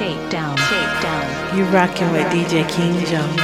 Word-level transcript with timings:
Shakedown. 0.00 0.56
Shakedown. 0.56 1.58
You 1.58 1.64
rockin' 1.76 2.10
with 2.12 2.24
DJ 2.32 2.64
King 2.72 3.04
Jones. 3.04 3.36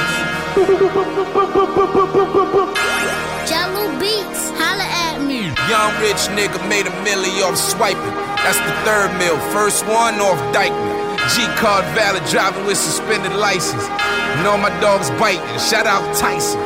Jahlil 3.45 3.93
Beats, 4.01 4.49
holla 4.57 4.89
at 5.05 5.21
me. 5.21 5.53
Young 5.69 5.93
rich 6.01 6.25
nigga 6.33 6.57
made 6.67 6.87
a 6.87 6.93
milli 7.05 7.45
off 7.45 7.55
swiping. 7.61 8.01
That's 8.41 8.57
the 8.65 8.73
third 8.81 9.13
mill. 9.21 9.37
First 9.53 9.85
one 9.85 10.17
off 10.17 10.41
Dyckman. 10.49 10.97
G 11.29 11.45
card 11.61 11.85
valid 11.93 12.25
driving 12.25 12.65
with 12.65 12.77
suspended 12.77 13.33
license. 13.33 13.85
And 14.33 14.47
all 14.47 14.57
my 14.57 14.73
dogs 14.81 15.11
biting. 15.21 15.45
Shout 15.59 15.85
out 15.85 16.01
Tyson. 16.17 16.59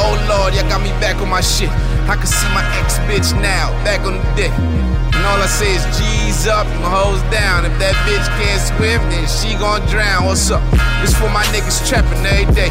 Oh 0.00 0.16
lord, 0.24 0.54
y'all 0.54 0.66
got 0.70 0.80
me 0.80 0.88
back 1.04 1.20
on 1.20 1.28
my 1.28 1.42
shit. 1.42 1.68
I 2.08 2.16
can 2.16 2.26
see 2.26 2.48
my 2.56 2.64
ex 2.80 2.96
bitch 3.04 3.38
now, 3.42 3.72
back 3.84 4.00
on 4.06 4.16
the 4.16 4.24
dick. 4.40 4.87
And 5.18 5.26
all 5.26 5.42
I 5.42 5.50
say 5.50 5.74
is 5.74 5.82
G's 5.98 6.46
up, 6.46 6.62
my 6.78 6.94
hoes 6.94 7.18
down. 7.34 7.66
If 7.66 7.74
that 7.82 7.98
bitch 8.06 8.22
can't 8.38 8.62
swim, 8.62 9.02
then 9.10 9.26
she 9.26 9.58
gon' 9.58 9.82
drown. 9.90 10.30
What's 10.30 10.46
up? 10.54 10.62
This 11.02 11.10
for 11.10 11.26
my 11.34 11.42
niggas 11.50 11.82
trapping 11.90 12.22
every 12.22 12.46
day. 12.54 12.70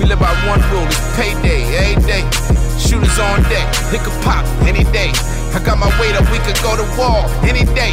We 0.00 0.08
live 0.08 0.16
by 0.16 0.32
one 0.48 0.64
rule, 0.72 0.88
it's 0.88 1.04
payday 1.12 1.68
every 1.76 2.00
day. 2.08 2.24
Shooters 2.80 3.20
on 3.20 3.44
deck, 3.52 3.68
it 3.92 4.00
could 4.00 4.16
pop 4.24 4.48
any 4.64 4.88
day. 4.96 5.12
I 5.52 5.60
got 5.60 5.76
my 5.76 5.92
weight 6.00 6.16
up, 6.16 6.24
we 6.32 6.40
could 6.48 6.56
go 6.64 6.72
to 6.72 6.88
war 6.96 7.20
any 7.44 7.68
day. 7.76 7.92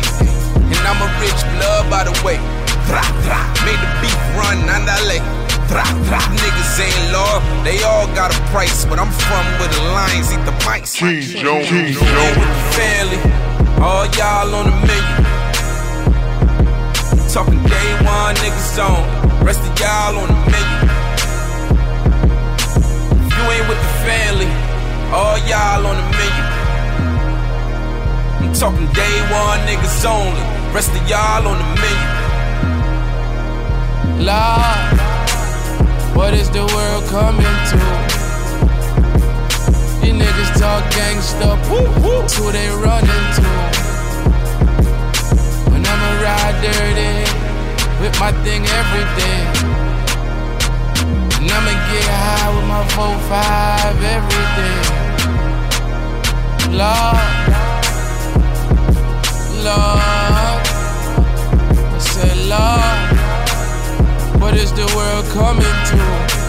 And 0.55 0.83
I'm 0.87 1.03
a 1.03 1.11
rich 1.19 1.37
blood, 1.59 1.91
by 1.91 2.07
the 2.07 2.15
way. 2.23 2.39
Thra, 2.87 3.03
thra, 3.27 3.43
made 3.67 3.75
the 3.75 3.91
beef 3.99 4.15
run, 4.39 4.55
andale. 4.71 5.19
Thra, 5.67 5.83
thra, 6.07 6.19
niggas 6.39 6.79
ain't 6.79 7.11
law, 7.11 7.43
they 7.67 7.83
all 7.83 8.07
got 8.15 8.31
a 8.31 8.39
price. 8.55 8.87
But 8.87 9.03
I'm 9.03 9.11
from 9.27 9.43
where 9.59 9.67
the 9.67 9.83
lions 9.91 10.31
eat 10.31 10.43
the 10.47 10.55
mice. 10.63 10.95
King 10.95 11.19
Jones, 11.21 11.67
King 11.67 11.91
With 11.91 11.99
the 11.99 12.07
Jones. 12.07 12.75
family, 12.79 13.19
all 13.81 14.05
y'all 14.17 14.53
on 14.53 14.65
the 14.69 14.75
menu. 14.87 15.17
I'm 17.11 17.29
Talking 17.33 17.61
day 17.63 17.89
one, 18.05 18.35
niggas 18.35 18.77
on. 18.77 19.01
Rest 19.43 19.61
of 19.61 19.79
y'all 19.79 20.17
on 20.21 20.27
the 20.27 20.39
menu. 20.53 20.77
If 23.25 23.31
you 23.37 23.43
ain't 23.53 23.67
with 23.69 23.81
the 23.85 23.93
family, 24.05 24.51
all 25.11 25.37
y'all 25.49 25.85
on 25.89 25.95
the 25.97 26.07
menu. 26.19 26.43
I'm 28.41 28.53
talking 28.53 28.87
day 28.93 29.15
one, 29.33 29.59
niggas 29.67 30.05
only. 30.05 30.45
Rest 30.75 30.91
of 30.95 31.03
y'all 31.09 31.47
on 31.47 31.57
the 31.57 31.69
menu. 31.81 32.09
Lord, 34.27 34.93
what 36.15 36.33
is 36.35 36.49
the 36.51 36.63
world 36.75 37.03
coming 37.09 37.57
to? 37.71 38.20
Niggas 40.21 40.51
talk 40.59 40.83
gangsta, 40.93 41.49
that's 42.21 42.35
who 42.37 42.51
they 42.51 42.69
running 42.69 43.25
to. 43.37 43.49
When 45.71 45.81
I'ma 45.91 46.09
ride 46.25 46.57
dirty, 46.61 47.13
with 48.01 48.15
my 48.19 48.31
thing 48.43 48.63
every 48.65 49.05
day. 49.21 49.41
And 51.37 51.51
I'ma 51.51 51.73
get 51.89 52.07
high 52.23 52.49
with 52.55 52.67
my 52.73 52.83
4-5 52.95 54.01
every 54.17 54.45
day. 54.59 54.79
Lord, 56.81 57.27
Lord, 59.65 60.61
I 61.95 61.99
said, 61.99 62.37
Lord. 62.53 63.11
What 64.41 64.53
is 64.55 64.71
the 64.73 64.87
world 64.95 65.25
coming 65.33 65.77
to? 65.89 66.40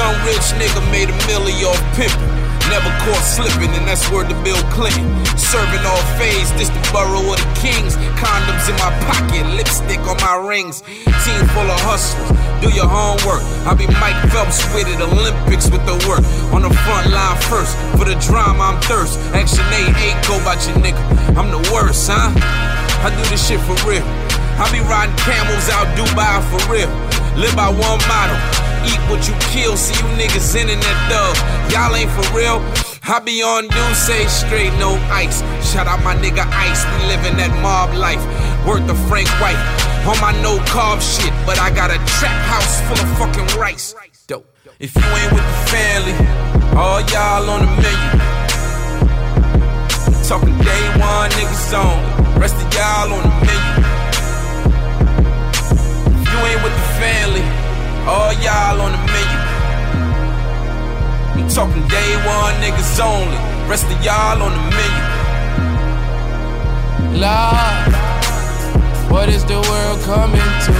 Young 0.00 0.16
rich 0.24 0.56
nigga 0.56 0.80
made 0.88 1.12
a 1.12 1.16
milli 1.28 1.60
off 1.68 1.76
pimpin'. 1.92 2.32
Never 2.72 2.88
caught 3.04 3.20
slipping, 3.20 3.68
and 3.76 3.84
that's 3.84 4.08
word 4.08 4.32
to 4.32 4.36
Bill 4.40 4.56
Clinton. 4.72 5.04
Serving 5.36 5.84
all 5.84 6.00
phase, 6.16 6.48
this 6.56 6.72
the 6.72 6.80
borough 6.88 7.20
of 7.20 7.36
the 7.36 7.50
kings. 7.60 8.00
Condoms 8.16 8.64
in 8.64 8.80
my 8.80 8.88
pocket, 9.04 9.44
lipstick 9.60 10.00
on 10.08 10.16
my 10.24 10.40
rings. 10.40 10.80
Team 11.20 11.44
full 11.52 11.68
of 11.68 11.80
hustlers, 11.84 12.32
do 12.64 12.72
your 12.72 12.88
homework. 12.88 13.44
I 13.68 13.76
be 13.76 13.84
Mike 14.00 14.16
Phelps 14.32 14.64
with 14.72 14.88
it, 14.88 15.04
Olympics 15.04 15.68
with 15.68 15.84
the 15.84 16.00
work. 16.08 16.24
On 16.56 16.64
the 16.64 16.72
front 16.88 17.12
line 17.12 17.36
first, 17.52 17.76
for 18.00 18.08
the 18.08 18.16
drama 18.24 18.72
I'm 18.72 18.80
thirst. 18.88 19.20
Action 19.36 19.68
A, 19.68 19.84
ain't 20.00 20.20
go 20.24 20.40
about 20.40 20.64
your 20.64 20.80
nigga. 20.80 20.96
I'm 21.36 21.52
the 21.52 21.60
worst, 21.76 22.08
huh? 22.08 22.32
I 23.04 23.12
do 23.12 23.20
this 23.28 23.44
shit 23.44 23.60
for 23.68 23.76
real. 23.84 24.06
I 24.56 24.64
be 24.72 24.80
riding 24.80 25.12
camels 25.28 25.68
out 25.68 25.92
Dubai 25.92 26.40
for 26.48 26.72
real. 26.72 26.88
Live 27.36 27.52
by 27.52 27.68
one 27.68 28.00
motto. 28.08 28.69
Eat 28.86 29.00
what 29.10 29.26
you 29.28 29.34
kill, 29.52 29.76
see 29.76 29.96
you 30.00 30.08
niggas 30.16 30.54
in 30.56 30.68
that 30.68 30.98
dub. 31.10 31.36
Y'all 31.72 31.94
ain't 31.94 32.10
for 32.10 32.24
real. 32.36 32.60
I 33.02 33.18
be 33.18 33.42
on 33.42 33.68
say 33.94 34.26
straight, 34.26 34.72
no 34.78 34.94
ice. 35.10 35.42
Shout 35.72 35.86
out 35.86 36.02
my 36.04 36.14
nigga 36.14 36.46
Ice, 36.46 36.84
we 36.86 37.08
living 37.08 37.36
that 37.36 37.50
mob 37.60 37.92
life. 37.94 38.22
Worth 38.66 38.86
the 38.86 38.94
Frank 39.08 39.28
White. 39.42 39.58
On 40.06 40.16
my 40.20 40.32
no 40.42 40.56
carb 40.72 41.00
shit, 41.02 41.34
but 41.44 41.58
I 41.58 41.68
got 41.70 41.90
a 41.90 41.98
trap 42.18 42.38
house 42.48 42.80
full 42.88 43.00
of 43.02 43.10
fucking 43.18 43.58
rice. 43.58 43.94
Dope. 44.26 44.46
If 44.78 44.94
you 44.96 45.02
ain't 45.02 45.32
with 45.32 45.44
the 45.44 45.58
family, 45.68 46.16
all 46.78 47.00
y'all 47.12 47.50
on 47.50 47.60
the 47.66 47.72
menu. 47.82 48.10
Talking 50.24 50.56
day 50.62 50.84
one, 51.02 51.30
niggas 51.36 51.74
on. 51.74 52.40
Rest 52.40 52.56
of 52.56 52.72
y'all 52.72 53.12
on 53.12 53.22
the 53.26 53.34
menu. 53.44 53.74
If 56.14 56.26
you 56.32 56.38
ain't 56.46 56.62
with 56.64 56.74
the 56.78 56.86
family, 57.02 57.69
all 58.06 58.32
y'all 58.44 58.80
on 58.80 58.92
the 58.92 59.02
menu. 59.12 59.38
I'm 61.36 61.48
talking 61.48 61.86
day 61.88 62.10
one, 62.26 62.54
niggas 62.62 63.00
only. 63.00 63.36
Rest 63.68 63.86
of 63.86 64.04
y'all 64.04 64.42
on 64.42 64.52
the 64.52 64.64
menu. 64.78 65.04
Lord, 67.20 67.92
what 69.10 69.28
is 69.28 69.44
the 69.44 69.60
world 69.68 70.00
coming 70.02 70.50
to? 70.66 70.72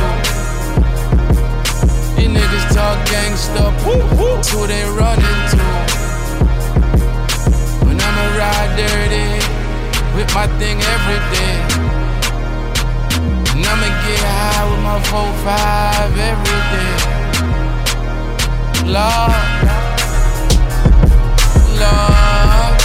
You 2.21 2.29
niggas 2.29 2.67
talk 2.75 2.99
gangsta, 3.09 3.73
who 3.83 4.67
they 4.67 4.85
running 5.01 5.41
to. 5.53 5.65
When 7.87 8.01
I'ma 8.01 8.25
ride 8.39 8.73
dirty, 8.77 9.29
with 10.17 10.35
my 10.35 10.47
thing 10.59 10.79
every 10.81 11.21
day. 11.37 11.90
And 13.61 13.69
I'ma 13.69 13.89
get 14.07 14.21
high 14.25 14.65
with 14.71 14.81
my 14.81 14.97
4-5 15.05 16.17
every 16.17 16.61
day. 16.73 16.97
Lord, 18.89 19.45
Lord, 21.77 22.81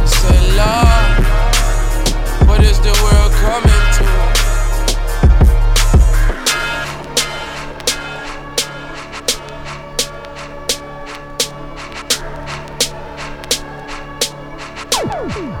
I 0.00 0.06
said, 0.06 0.42
Lord, 0.56 1.12
what 2.48 2.60
is 2.64 2.78
the 2.80 2.94
world 3.04 3.32
coming 3.44 3.84
to? 3.98 4.06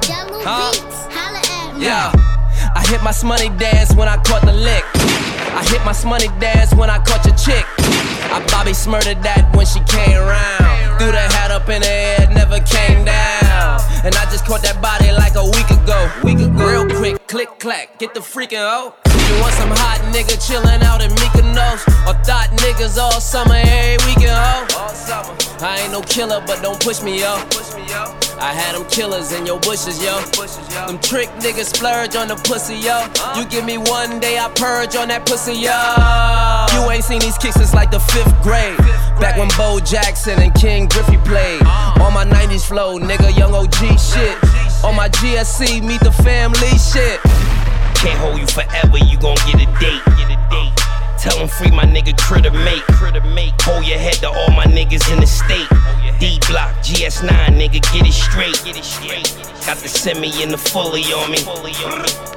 Jahlil 0.00 0.42
Huh? 0.44 0.72
Beats, 0.72 0.98
holla 1.14 1.40
at 1.44 1.76
me. 1.76 1.84
Yeah. 1.84 2.21
I 2.92 2.96
hit 2.96 3.04
my 3.04 3.10
shmoney 3.10 3.58
dance 3.58 3.94
when 3.94 4.06
I 4.06 4.18
caught 4.18 4.44
the 4.44 4.52
lick. 4.52 4.84
I 5.56 5.64
hit 5.64 5.80
my 5.80 5.96
shmoney 5.96 6.28
dance 6.38 6.74
when 6.74 6.90
I 6.90 6.98
caught 6.98 7.24
your 7.24 7.34
chick. 7.36 7.64
I 8.28 8.44
Bobby 8.52 8.74
smurdered 8.74 9.22
that 9.22 9.48
when 9.56 9.64
she 9.64 9.80
came 9.88 10.20
round. 10.20 11.00
Threw 11.00 11.08
the 11.08 11.24
hat 11.32 11.50
up 11.50 11.70
in 11.70 11.80
the 11.80 11.88
air, 11.88 12.28
never 12.28 12.60
came 12.60 13.02
down. 13.06 13.80
And 14.04 14.12
I 14.12 14.28
just 14.28 14.44
caught 14.44 14.60
that 14.68 14.76
body 14.84 15.08
like 15.10 15.40
a 15.40 15.44
week 15.56 15.72
ago. 15.72 16.04
Week 16.20 16.36
ago. 16.36 16.60
Real 16.68 16.84
quick, 17.00 17.26
click 17.28 17.48
clack, 17.58 17.98
get 17.98 18.12
the 18.12 18.20
freaking 18.20 18.60
hoe. 18.60 18.92
You 19.08 19.40
want 19.40 19.54
some 19.56 19.72
hot 19.72 20.04
nigga 20.12 20.36
chillin' 20.36 20.84
out 20.84 21.00
in 21.00 21.08
Mykonos? 21.16 21.88
Or 22.04 22.12
thought 22.28 22.52
niggas 22.60 23.00
all 23.00 23.22
summer, 23.24 23.56
every 23.56 24.04
weekend, 24.04 24.36
ho? 24.36 24.68
I 25.64 25.80
ain't 25.80 25.92
no 25.92 26.02
killer, 26.02 26.44
but 26.46 26.60
don't 26.60 26.78
push 26.78 27.00
me, 27.00 27.20
yo. 27.20 27.40
I 28.38 28.52
had 28.52 28.74
them 28.74 28.84
killers 28.88 29.32
in 29.32 29.46
your 29.46 29.58
bushes, 29.60 30.02
yo. 30.02 30.20
Them 30.86 30.98
trick 30.98 31.28
niggas 31.40 31.74
splurge 31.74 32.16
on 32.16 32.28
the 32.28 32.36
pussy, 32.36 32.76
yo. 32.76 33.06
You 33.36 33.46
give 33.46 33.64
me 33.64 33.78
one 33.78 34.20
day, 34.20 34.38
I 34.38 34.48
purge 34.54 34.96
on 34.96 35.08
that 35.08 35.26
pussy, 35.26 35.54
yo. 35.54 35.72
You 36.74 36.90
ain't 36.90 37.04
seen 37.04 37.20
these 37.20 37.38
kicks 37.38 37.56
since 37.56 37.74
like 37.74 37.90
the 37.90 38.00
fifth 38.00 38.34
grade. 38.42 38.76
Back 39.20 39.36
when 39.36 39.48
Bo 39.56 39.80
Jackson 39.80 40.40
and 40.40 40.54
Ken 40.54 40.86
Griffey 40.88 41.18
played. 41.18 41.62
On 42.02 42.12
my 42.12 42.24
90s 42.24 42.66
flow, 42.66 42.98
nigga, 42.98 43.36
young 43.36 43.54
OG 43.54 43.98
shit. 43.98 44.36
On 44.84 44.94
my 44.96 45.08
GSC, 45.08 45.82
meet 45.82 46.00
the 46.00 46.12
family 46.12 46.74
shit. 46.78 47.20
Can't 47.94 48.18
hold 48.18 48.40
you 48.40 48.46
forever, 48.46 48.98
you 48.98 49.16
gon' 49.18 49.36
get 49.46 49.62
a 49.62 49.66
date. 49.78 50.02
Get 50.16 50.30
a 50.30 50.38
date. 50.50 50.81
Tell 51.22 51.38
them 51.38 51.46
free 51.46 51.70
my 51.70 51.84
nigga 51.84 52.18
critter 52.18 52.50
mate. 52.50 52.82
Critter 52.98 53.20
mate. 53.20 53.54
Hold 53.62 53.86
your 53.86 53.96
head 53.96 54.14
to 54.14 54.28
all 54.28 54.50
my 54.50 54.64
niggas 54.64 55.06
in 55.12 55.20
the 55.20 55.26
state. 55.28 55.68
D 56.18 56.40
block, 56.48 56.74
GS9, 56.82 57.30
nigga, 57.54 57.78
get 57.94 58.04
it 58.04 58.12
straight. 58.12 58.60
Get 58.64 58.76
it 58.76 58.82
straight. 58.82 59.30
Got 59.64 59.76
the 59.76 59.86
semi 59.86 60.42
and 60.42 60.50
the 60.50 60.58
fully 60.58 61.04
on 61.14 61.30
me. 61.30 61.38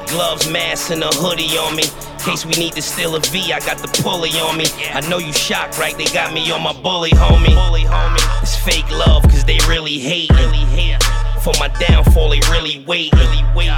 Gloves, 0.05 0.47
mask, 0.51 0.91
and 0.91 1.01
a 1.01 1.07
hoodie 1.07 1.57
on 1.57 1.75
me. 1.75 1.85
Case 2.19 2.45
we 2.45 2.53
need 2.61 2.73
to 2.73 2.81
steal 2.83 3.15
a 3.15 3.19
V, 3.21 3.51
I 3.53 3.59
got 3.61 3.79
the 3.79 3.89
pulley 4.03 4.29
on 4.37 4.55
me. 4.55 4.65
I 4.93 5.01
know 5.09 5.17
you 5.17 5.33
shocked, 5.33 5.79
right? 5.79 5.97
They 5.97 6.05
got 6.05 6.31
me 6.31 6.51
on 6.51 6.61
my 6.61 6.73
bully, 6.73 7.09
homie. 7.09 7.55
Bully, 7.55 7.85
homie. 7.85 8.41
It's 8.43 8.55
fake 8.55 8.91
love, 8.91 9.23
cause 9.23 9.43
they 9.45 9.57
really 9.67 9.97
hate. 9.97 10.29
Really 10.29 10.65
hate. 10.77 11.01
For 11.41 11.53
my 11.59 11.69
downfall, 11.79 12.29
they 12.29 12.41
really 12.51 12.85
wait. 12.85 13.11
Really 13.15 13.43
wait. 13.55 13.71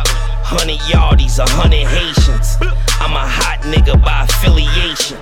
Hundred 0.50 0.80
yardies, 0.88 1.40
a 1.40 1.50
hundred 1.50 1.86
Haitians. 1.86 2.56
I'm 3.02 3.12
a 3.12 3.28
hot 3.28 3.60
nigga 3.64 4.02
by 4.02 4.24
affiliation. 4.24 5.18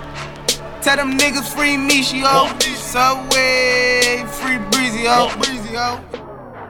Tell 0.83 0.97
them 0.97 1.17
niggas 1.17 1.51
free 1.51 1.75
Mishi, 1.77 2.21
yo. 2.21 2.45
Subway, 2.75 4.23
free 4.37 4.59
Breezy, 4.69 5.01
yo. 5.03 5.29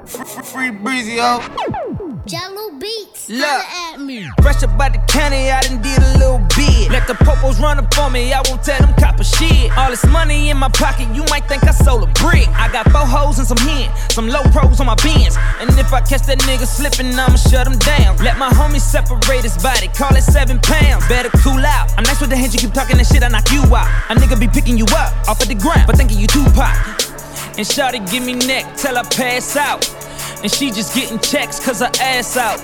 Free, 0.05 0.23
free, 0.23 0.43
free 0.43 0.69
Breezy, 0.71 1.15
yo. 1.15 1.41
Jahlil 2.25 2.79
Beats. 2.79 3.29
Look. 3.29 3.45
At 3.45 4.01
me. 4.01 4.25
Fresh 4.41 4.63
up 4.63 4.75
by 4.77 4.89
the 4.89 4.97
county, 5.05 5.51
I 5.51 5.61
done 5.61 5.79
did 5.81 6.01
a 6.01 6.17
little 6.17 6.41
bit. 6.57 6.89
Let 6.89 7.05
the 7.05 7.13
popos 7.13 7.61
run 7.61 7.77
up 7.77 7.95
on 7.99 8.13
me, 8.13 8.33
I 8.33 8.41
won't 8.49 8.63
tell 8.63 8.79
them 8.81 8.95
copper 8.97 9.23
shit. 9.23 9.69
All 9.77 9.91
this 9.91 10.03
money 10.07 10.49
in 10.49 10.57
my 10.57 10.69
pocket, 10.69 11.07
you 11.13 11.23
might 11.29 11.45
think 11.45 11.63
I 11.65 11.71
sold 11.71 12.01
a 12.01 12.07
brick. 12.17 12.49
I 12.57 12.71
got 12.71 12.89
four 12.89 13.05
hoes 13.05 13.37
and 13.37 13.47
some 13.47 13.61
hen, 13.61 13.93
some 14.09 14.27
low 14.27 14.41
pros 14.49 14.79
on 14.79 14.87
my 14.87 14.95
bins. 15.05 15.37
And 15.61 15.69
if 15.77 15.93
I 15.93 16.01
catch 16.01 16.25
that 16.25 16.39
nigga 16.49 16.65
slipping, 16.65 17.13
I'ma 17.13 17.37
shut 17.37 17.67
him 17.67 17.77
down. 17.77 18.17
Let 18.17 18.39
my 18.39 18.49
homie 18.49 18.81
separate 18.81 19.43
his 19.43 19.61
body, 19.61 19.87
call 19.89 20.15
it 20.15 20.23
seven 20.23 20.59
pounds. 20.61 21.07
Better 21.07 21.29
cool 21.45 21.61
out. 21.61 21.93
I'm 21.95 22.03
nice 22.03 22.19
with 22.19 22.31
the 22.31 22.37
hands, 22.37 22.55
you 22.55 22.59
keep 22.59 22.73
talking 22.73 22.97
that 22.97 23.05
shit, 23.05 23.21
I 23.21 23.27
knock 23.27 23.51
you 23.51 23.61
out. 23.69 23.85
A 24.09 24.15
nigga 24.17 24.39
be 24.39 24.47
picking 24.47 24.79
you 24.79 24.85
up 24.97 25.13
off 25.29 25.41
of 25.41 25.47
the 25.47 25.55
ground, 25.55 25.85
but 25.85 25.95
thinking 25.95 26.17
you 26.17 26.25
Tupac. 26.25 26.73
And 27.57 27.65
Shawty 27.65 28.01
give 28.09 28.25
me 28.25 28.33
neck 28.33 28.75
till 28.75 28.97
I 28.97 29.03
pass 29.03 29.55
out. 29.55 29.85
And 30.45 30.53
she 30.53 30.69
just 30.69 30.93
getting 30.93 31.17
checks 31.17 31.57
cause 31.57 31.79
her 31.79 31.89
ass 31.99 32.37
out. 32.37 32.61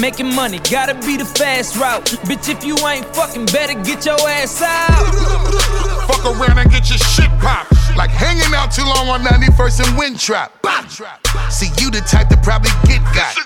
Making 0.00 0.34
money, 0.34 0.58
gotta 0.70 0.94
be 1.04 1.18
the 1.18 1.26
fast 1.26 1.76
route. 1.76 2.06
Bitch, 2.24 2.48
if 2.48 2.64
you 2.64 2.78
ain't 2.88 3.04
fucking, 3.14 3.44
better 3.52 3.74
get 3.84 4.06
your 4.06 4.16
ass 4.24 4.62
out. 4.62 5.12
Fuck 6.08 6.24
around 6.24 6.56
and 6.56 6.70
get 6.70 6.88
your 6.88 6.96
shit 6.96 7.28
popped. 7.44 7.76
Like 7.94 8.08
hanging 8.08 8.48
out 8.56 8.72
too 8.72 8.88
long 8.88 9.12
on 9.12 9.20
91st 9.20 9.84
and 9.84 10.00
Windtrap. 10.00 10.48
Bop. 10.62 10.88
See, 11.52 11.68
you 11.76 11.90
the 11.90 12.00
type 12.00 12.28
to 12.30 12.38
probably 12.38 12.72
get 12.88 13.04
got. 13.12 13.36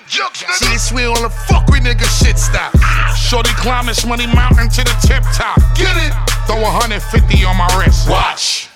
See, 0.55 0.65
they 0.69 0.77
swear 0.77 1.09
on 1.09 1.23
the 1.23 1.29
fuck 1.29 1.67
with 1.67 1.83
nigga 1.83 2.07
shit 2.07 2.39
stop. 2.39 2.71
Shorty 3.13 3.51
climb 3.59 3.87
this 3.87 4.05
money 4.05 4.27
mountain 4.27 4.69
to 4.69 4.83
the 4.85 4.95
tip 5.03 5.23
top. 5.35 5.59
Get 5.75 5.99
it? 5.99 6.15
Throw 6.47 6.61
150 6.61 7.43
on 7.43 7.57
my 7.57 7.67
wrist. 7.75 8.09
Watch. 8.09 8.69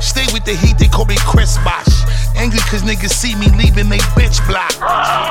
Stay 0.00 0.24
with 0.32 0.46
the 0.46 0.56
heat, 0.56 0.78
they 0.78 0.88
call 0.88 1.04
me 1.04 1.16
Chris 1.20 1.58
Bosh. 1.58 2.03
Angry 2.36 2.60
cause 2.70 2.82
niggas 2.82 3.10
see 3.10 3.34
me 3.36 3.48
leaving 3.56 3.88
they 3.88 4.02
bitch 4.18 4.44
block. 4.46 4.72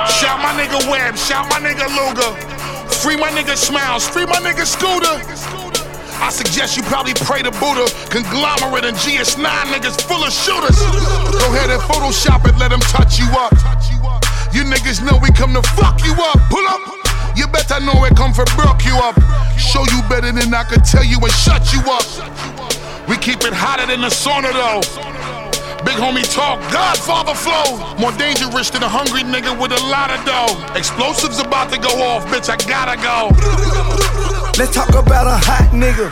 Shout 0.09 0.39
my 0.39 0.53
nigga 0.55 0.79
Webb, 0.89 1.17
shout 1.17 1.47
my 1.49 1.59
nigga 1.59 1.87
Luga. 1.91 2.33
Free 3.01 3.17
my 3.17 3.29
nigga 3.29 3.55
Smiles, 3.55 4.07
free 4.07 4.25
my 4.25 4.39
nigga 4.39 4.65
Scooter. 4.65 5.21
I 6.23 6.29
suggest 6.29 6.77
you 6.77 6.83
probably 6.83 7.13
pray 7.13 7.41
to 7.43 7.51
Buddha. 7.51 7.85
Conglomerate 8.09 8.85
and 8.85 8.95
GS9 8.95 9.43
niggas 9.75 9.99
full 10.07 10.23
of 10.23 10.31
shooters. 10.31 10.79
Go 11.35 11.51
ahead 11.51 11.69
and 11.69 11.81
Photoshop 11.83 12.47
it, 12.47 12.57
let 12.57 12.71
them 12.71 12.79
touch 12.79 13.19
you 13.19 13.27
up. 13.35 13.51
You 14.53 14.63
niggas 14.63 15.03
know 15.03 15.19
we 15.21 15.31
come 15.35 15.53
to 15.53 15.61
fuck 15.75 15.99
you 16.05 16.13
up. 16.13 16.39
Pull 16.49 16.65
up. 16.67 16.79
You 17.35 17.47
better 17.47 17.79
know 17.81 18.05
it 18.05 18.15
come 18.15 18.31
for 18.31 18.45
broke 18.55 18.85
you 18.85 18.95
up. 19.03 19.19
Show 19.57 19.83
you 19.91 20.01
better 20.07 20.31
than 20.31 20.53
I 20.53 20.63
could 20.63 20.85
tell 20.85 21.03
you 21.03 21.19
and 21.19 21.33
shut 21.33 21.73
you 21.73 21.81
up. 21.91 22.05
We 23.09 23.17
keep 23.17 23.43
it 23.43 23.51
hotter 23.51 23.87
than 23.87 24.01
the 24.01 24.07
sauna 24.07 24.53
though. 24.53 25.22
Big 25.85 25.95
homie 25.95 26.23
talk, 26.33 26.59
Godfather 26.71 27.35
flow. 27.35 27.95
More 27.99 28.11
dangerous 28.13 28.69
than 28.69 28.83
a 28.83 28.89
hungry 28.89 29.23
nigga 29.23 29.51
with 29.59 29.71
a 29.71 29.83
lot 29.91 30.09
of 30.11 30.23
dough. 30.25 30.55
Explosives 30.75 31.39
about 31.39 31.71
to 31.73 31.79
go 31.79 31.89
off, 32.01 32.25
bitch, 32.27 32.49
I 32.49 32.55
gotta 32.67 32.95
go. 33.03 33.31
Let's 34.57 34.73
talk 34.73 34.89
about 34.89 35.27
a 35.27 35.37
hot 35.43 35.71
nigga. 35.73 36.09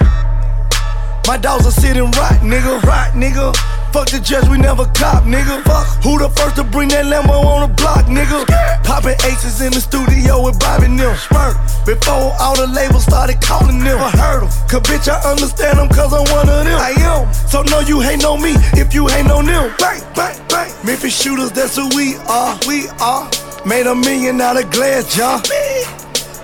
My 1.28 1.38
dogs 1.38 1.66
are 1.66 1.72
sitting 1.72 2.04
right, 2.04 2.40
nigga. 2.42 2.82
Right, 2.84 3.12
nigga. 3.14 3.81
Fuck 3.92 4.08
the 4.10 4.20
judge, 4.20 4.48
we 4.48 4.58
never 4.58 4.86
cop, 4.96 5.24
nigga. 5.24 5.64
Fuck 5.64 5.86
who 6.04 6.18
the 6.18 6.30
first 6.30 6.56
to 6.56 6.64
bring 6.64 6.88
that 6.90 7.06
Lambo 7.06 7.44
on 7.44 7.68
the 7.68 7.74
block, 7.76 8.06
nigga. 8.06 8.48
Popping 8.84 9.20
aces 9.28 9.62
in 9.62 9.74
the 9.74 9.82
studio 9.82 10.42
with 10.44 10.58
Bobby 10.60 10.88
Nim. 10.88 11.16
Smirk. 11.16 11.58
Before 11.86 12.32
all 12.40 12.56
the 12.56 12.68
labels 12.68 13.04
started 13.04 13.42
calling 13.42 13.80
them. 13.80 14.00
I 14.00 14.10
heard 14.12 14.44
'em. 14.44 14.50
Cause 14.70 14.82
bitch, 14.88 15.08
I 15.12 15.20
understand 15.30 15.78
them 15.80 15.90
cause 15.90 16.14
I'm 16.14 16.24
one 16.32 16.48
of 16.48 16.64
them. 16.64 16.80
I 16.80 16.92
am. 17.04 17.28
So 17.52 17.64
no, 17.64 17.80
you 17.82 18.00
hate 18.00 18.24
on 18.24 18.42
me 18.42 18.54
if 18.80 18.94
you 18.94 19.08
hate 19.08 19.30
on 19.30 19.46
them. 19.46 19.74
Bang, 19.78 20.02
bang, 20.16 20.38
bang. 20.48 20.72
Memphis 20.84 21.14
shooters, 21.14 21.52
that's 21.52 21.76
who 21.76 21.88
we 21.96 22.16
are. 22.28 22.58
We 22.68 22.88
are. 23.00 23.30
Made 23.66 23.88
a 23.88 23.96
million 23.96 24.40
out 24.40 24.58
of 24.58 24.72
glass 24.72 25.14
jar. 25.16 25.42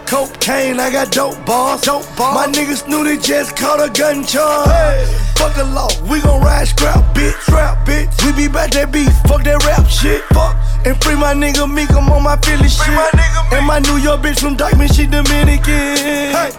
Cocaine, 0.08 0.80
I 0.80 0.90
got 0.90 1.12
dope 1.12 1.46
bars. 1.46 1.82
Dope 1.82 2.08
bars. 2.16 2.34
My 2.34 2.48
niggas 2.48 2.88
knew 2.88 3.04
they 3.04 3.18
just 3.18 3.58
caught 3.58 3.84
a 3.84 3.92
gun 3.92 4.24
charge. 4.24 5.06
Fuck 5.36 5.54
the 5.54 5.66
law, 5.66 5.90
we 6.10 6.22
gon' 6.22 6.42
ride 6.42 6.68
scrap, 6.68 7.04
bitch. 7.14 7.36
Scrap, 7.42 7.86
bitch. 7.86 8.08
We 8.26 8.32
be 8.32 8.48
back 8.48 8.72
that 8.72 8.92
beef, 8.94 9.12
fuck 9.28 9.44
that 9.44 9.66
rap 9.66 9.86
shit. 9.88 10.24
Fuck. 10.32 10.56
And 10.88 10.96
free 11.04 11.16
my 11.16 11.34
nigga 11.34 11.68
Meek, 11.68 11.92
I'm 11.92 12.10
on 12.10 12.24
my 12.24 12.38
Philly 12.38 12.70
shit. 12.70 12.88
My 12.88 13.12
and 13.52 13.68
my 13.68 13.80
New 13.80 13.98
York 13.98 14.22
bitch 14.22 14.40
from 14.40 14.56
Dyckman, 14.56 14.88
she 14.96 15.06
Dominican. 15.06 16.00
Hey. 16.32 16.52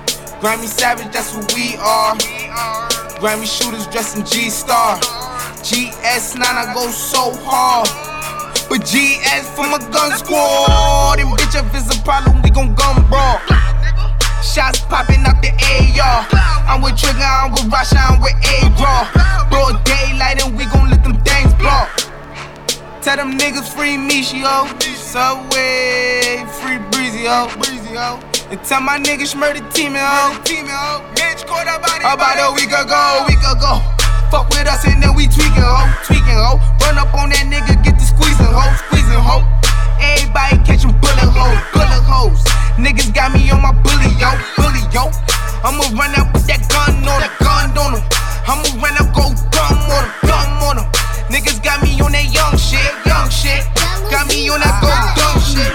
Grammy 0.45 0.69
Savage, 0.69 1.11
that's 1.11 1.33
who 1.33 1.41
we 1.57 1.75
are. 1.81 2.15
Grammy 3.17 3.49
shooters 3.49 3.87
dressed 3.89 4.19
in 4.19 4.27
G 4.27 4.51
Star. 4.51 5.01
GS9, 5.65 6.45
I 6.45 6.73
go 6.75 6.87
so 6.89 7.33
hard. 7.43 7.89
But 8.69 8.85
GS 8.85 9.49
from 9.57 9.73
a 9.73 9.79
gun 9.91 10.13
squad. 10.19 11.19
And 11.19 11.31
bitch, 11.39 11.57
if 11.57 11.75
it's 11.75 11.89
a 11.97 12.03
problem, 12.03 12.43
we 12.43 12.51
gon' 12.51 12.75
gun 12.75 13.03
brawl. 13.09 13.41
Shots 14.43 14.81
popping 14.81 15.25
out 15.25 15.41
the 15.41 15.51
AR. 15.57 16.27
I'm 16.69 16.83
with 16.83 16.97
Trigger, 16.97 17.25
I'm 17.25 17.53
with 17.53 17.71
Rasha, 17.73 17.97
I'm 17.97 18.21
with 18.21 18.37
A-Raw. 18.45 19.49
Broad 19.49 19.83
daylight, 19.85 20.45
and 20.45 20.57
we 20.57 20.65
gon' 20.67 20.91
let 20.91 21.03
them 21.03 21.17
things 21.25 21.53
blow. 21.55 21.87
Tell 23.01 23.17
them 23.17 23.39
niggas 23.39 23.73
free 23.75 23.97
Mishi, 23.97 24.41
yo. 24.45 24.69
Subway, 24.97 26.45
free 26.61 26.79
Breezy, 26.93 27.25
yo. 27.25 27.49
Breezy, 27.57 27.95
yo. 27.95 28.21
And 28.51 28.63
tell 28.65 28.81
my 28.81 28.99
niggas 28.99 29.35
murder 29.35 29.67
team, 29.71 29.95
yo. 29.95 30.37
Team, 30.45 30.67
yo. 30.67 31.01
Bitch, 31.17 31.47
caught 31.47 31.67
about 31.67 32.37
a 32.37 32.53
week 32.55 32.69
ago, 32.69 33.25
week 33.27 33.41
ago. 33.41 33.81
Fuck 34.31 34.51
with 34.51 34.69
us 34.69 34.85
and 34.87 35.03
then 35.03 35.17
we 35.17 35.25
tweaking, 35.27 35.65
ho. 35.65 35.89
Tweaking, 36.05 36.37
ho. 36.37 36.61
Run 36.85 36.99
up 36.99 37.15
on 37.15 37.31
that 37.31 37.49
nigga, 37.49 37.83
get 37.83 37.98
squeezing, 38.19 38.51
ho. 38.51 38.67
Squeezing, 38.91 39.23
ho. 39.23 39.47
Everybody 40.03 40.59
catching 40.67 40.95
bullet 40.99 41.31
holes, 41.31 41.63
bullet 41.71 42.03
holes. 42.03 42.43
Niggas 42.75 43.15
got 43.15 43.31
me 43.31 43.47
on 43.51 43.63
my 43.63 43.73
bully, 43.87 44.11
yo. 44.19 44.35
Bully, 44.59 44.83
yo. 44.91 45.11
I'ma 45.63 45.87
run 45.95 46.15
out 46.19 46.35
with 46.35 46.47
that 46.51 46.67
gun 46.67 46.99
on 47.07 47.23
him, 47.23 47.33
gun 47.39 47.71
on 47.79 47.93
him. 47.95 48.03
I'ma 48.47 48.69
run 48.83 48.95
out, 48.99 49.11
go 49.15 49.31
dumb 49.55 49.79
on 49.91 50.03
him, 50.03 50.13
dumb 50.27 50.63
on 50.67 50.77
him. 50.83 50.89
Niggas 51.31 51.63
got 51.63 51.83
me 51.83 51.95
on 52.03 52.11
that 52.13 52.27
young 52.31 52.59
shit, 52.59 52.91
young 53.07 53.31
shit. 53.31 53.63
Got 54.11 54.27
me 54.27 54.51
on 54.51 54.59
that 54.63 54.83
go 54.83 54.91
dumb 55.19 55.39
shit. 55.43 55.71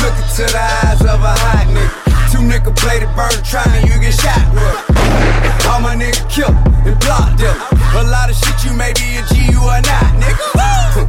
Look 0.00 0.16
into 0.16 0.44
the 0.52 0.60
eyes 0.60 1.00
of 1.00 1.20
a 1.24 1.32
hot 1.32 1.68
nigga. 1.72 2.32
Two 2.32 2.42
nigga 2.44 2.72
bladed 2.82 3.12
bird 3.16 3.40
trying, 3.44 3.86
you 3.86 3.96
get 4.00 4.12
shot 4.12 4.44
with. 4.52 5.68
All 5.68 5.80
my 5.80 5.94
nigga 5.94 6.20
killed 6.28 6.56
and 6.84 6.96
blocked 7.00 7.38
them. 7.38 7.56
A 7.96 8.04
lot 8.04 8.28
of 8.28 8.36
shit 8.36 8.64
you 8.64 8.72
may 8.76 8.92
be 8.92 9.20
a 9.20 9.22
G, 9.28 9.52
you 9.52 9.60
are 9.60 9.80
not, 9.80 10.10
nigga. 10.20 11.05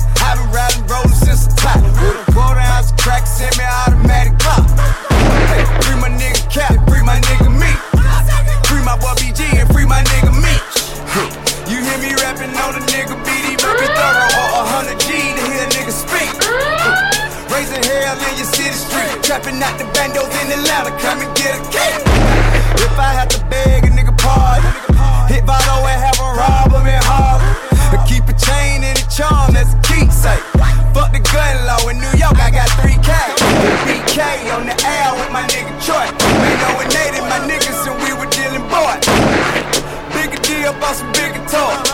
Send 3.37 3.53
me 3.53 3.65
automatic. 3.69 4.33
Hey, 5.53 5.61
free 5.85 5.97
my 6.01 6.09
nigga 6.09 6.41
Cap, 6.49 6.73
free 6.89 7.05
my 7.05 7.21
nigga 7.21 7.53
me. 7.53 7.69
Free 8.65 8.81
my 8.81 8.97
boy 8.97 9.13
BG 9.21 9.45
and 9.61 9.69
free 9.69 9.85
my 9.85 10.01
nigga 10.09 10.33
me. 10.33 10.55
You 11.69 11.77
hear 11.85 11.99
me 12.01 12.17
rapping 12.17 12.49
on 12.57 12.73
the 12.73 12.81
nigga 12.89 13.13
BD, 13.21 13.61
baby 13.61 13.87
thorough 13.93 14.41
or 14.41 14.49
a 14.57 14.63
hundred 14.73 14.97
G 15.05 15.13
to 15.37 15.41
hear 15.53 15.61
a 15.61 15.69
nigga 15.69 15.93
speak. 15.93 16.33
Raising 17.53 17.83
hell 17.85 18.17
in 18.17 18.33
your 18.41 18.49
city 18.49 18.73
street, 18.73 19.21
trapping 19.21 19.61
out 19.61 19.77
the 19.77 19.85
bandos 19.93 20.33
in 20.41 20.57
Atlanta, 20.57 20.89
come 20.97 21.21
and 21.21 21.29
get 21.37 21.53
a 21.53 21.61
cake. 21.69 22.01
If 22.81 22.97
I 22.97 23.13
had 23.13 23.29
to 23.37 23.39
beg 23.53 23.85
a 23.85 23.91
nigga 23.93 24.17
pardon, 24.17 24.65
hit 25.29 25.45
Vado 25.45 25.85
and 25.85 25.99
have 26.01 26.17
a 26.17 26.29
rob 26.41 26.73
him 26.73 26.89
in 26.89 27.01
Harlem. 27.05 27.45
Keep 28.09 28.29
a 28.29 28.35
chain 28.39 28.81
and 28.81 28.97
a 28.97 29.05
charm, 29.13 29.53
that's 29.53 29.77
a 29.77 29.79
keepsake. 29.85 30.41
Fuck 30.95 31.13
the 31.13 31.21
gun 31.21 31.67
law 31.69 31.76
I 32.35 32.51
got 32.51 32.67
3K. 32.83 33.11
BK 33.87 34.19
on 34.51 34.67
the 34.67 34.75
L 34.75 35.15
with 35.15 35.31
my 35.31 35.47
nigga 35.47 35.71
Troy. 35.79 36.03
Ain't 36.03 36.59
no 36.59 36.75
native, 36.91 37.23
my 37.31 37.39
niggas, 37.47 37.87
and 37.87 37.95
we 38.03 38.11
were 38.11 38.27
dealing 38.27 38.67
boy. 38.67 38.99
Bigger 40.11 40.41
deal, 40.43 40.73
bought 40.83 40.99
some 40.99 41.11
bigger 41.15 41.39
toys. 41.47 41.87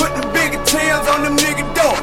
Put 0.00 0.16
the 0.16 0.24
bigger 0.32 0.62
tails 0.64 1.06
on 1.08 1.22
them 1.22 1.36
nigga 1.36 1.68
door. 1.76 1.96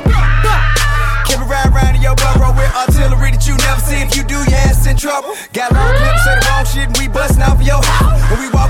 Can 1.25 1.41
we 1.41 1.45
ride 1.49 1.73
around 1.73 1.95
in 1.95 2.01
your 2.01 2.15
burrow 2.15 2.53
with 2.53 2.69
artillery 2.75 3.31
that 3.33 3.47
you 3.47 3.57
never 3.57 3.81
see? 3.81 3.97
If 3.97 4.15
you 4.15 4.23
do, 4.23 4.37
your 4.45 4.61
ass 4.69 4.85
in 4.85 4.95
trouble. 4.95 5.33
Got 5.53 5.73
long 5.73 5.89
clips, 5.97 6.23
say 6.23 6.35
the 6.37 6.45
wrong 6.45 6.65
shit, 6.65 6.85
and 6.85 6.97
we 6.97 7.07
bustin' 7.07 7.41
out 7.41 7.57
for 7.57 7.63
your 7.63 7.81
house. 7.81 8.04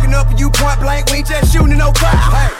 Walking 0.05 0.21
up 0.21 0.29
and 0.29 0.39
you 0.39 0.53
point 0.53 0.77
blank, 0.77 1.09
we 1.09 1.25
ain't 1.25 1.25
just 1.25 1.49
shooting 1.49 1.81
no 1.81 1.89
crowd. 1.89 2.13
Hey. 2.29 2.53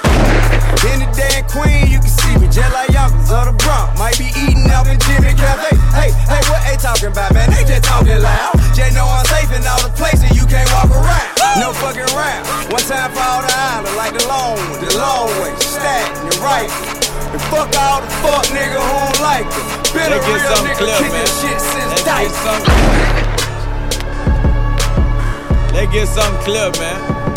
In 0.90 1.06
the 1.06 1.10
damn 1.14 1.46
queen, 1.46 1.86
you 1.94 2.02
can 2.02 2.10
see 2.10 2.34
me 2.42 2.50
just 2.50 2.74
like 2.74 2.90
Yonkers 2.90 3.30
of 3.30 3.46
the 3.46 3.56
Bronx. 3.62 3.94
Might 4.02 4.18
be 4.18 4.34
eating 4.34 4.66
out 4.74 4.90
in 4.90 4.98
Jimmy 5.06 5.30
Cafe. 5.38 5.78
Hey, 5.94 6.10
hey, 6.26 6.42
what 6.50 6.66
they 6.66 6.74
talking 6.74 7.14
about, 7.14 7.38
man? 7.38 7.54
They 7.54 7.62
just 7.62 7.86
talking 7.86 8.18
loud. 8.18 8.58
Jay 8.74 8.90
know 8.98 9.06
I'm 9.06 9.22
safe 9.30 9.54
in 9.54 9.62
all 9.62 9.78
the 9.78 9.94
places 9.94 10.34
you 10.34 10.50
can't 10.50 10.66
walk 10.74 10.90
around. 10.90 11.30
No 11.62 11.70
fucking 11.78 12.10
round. 12.18 12.50
One 12.74 12.82
time 12.82 13.14
for 13.14 13.22
all 13.22 13.46
the 13.46 13.54
island, 13.54 13.94
like 13.94 14.18
the 14.18 14.26
long 14.26 14.58
one, 14.58 14.82
the 14.82 14.98
long 14.98 15.30
way, 15.38 15.54
stack, 15.62 16.10
and 16.26 16.34
right. 16.42 16.72
And 17.30 17.42
fuck 17.54 17.70
all 17.78 18.02
the 18.02 18.10
fuck 18.26 18.50
nigga 18.50 18.82
who 18.82 18.90
don't 19.06 19.22
like 19.22 19.46
it. 19.46 19.66
Been 19.94 20.10
a 20.10 20.18
Let's 20.18 20.26
get 20.26 20.34
real 20.34 20.50
something 20.50 20.74
nigga 20.74 20.82
clear, 20.82 20.98
kicking 20.98 21.14
man. 21.14 21.30
shit 21.46 21.60
since 21.62 21.94
Let's 21.94 22.10
dice. 22.10 22.34
something 22.42 22.74
get 25.96 26.08
something 26.10 26.44
clear, 26.44 26.72
man. 26.82 27.35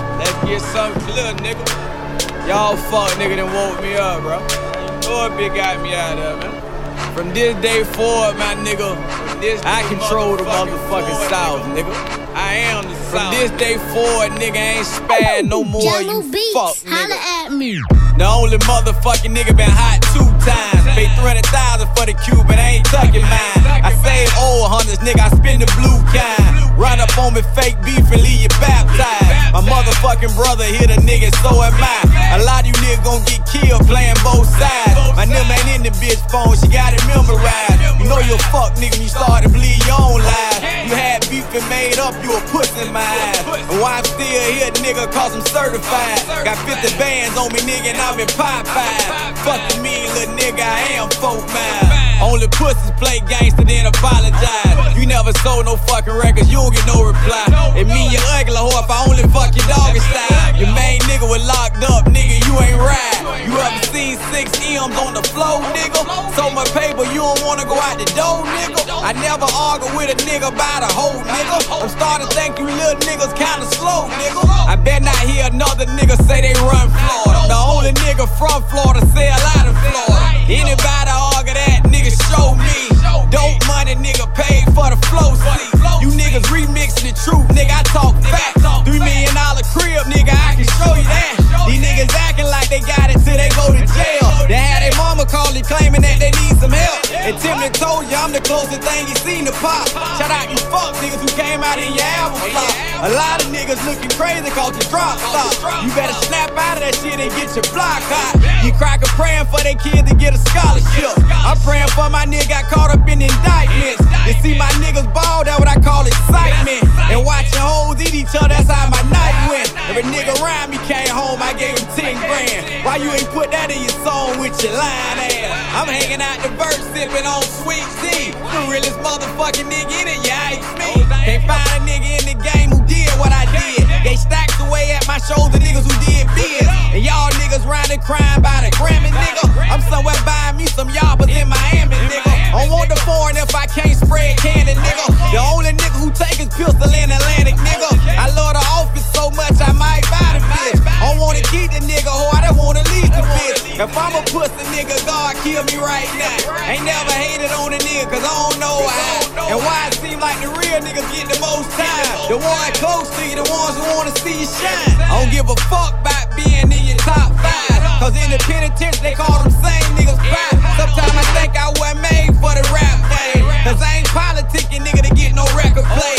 Let's 0.48 0.64
get 0.64 0.72
something 0.72 1.02
clear, 1.12 1.32
nigga. 1.44 2.48
Y'all 2.48 2.74
fuck 2.88 3.10
nigga 3.20 3.36
done 3.36 3.52
woke 3.52 3.82
me 3.82 3.94
up, 3.96 4.22
bro. 4.22 4.40
You 4.40 5.08
know 5.12 5.28
it 5.28 5.36
big 5.36 5.52
got 5.52 5.76
me 5.82 5.92
out 5.92 6.16
there, 6.16 6.36
man. 6.40 7.14
From 7.14 7.34
this 7.34 7.54
day 7.60 7.84
forward, 7.84 8.38
my 8.38 8.54
nigga, 8.64 8.96
this 9.42 9.60
I 9.64 9.82
control 9.88 10.36
the 10.36 10.44
motherfucking 10.44 11.28
South, 11.28 11.60
nigga. 11.76 11.92
I 12.32 12.54
am 12.72 12.88
the 12.88 12.94
South. 13.12 13.28
From 13.28 13.34
this 13.36 13.50
day 13.60 13.76
forward, 13.92 14.32
nigga 14.40 14.56
ain't 14.56 14.86
spad 14.86 15.44
no 15.44 15.64
more. 15.64 15.82
Jahlil 15.82 16.24
you 16.24 16.32
Beats, 16.32 16.54
fuck, 16.54 16.76
holla 16.88 17.14
nigga. 17.14 17.44
at 17.44 17.52
me. 17.52 17.82
The 18.16 18.24
only 18.24 18.56
motherfucking 18.64 19.36
nigga 19.36 19.54
been 19.54 19.68
hot 19.68 20.00
two 20.16 20.24
times. 20.48 20.80
Pay 20.96 21.12
300,000 21.20 21.88
for 21.92 22.06
the 22.06 22.16
cube, 22.24 22.48
but 22.48 22.58
I 22.58 22.80
ain't 22.80 22.86
tucking 22.86 23.20
mine. 23.20 23.84
I 23.84 23.92
save 24.00 24.32
old 24.40 24.72
hunters, 24.72 24.98
nigga, 25.04 25.20
I 25.20 25.28
spin 25.28 25.60
the 25.60 25.68
blue 25.76 26.00
kind. 26.08 26.67
Run 26.78 27.00
up 27.02 27.10
on 27.18 27.34
me, 27.34 27.42
fake 27.58 27.74
beef, 27.82 28.06
and 28.14 28.22
leave 28.22 28.46
you 28.46 28.52
baptized. 28.62 29.50
My 29.50 29.58
motherfucking 29.66 30.30
brother 30.38 30.62
hit 30.62 30.94
a 30.94 30.98
nigga, 31.02 31.34
so 31.42 31.50
am 31.58 31.74
I. 31.74 32.38
A 32.38 32.44
lot 32.46 32.62
of 32.62 32.70
you 32.70 32.76
niggas 32.78 33.02
gon' 33.02 33.26
get 33.26 33.42
killed 33.50 33.82
playing 33.90 34.14
both 34.22 34.46
sides. 34.46 34.94
My 35.18 35.26
number 35.26 35.58
ain't 35.58 35.74
in 35.74 35.82
the 35.82 35.90
bitch 35.98 36.22
phone, 36.30 36.54
she 36.54 36.70
got 36.70 36.94
it 36.94 37.02
memorized. 37.10 37.82
You 37.98 38.06
know 38.06 38.22
you 38.22 38.38
a 38.38 38.44
fuck 38.54 38.78
nigga, 38.78 39.02
you 39.02 39.10
start 39.10 39.42
to 39.42 39.50
bleed 39.50 39.82
your 39.90 39.98
own 39.98 40.22
lies. 40.22 40.62
You 40.86 40.94
had 40.94 41.26
beef 41.26 41.50
and 41.50 41.66
made 41.66 41.98
up, 41.98 42.14
you 42.22 42.30
a 42.30 42.40
pussy 42.54 42.86
in 42.86 42.94
my 42.94 43.02
eyes. 43.02 43.42
And 43.42 43.82
why 43.82 43.98
I'm 43.98 44.06
still 44.06 44.46
here, 44.54 44.70
nigga, 44.78 45.10
cause 45.10 45.34
I'm 45.34 45.42
certified. 45.50 46.46
Got 46.46 46.62
50 46.62 46.94
bands 46.94 47.34
on 47.34 47.50
me, 47.50 47.58
nigga, 47.66 47.90
and 47.90 47.98
I'm 47.98 48.22
in 48.22 48.30
Popeye. 48.38 49.34
Fucking 49.42 49.82
me, 49.82 50.06
little 50.14 50.30
nigga, 50.38 50.62
I 50.62 50.94
am 50.94 51.10
folk 51.10 51.42
mine. 51.50 52.07
Only 52.20 52.48
pussies 52.48 52.90
play 52.98 53.20
gangster, 53.30 53.64
then 53.64 53.86
apologize. 53.86 54.96
You 54.98 55.06
never 55.06 55.32
sold 55.44 55.66
no 55.66 55.76
fucking 55.76 56.14
records, 56.14 56.50
you 56.50 56.58
don't 56.58 56.74
get 56.74 56.86
no 56.86 57.06
reply. 57.06 57.46
And 57.78 57.86
me, 57.86 58.10
you 58.10 58.18
ugly 58.34 58.58
whore, 58.58 58.82
if 58.82 58.90
I 58.90 59.06
only 59.06 59.22
fuck 59.30 59.54
your 59.54 59.66
dog 59.70 59.94
style. 59.94 60.58
Your 60.58 60.74
main 60.74 60.98
nigga 61.06 61.28
was 61.30 61.46
locked 61.46 61.86
up, 61.86 62.10
nigga, 62.10 62.42
you 62.42 62.54
ain't 62.58 62.80
right. 62.82 63.46
You 63.46 63.54
ever 63.54 63.86
seen 63.94 64.18
six 64.34 64.50
M's 64.58 64.98
on 64.98 65.14
the 65.14 65.22
floor, 65.30 65.62
nigga? 65.70 66.02
So 66.34 66.50
much 66.50 66.74
paper, 66.74 67.06
you 67.14 67.22
don't 67.22 67.42
wanna 67.46 67.64
go 67.64 67.78
out 67.78 67.98
the 67.98 68.08
door, 68.18 68.42
nigga. 68.58 68.82
I 68.90 69.14
never 69.22 69.46
argue 69.54 69.94
with 69.94 70.10
a 70.10 70.18
nigga 70.26 70.50
about 70.50 70.82
a 70.82 70.90
hoe, 70.90 71.22
nigga. 71.22 71.56
I'm 71.70 71.88
starting 71.88 72.26
to 72.26 72.34
think 72.34 72.58
you 72.58 72.66
little 72.66 72.98
niggas 73.06 73.30
kinda 73.38 73.66
slow, 73.78 74.10
nigga. 74.18 74.42
I 74.66 74.74
bet 74.74 75.02
not 75.02 75.16
hear 75.22 75.46
another 75.46 75.86
nigga 75.86 76.18
say 76.26 76.42
they 76.42 76.54
run 76.66 76.90
Florida. 76.90 77.46
The 77.46 77.56
only 77.56 77.92
nigga 78.02 78.26
from 78.36 78.66
Florida 78.66 79.06
sell 79.14 79.40
out 79.54 79.66
of 79.70 79.78
Florida. 79.86 80.27
Anybody 80.48 81.12
argue 81.12 81.52
that, 81.52 81.84
nigga, 81.92 82.08
show 82.08 82.56
me. 82.56 82.88
Dope 83.28 83.60
money, 83.68 83.92
nigga, 84.00 84.24
paid 84.32 84.64
for 84.72 84.88
the 84.88 84.96
flow 85.12 85.36
seat. 85.36 85.68
You 86.00 86.08
niggas 86.16 86.48
remixing 86.48 87.04
the 87.04 87.12
truth, 87.12 87.44
nigga, 87.52 87.76
I 87.76 87.84
talk 87.92 88.16
facts. 88.24 88.64
Three 88.88 88.96
million 88.96 89.28
dollar 89.36 89.60
crib, 89.76 90.08
nigga, 90.08 90.32
I 90.32 90.56
can 90.56 90.64
show 90.80 90.96
you 90.96 91.04
that. 91.04 91.36
These 91.68 91.84
niggas 91.84 92.16
acting 92.16 92.48
like 92.48 92.72
they 92.72 92.80
got 92.80 93.12
it 93.12 93.20
till 93.20 93.36
they 93.36 93.52
go 93.52 93.76
to 93.76 93.84
jail. 93.92 94.48
They 94.48 94.56
had 94.56 94.80
their 94.80 94.96
mama 94.96 95.28
calling, 95.28 95.60
claiming 95.68 96.00
that 96.00 96.16
they 96.16 96.32
need 96.40 96.56
some 96.56 96.72
help. 96.72 96.87
And 97.28 97.36
Timmy 97.44 97.68
told 97.76 98.08
you 98.08 98.16
I'm 98.16 98.32
the 98.32 98.40
closest 98.40 98.80
thing 98.80 99.04
you 99.04 99.12
seen 99.20 99.44
to 99.44 99.52
pop. 99.60 99.84
Shout 100.16 100.32
out 100.32 100.48
you 100.48 100.56
fuck 100.72 100.96
niggas 100.96 101.20
who 101.20 101.28
came 101.36 101.60
out 101.60 101.76
in 101.76 101.92
your 101.92 102.08
album 102.16 102.40
flop. 102.48 102.72
A 103.04 103.12
lot 103.12 103.44
of 103.44 103.52
niggas 103.52 103.76
looking 103.84 104.08
crazy 104.16 104.48
cause 104.56 104.72
the 104.72 104.80
drop 104.88 105.20
stop. 105.20 105.52
You 105.84 105.92
better 105.92 106.16
snap 106.24 106.56
out 106.56 106.80
of 106.80 106.88
that 106.88 106.96
shit 106.96 107.20
and 107.20 107.28
get 107.36 107.52
your 107.52 107.68
block 107.68 108.00
hot. 108.08 108.40
You 108.64 108.72
cracker 108.72 109.12
praying 109.12 109.44
for 109.52 109.60
their 109.60 109.76
kid 109.76 110.08
to 110.08 110.16
get 110.16 110.32
a 110.32 110.40
scholarship. 110.40 111.20
I'm 111.44 111.60
praying 111.60 111.92
for 111.92 112.08
my 112.08 112.24
nigga 112.24 112.48
got 112.48 112.64
caught 112.72 112.96
up 112.96 113.04
in 113.04 113.20
indictments. 113.20 114.00
You 114.24 114.32
see 114.40 114.56
my 114.56 114.72
niggas 114.80 115.12
ball, 115.12 115.44
that's 115.44 115.60
what 115.60 115.68
I 115.68 115.76
call 115.84 116.08
excitement. 116.08 116.80
And 117.08 117.24
watching 117.24 117.58
hoes 117.58 117.96
eat 118.04 118.14
each 118.14 118.36
other, 118.36 118.52
that's 118.52 118.68
how 118.68 118.84
my 118.92 119.00
night 119.08 119.36
went. 119.48 119.72
If 119.88 119.96
a 119.96 120.04
nigga 120.12 120.36
around 120.44 120.68
me 120.68 120.78
came 120.84 121.08
home, 121.08 121.40
I 121.40 121.56
gave 121.56 121.72
him 121.72 121.88
10 121.96 122.20
grand. 122.28 122.84
Why 122.84 123.00
you 123.00 123.08
ain't 123.08 123.28
put 123.32 123.50
that 123.50 123.72
in 123.72 123.80
your 123.80 123.96
song 124.04 124.36
with 124.36 124.52
your 124.60 124.76
line 124.76 125.16
ass? 125.24 125.48
I'm 125.72 125.88
hanging 125.88 126.20
out 126.20 126.36
the 126.44 126.52
verse, 126.60 126.84
sipping 126.92 127.24
on 127.24 127.40
sweet 127.64 127.86
tea. 128.04 128.36
The 128.36 128.60
realest 128.68 129.00
motherfucking 129.00 129.72
nigga 129.72 129.94
in 130.04 130.06
it, 130.12 130.20
yeah, 130.20 130.60
it's 130.60 130.68
me. 130.76 131.00
Can't 131.24 131.44
find 131.48 131.64
a 131.64 131.80
nigga 131.88 132.10
in 132.20 132.24
the 132.28 132.38
game 132.44 132.68
who 132.76 132.84
did 132.84 133.08
what 133.16 133.32
I 133.32 133.48
did. 133.56 133.87
They 134.04 134.16
stacked 134.16 134.60
away 134.60 134.92
at 134.92 135.06
my 135.06 135.18
the 135.18 135.58
niggas 135.58 135.82
who 135.82 135.94
did 136.06 136.26
biz. 136.34 136.68
And 136.94 137.02
y'all 137.04 137.30
niggas 137.42 137.66
and 137.66 138.02
crying 138.02 138.42
by 138.42 138.62
the 138.62 138.70
Grammy, 138.76 139.10
nigga. 139.10 139.44
I'm 139.68 139.82
somewhere 139.90 140.14
buying 140.24 140.56
me 140.56 140.66
some 140.66 140.88
yabbas 140.88 141.28
in 141.28 141.48
Miami, 141.48 141.96
nigga. 142.06 142.32
I 142.54 142.68
want 142.70 142.88
the 142.88 142.96
foreign 143.02 143.36
if 143.36 143.54
I 143.54 143.66
can't 143.66 143.96
spread 143.96 144.38
candy, 144.38 144.74
nigga. 144.74 145.06
The 145.32 145.38
only 145.38 145.72
nigga 145.72 145.98
who 145.98 146.10
take 146.12 146.38
his 146.38 146.48
pistol 146.48 146.90
in 146.94 147.10
Atlantic, 147.10 147.54
nigga. 147.54 147.90
I 148.16 148.30
love 148.34 148.54
the 148.54 148.64
office 148.76 149.06
so 149.12 149.30
much 149.30 149.56
I 149.60 149.72
might 149.72 150.04
buy 150.10 150.38
the 150.38 150.42
bitch. 150.44 150.80
I 150.86 151.16
wanna 151.18 151.42
keep 151.50 151.70
the 151.72 151.80
nigga 151.84 152.12
who 152.12 152.26
I 152.36 152.46
don't 152.46 152.56
wanna 152.56 152.82
leave 152.94 153.10
the 153.10 153.22
bitch. 153.22 153.67
If 153.78 153.94
I'm 153.94 154.10
a 154.10 154.26
pussy 154.34 154.58
nigga, 154.74 154.98
God 155.06 155.38
kill 155.46 155.62
me 155.70 155.78
right 155.78 156.10
now. 156.18 156.66
Ain't 156.66 156.82
never 156.82 157.14
hated 157.14 157.54
on 157.62 157.70
a 157.70 157.78
nigga 157.78 158.10
cause 158.10 158.26
I 158.26 158.34
don't 158.34 158.58
know 158.58 158.82
how. 158.82 159.54
And 159.54 159.58
why 159.62 159.86
it 159.86 159.94
seem 160.02 160.18
like 160.18 160.34
the 160.42 160.50
real 160.50 160.82
niggas 160.82 161.06
get 161.14 161.30
the 161.30 161.38
most 161.38 161.70
time. 161.78 162.26
The 162.26 162.42
one 162.42 162.72
close 162.82 163.06
to 163.06 163.22
you, 163.22 163.38
the 163.38 163.46
ones 163.46 163.78
who 163.78 163.86
wanna 163.94 164.10
see 164.18 164.34
you 164.34 164.50
shine. 164.50 164.98
I 164.98 165.22
don't 165.22 165.30
give 165.30 165.46
a 165.46 165.54
fuck 165.70 165.94
about 165.94 166.26
being 166.34 166.66
in 166.66 166.90
your 166.90 166.98
top 167.06 167.30
five. 167.38 167.78
Cause 168.02 168.18
in 168.18 168.34
the 168.34 168.42
penitentiary 168.50 168.98
they 168.98 169.14
call 169.14 169.46
them 169.46 169.54
same 169.62 169.86
niggas 169.94 170.18
five. 170.26 170.58
Sometimes 170.74 171.14
I 171.14 171.24
think 171.38 171.54
I 171.54 171.70
wasn't 171.78 172.02
made 172.02 172.34
for 172.42 172.50
the 172.58 172.66
rap 172.74 172.98
game. 173.14 173.46
Cause 173.62 173.78
I 173.78 174.02
ain't 174.02 174.10
politicking 174.10 174.82
nigga 174.82 175.06
to 175.06 175.14
get 175.14 175.38
no 175.38 175.46
record 175.54 175.86
played. 175.94 176.17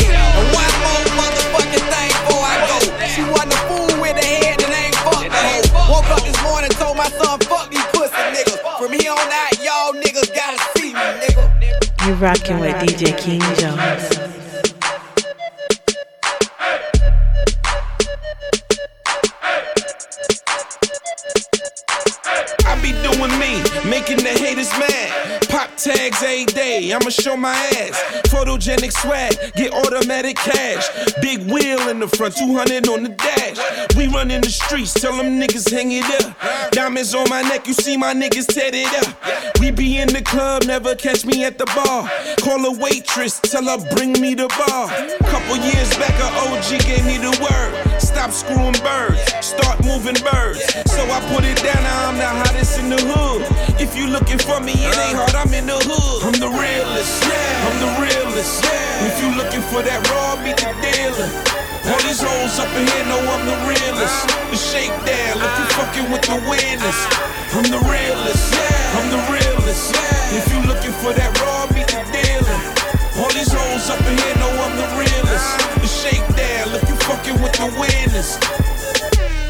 You're 12.09 12.17
rocking 12.17 12.57
with 12.57 12.75
DJ 12.77 13.15
King 13.19 13.39
Jones. 13.39 13.77
I 22.65 22.81
be 22.81 22.93
doing 23.03 23.39
me, 23.39 23.61
making 23.87 24.17
the 24.23 24.33
haters 24.39 24.71
mad. 24.79 24.88
Tags 25.79 26.21
every 26.21 26.43
day, 26.43 26.91
I'ma 26.91 27.09
show 27.09 27.37
my 27.37 27.55
ass. 27.55 27.95
Photogenic 28.27 28.91
swag, 28.91 29.31
get 29.55 29.71
automatic 29.71 30.35
cash. 30.35 30.85
Big 31.21 31.49
wheel 31.49 31.79
in 31.87 31.99
the 31.99 32.07
front, 32.09 32.35
200 32.35 32.89
on 32.89 33.03
the 33.03 33.09
dash. 33.09 33.95
We 33.95 34.07
run 34.07 34.29
in 34.29 34.41
the 34.41 34.49
streets, 34.49 34.93
tell 34.93 35.15
them 35.15 35.39
niggas 35.39 35.71
hang 35.71 35.93
it 35.93 36.03
up. 36.19 36.71
Diamonds 36.71 37.15
on 37.15 37.29
my 37.29 37.43
neck, 37.43 37.65
you 37.65 37.73
see 37.73 37.95
my 37.95 38.13
niggas 38.13 38.47
tat 38.47 38.73
it 38.75 38.91
up. 39.07 39.59
We 39.61 39.71
be 39.71 39.99
in 39.99 40.09
the 40.09 40.21
club, 40.21 40.63
never 40.65 40.95
catch 40.95 41.25
me 41.25 41.45
at 41.45 41.57
the 41.57 41.65
bar. 41.67 42.11
Call 42.43 42.65
a 42.65 42.77
waitress, 42.77 43.39
tell 43.39 43.63
her 43.63 43.79
bring 43.95 44.19
me 44.19 44.33
the 44.33 44.49
bar. 44.59 44.89
Couple 45.31 45.55
years 45.63 45.95
back, 45.95 46.11
a 46.19 46.27
OG 46.43 46.83
gave 46.83 47.05
me 47.05 47.15
the 47.17 47.31
word. 47.39 48.01
Stop 48.01 48.31
screwing 48.31 48.75
birds, 48.83 49.21
start 49.39 49.79
moving 49.85 50.19
birds. 50.27 50.59
So 50.91 51.01
I 51.07 51.23
put 51.33 51.45
it 51.45 51.55
down, 51.63 51.83
now 51.83 52.09
I'm 52.09 52.17
the 52.17 52.27
hottest 52.27 52.79
in 52.79 52.89
the 52.89 52.97
hood. 52.97 53.18
If 53.99 54.07
you 54.07 54.15
looking 54.15 54.39
for 54.39 54.63
me, 54.63 54.71
it 54.71 54.95
ain't 54.95 55.19
hard, 55.19 55.35
I'm 55.35 55.51
in 55.51 55.67
the 55.67 55.75
hood. 55.75 56.23
I'm 56.23 56.39
the 56.39 56.47
realest, 56.47 57.19
yeah. 57.19 57.67
I'm 57.67 57.77
the 57.83 57.91
realest, 57.99 58.63
yeah. 58.63 59.11
If 59.11 59.19
you 59.19 59.27
looking 59.35 59.59
for 59.59 59.83
that 59.83 59.99
raw, 60.07 60.39
beat 60.39 60.55
the 60.55 60.71
dealer. 60.79 61.27
All 61.83 61.99
these 62.07 62.23
hoes 62.23 62.55
up 62.63 62.71
in 62.79 62.87
here 62.87 63.05
know 63.11 63.19
I'm 63.19 63.43
the 63.43 63.59
realest. 63.67 64.23
The 64.55 64.55
shakedown, 64.55 65.43
look 65.43 65.51
you 65.51 65.67
fucking 65.75 66.07
with 66.15 66.23
the 66.23 66.39
winners. 66.47 66.99
I'm 67.51 67.67
the 67.67 67.83
realest, 67.91 68.55
yeah. 68.55 68.97
I'm 69.03 69.07
the 69.11 69.19
realest, 69.35 69.91
yeah. 69.91 70.39
If 70.39 70.47
you 70.47 70.63
looking 70.63 70.95
for 71.03 71.11
that 71.11 71.35
raw, 71.43 71.67
beat 71.67 71.91
the 71.91 71.99
dealer. 72.07 72.59
All 73.19 73.27
these 73.35 73.51
hoes 73.51 73.91
up 73.91 73.99
in 73.99 74.15
here 74.15 74.35
know 74.39 74.51
I'm 74.63 74.79
the 74.79 74.87
realest. 74.95 75.47
The 75.75 75.91
shakedown, 75.91 76.71
look 76.71 76.87
you 76.87 76.95
fucking 77.03 77.35
with 77.43 77.51
the 77.51 77.67
winners. 77.75 78.39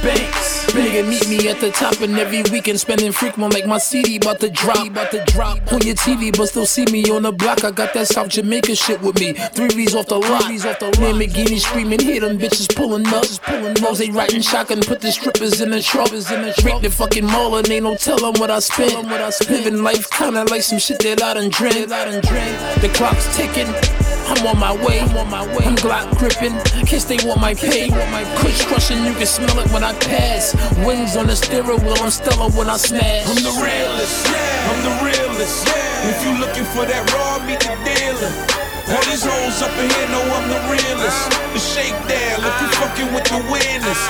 Banks. 0.01 0.65
Nigga, 0.71 1.07
meet 1.07 1.27
me 1.27 1.49
at 1.49 1.59
the 1.59 1.71
top, 1.71 1.99
and 2.01 2.17
every 2.17 2.43
weekend 2.51 2.79
spending 2.79 3.11
frequent 3.11 3.53
like 3.53 3.65
my 3.65 3.77
CD 3.77 4.17
about 4.17 4.39
to 4.39 4.49
drop. 4.49 4.87
About 4.87 5.11
to 5.11 5.23
drop 5.25 5.57
on 5.73 5.81
your 5.81 5.95
TV, 5.95 6.35
but 6.35 6.47
still 6.47 6.65
see 6.65 6.85
me 6.85 7.03
on 7.09 7.23
the 7.23 7.31
block. 7.31 7.63
I 7.63 7.71
got 7.71 7.93
that 7.93 8.07
South 8.07 8.29
Jamaica 8.29 8.75
shit 8.75 9.01
with 9.01 9.19
me. 9.19 9.33
Three 9.33 9.69
V's 9.69 9.95
off 9.95 10.07
the 10.07 10.17
lot. 10.17 10.43
off 10.43 10.79
the 10.79 10.91
Lamborghini 10.99 11.59
screaming, 11.59 11.99
hear 11.99 12.21
them 12.21 12.37
bitches 12.37 12.73
pulling 12.73 13.07
up. 13.07 13.25
Pulling 13.43 13.83
up. 13.83 13.97
They 13.97 14.09
riding 14.09 14.41
shotgun, 14.41 14.81
put 14.81 15.01
the 15.01 15.11
strippers 15.11 15.59
in 15.59 15.71
the 15.71 15.81
truck. 15.81 16.11
In 16.11 16.19
the 16.19 16.53
Break 16.61 16.81
the 16.81 16.89
fucking 16.89 17.25
mall 17.25 17.55
and 17.57 17.69
ain't 17.69 17.83
no 17.83 17.95
tellin' 17.95 18.39
what 18.39 18.51
I 18.51 18.59
spent. 18.59 18.93
What 19.05 19.21
I 19.21 19.29
spent. 19.31 19.65
Living 19.65 19.83
life 19.83 20.09
kinda 20.09 20.45
like 20.45 20.61
some 20.61 20.79
shit 20.79 20.99
that 20.99 21.21
I 21.21 21.33
done 21.33 21.49
drank. 21.49 21.87
The 21.87 22.89
clock's 22.93 23.35
ticking. 23.35 24.08
I'm 24.29 24.45
on 24.45 24.59
my 24.59 24.73
way. 24.85 24.99
I'm 25.01 25.17
on 25.17 25.29
my 25.29 25.45
way. 25.57 25.65
I'm 25.65 25.75
Glock 25.75 26.17
gripping. 26.17 26.55
Kiss 26.85 27.05
they 27.05 27.17
want 27.25 27.41
my 27.41 27.53
pay. 27.53 27.89
Kush 28.37 28.65
crushing, 28.65 29.03
you 29.03 29.13
can 29.13 29.25
smell 29.25 29.57
it 29.59 29.71
when 29.71 29.83
I 29.83 29.93
pass. 29.99 30.53
Wings 30.85 31.17
on 31.17 31.27
the 31.27 31.35
steering 31.35 31.81
wheel, 31.81 31.97
I'm 31.99 32.11
stellar 32.11 32.49
when 32.53 32.69
I 32.69 32.77
smash. 32.77 33.27
I'm 33.27 33.41
the 33.41 33.55
realest. 33.57 34.27
I'm 34.69 34.79
the 34.85 34.93
realest. 35.01 35.67
If 36.05 36.17
you 36.23 36.31
looking 36.39 36.65
for 36.71 36.85
that 36.85 37.03
raw, 37.13 37.41
meet 37.45 37.59
the 37.59 37.75
dealer. 37.83 38.31
All 38.89 39.03
these 39.05 39.25
hoes 39.25 39.61
up 39.61 39.73
in 39.77 39.85
here 39.85 40.09
know 40.09 40.23
I'm 40.23 40.47
the 40.49 40.61
realest. 40.71 41.21
The 41.53 41.61
shakedown, 41.61 42.41
look 42.41 42.57
you 42.61 42.69
realest. 43.49 44.05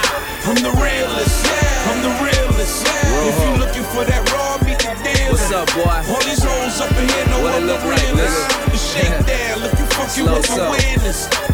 I'm 0.46 0.56
the 0.56 0.72
realest. 0.72 1.46
I'm 1.88 2.02
the 2.02 2.14
realest. 2.24 2.86
If 2.88 3.38
you 3.44 3.52
looking 3.60 3.84
for 3.84 4.04
that 4.06 4.22
raw, 4.32 4.58
meet 4.66 4.80
the 4.80 4.94
deal. 5.04 5.19
What's 5.30 5.52
up, 5.52 5.68
boy? 5.76 5.84
All 5.84 6.22
these 6.26 6.42
hoes 6.44 6.82
up 6.82 6.90
in 6.92 7.08
here 7.08 7.26
know 7.28 7.44
What 7.44 7.54
I'm 7.54 7.68
look 7.68 7.84
like, 7.84 8.00
nigga? 8.18 8.72
The 8.72 8.78
shakedown, 8.78 9.60
look 9.62 9.74
you 9.74 9.86
fucking 9.86 10.10
Slow 10.10 10.34
with 10.34 10.48
the 10.48 10.56
so. 10.56 10.72
winners. 10.72 11.50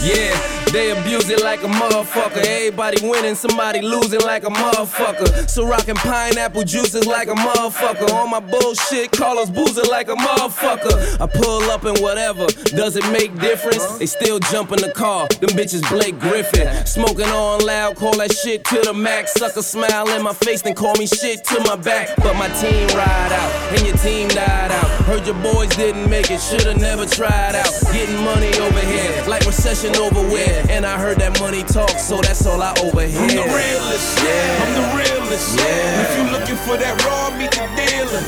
Yeah, 0.00 0.32
they 0.72 0.90
abuse 0.90 1.28
it 1.28 1.42
like 1.42 1.62
a 1.62 1.66
motherfucker. 1.66 2.38
Everybody 2.38 3.06
winning, 3.06 3.34
somebody 3.34 3.82
losing 3.82 4.20
like 4.20 4.44
a 4.44 4.48
motherfucker. 4.48 5.50
So 5.50 5.66
rockin' 5.66 5.96
pineapple 5.96 6.62
juices 6.62 7.04
like 7.04 7.28
a 7.28 7.34
motherfucker. 7.34 8.10
On 8.14 8.30
my 8.30 8.40
bullshit, 8.40 9.10
call 9.10 9.38
us 9.38 9.50
boozing 9.50 9.90
like 9.90 10.08
a 10.08 10.14
motherfucker. 10.14 11.20
I 11.20 11.26
pull 11.26 11.62
up 11.70 11.84
and 11.84 11.98
whatever, 11.98 12.46
does 12.76 12.96
it 12.96 13.04
make 13.10 13.38
difference? 13.38 13.98
They 13.98 14.06
still 14.06 14.38
jump 14.38 14.72
in 14.72 14.78
the 14.80 14.92
car, 14.92 15.26
them 15.40 15.50
bitches 15.50 15.86
Blake 15.90 16.18
Griffin. 16.20 16.86
Smoking 16.86 17.26
on 17.26 17.66
loud, 17.66 17.96
call 17.96 18.16
that 18.18 18.32
shit 18.32 18.64
to 18.66 18.80
the 18.80 18.94
max. 18.94 19.34
Sucker 19.34 19.62
smile 19.62 20.08
in 20.10 20.22
my 20.22 20.32
face, 20.32 20.62
then 20.62 20.74
call 20.74 20.94
me 20.94 21.06
shit 21.06 21.44
to 21.46 21.60
my 21.64 21.76
back. 21.76 22.16
But 22.18 22.34
my 22.36 22.48
team 22.60 22.77
ride 22.94 23.32
out, 23.32 23.50
and 23.72 23.86
your 23.86 23.96
team 23.96 24.28
died 24.28 24.70
out. 24.70 24.88
Heard 25.08 25.26
your 25.26 25.40
boys 25.42 25.68
didn't 25.76 26.08
make 26.08 26.30
it, 26.30 26.40
shoulda 26.40 26.74
never 26.74 27.06
tried 27.06 27.56
out. 27.56 27.72
Getting 27.92 28.20
money 28.22 28.52
over 28.60 28.80
here, 28.80 29.24
like 29.26 29.46
recession 29.46 29.96
over 29.96 30.20
where. 30.28 30.64
And 30.68 30.84
I 30.84 30.98
heard 30.98 31.18
that 31.18 31.40
money 31.40 31.62
talk, 31.62 31.96
so 31.98 32.20
that's 32.20 32.44
all 32.46 32.60
I 32.60 32.74
overhear. 32.84 33.18
I'm 33.18 33.28
the 33.28 33.48
realest. 33.48 34.08
Yeah. 34.20 34.62
I'm 34.62 34.72
the 34.76 34.86
realest. 35.00 35.48
Yeah. 35.56 36.04
If 36.04 36.10
you 36.18 36.24
looking 36.30 36.58
for 36.66 36.76
that 36.76 36.94
raw, 37.08 37.32
meet 37.36 37.52
the 37.56 37.64
dealer. 37.72 38.22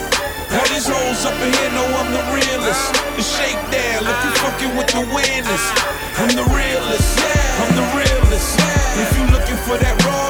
All 0.50 0.66
these 0.66 0.88
hoes 0.88 1.22
up 1.28 1.36
in 1.38 1.52
here 1.52 1.70
know 1.76 1.86
I'm 2.00 2.10
the 2.10 2.24
realest. 2.34 2.90
The 3.14 3.22
shakedown, 3.22 4.02
look 4.02 4.18
you 4.24 4.32
fucking 4.42 4.72
with 4.74 4.90
the 4.90 5.04
winners. 5.14 5.64
I'm 6.18 6.32
the 6.34 6.46
realest. 6.50 7.18
Yeah. 7.20 7.62
I'm 7.62 7.72
the 7.76 7.86
realest. 7.92 8.58
If 8.98 9.10
you 9.14 9.24
looking 9.30 9.60
for 9.68 9.78
that 9.78 9.94
raw, 10.04 10.29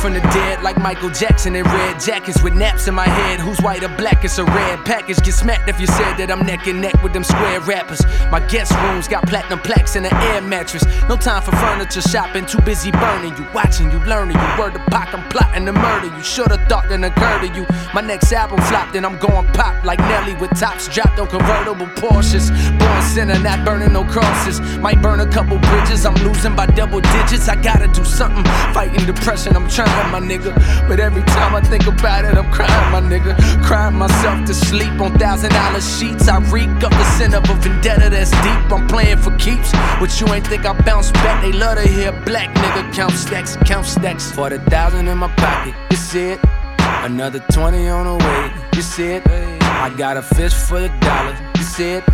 from 0.00 0.14
the 0.14 0.20
dead 0.20 0.62
like 0.62 0.78
Michael 0.78 1.10
Jackson 1.10 1.54
in 1.54 1.64
red 1.64 2.00
jackets 2.00 2.42
with 2.42 2.54
naps 2.54 2.88
in 2.88 2.94
my 2.94 3.06
head. 3.06 3.38
Who's 3.38 3.58
white 3.60 3.84
or 3.84 3.94
black? 3.96 4.24
It's 4.24 4.38
a 4.38 4.44
red 4.44 4.84
package. 4.86 5.20
Get 5.22 5.34
smacked 5.34 5.68
if 5.68 5.78
you 5.78 5.86
said 5.86 6.16
that 6.16 6.30
I'm 6.30 6.46
neck 6.46 6.66
and 6.66 6.80
neck 6.80 7.02
with 7.02 7.12
them 7.12 7.22
square 7.22 7.60
rappers. 7.60 8.02
My 8.30 8.40
guest 8.48 8.72
rooms 8.80 9.08
got 9.08 9.26
platinum 9.28 9.58
plaques 9.58 9.96
and 9.96 10.06
an 10.06 10.14
air 10.14 10.40
mattress. 10.40 10.84
No 11.08 11.16
time 11.16 11.42
for 11.42 11.52
furniture 11.52 12.00
shopping, 12.00 12.46
too 12.46 12.60
busy 12.62 12.90
burning 12.92 13.36
you. 13.36 13.46
Watching 13.52 13.90
you, 13.90 13.98
learning 14.04 14.38
you. 14.38 14.48
Word 14.58 14.72
to 14.72 14.80
Pac, 14.90 15.12
I'm 15.12 15.28
plotting 15.28 15.66
to 15.66 15.72
murder 15.72 16.06
you. 16.06 16.22
Should've 16.22 16.66
thought 16.68 16.88
that 16.88 17.04
occurred 17.04 17.46
to 17.46 17.54
you. 17.54 17.66
My 17.92 18.00
next 18.00 18.32
album 18.32 18.60
flopped 18.62 18.96
and 18.96 19.04
I'm 19.04 19.18
going 19.18 19.46
pop 19.52 19.84
like 19.84 19.98
Nelly 19.98 20.34
with 20.34 20.50
tops 20.58 20.88
dropped 20.88 21.18
on 21.18 21.26
convertible 21.26 21.86
Porsches. 22.00 22.48
Born 22.78 23.02
sinner, 23.02 23.38
not 23.40 23.66
burning 23.66 23.92
no 23.92 24.04
crosses. 24.04 24.60
Might 24.78 25.02
burn 25.02 25.20
a 25.20 25.26
couple 25.26 25.58
bridges, 25.58 26.06
I'm 26.06 26.14
losing 26.24 26.56
by 26.56 26.66
double 26.66 27.00
digits. 27.00 27.48
I 27.48 27.56
gotta 27.60 27.88
do 27.88 28.04
something. 28.04 28.44
Fighting 28.72 29.04
depression, 29.04 29.54
I'm 29.56 29.68
trying, 29.68 29.89
my 30.12 30.20
nigga. 30.20 30.54
But 30.88 31.00
every 31.00 31.22
time 31.22 31.54
I 31.54 31.60
think 31.60 31.86
about 31.86 32.24
it, 32.24 32.36
I'm 32.36 32.50
crying, 32.50 32.92
my 32.92 33.00
nigga. 33.00 33.36
Crying 33.62 33.96
myself 33.96 34.46
to 34.46 34.54
sleep 34.54 35.00
on 35.00 35.18
thousand 35.18 35.50
dollar 35.50 35.80
sheets. 35.80 36.28
I 36.28 36.38
reek 36.50 36.68
up 36.82 36.92
the 36.92 37.04
sin 37.16 37.34
of 37.34 37.48
a 37.48 37.54
vendetta 37.54 38.10
that's 38.10 38.30
deep. 38.30 38.72
I'm 38.72 38.86
playing 38.86 39.18
for 39.18 39.34
keeps. 39.36 39.72
What 40.00 40.20
you 40.20 40.26
ain't 40.34 40.46
think 40.46 40.64
I 40.66 40.72
bounce 40.82 41.10
back? 41.12 41.42
They 41.42 41.52
love 41.52 41.76
to 41.76 41.86
hear 41.88 42.12
black 42.24 42.54
nigga 42.56 42.92
count 42.92 43.12
stacks, 43.12 43.56
count 43.64 43.86
stacks. 43.86 44.30
For 44.32 44.50
the 44.50 44.58
thousand 44.70 45.08
in 45.08 45.18
my 45.18 45.28
pocket, 45.36 45.74
you 45.90 45.96
see 45.96 46.32
it. 46.32 46.40
Another 47.02 47.40
20 47.52 47.88
on 47.88 48.06
the 48.06 48.24
way, 48.24 48.52
you 48.74 48.82
see 48.82 49.12
it. 49.12 49.22
I 49.26 49.92
got 49.96 50.16
a 50.16 50.22
fish 50.22 50.52
for 50.52 50.80
the 50.80 50.88
dollar, 51.00 51.36
you 51.56 51.62
see 51.62 51.92
it. 51.92 52.04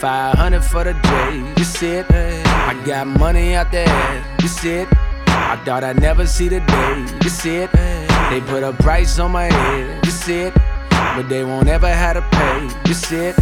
500 0.00 0.62
for 0.62 0.84
the 0.84 0.94
day, 0.94 1.54
you 1.56 1.64
see 1.64 1.92
it. 2.00 2.06
I 2.10 2.74
got 2.84 3.06
money 3.06 3.54
out 3.54 3.70
there, 3.70 4.24
you 4.42 4.48
see 4.48 4.82
it. 4.82 4.88
I 5.30 5.56
thought 5.64 5.84
I'd 5.84 6.00
never 6.00 6.26
see 6.26 6.48
the 6.48 6.60
day, 6.60 7.06
you 7.22 7.30
see 7.30 7.56
it. 7.56 7.72
They 8.30 8.40
put 8.40 8.62
a 8.62 8.72
price 8.72 9.18
on 9.18 9.32
my 9.32 9.44
head, 9.44 10.04
you 10.04 10.10
see 10.10 10.40
it. 10.42 10.54
But 10.90 11.28
they 11.28 11.44
won't 11.44 11.68
ever 11.68 11.88
have 11.88 12.16
to 12.16 12.22
pay, 12.36 12.88
you 12.88 12.94
see 12.94 13.16
it. 13.16 13.36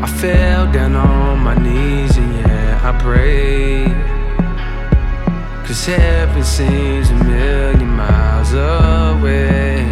I 0.00 0.06
fell 0.20 0.70
down 0.72 0.94
on 0.94 1.40
my 1.40 1.54
knees 1.54 2.16
and 2.16 2.34
yeah, 2.34 2.80
I 2.82 2.92
prayed. 3.02 3.94
Cause 5.66 5.84
heaven 5.84 6.44
seems 6.44 7.10
a 7.10 7.14
million 7.24 7.88
miles 7.88 8.52
away. 8.52 9.84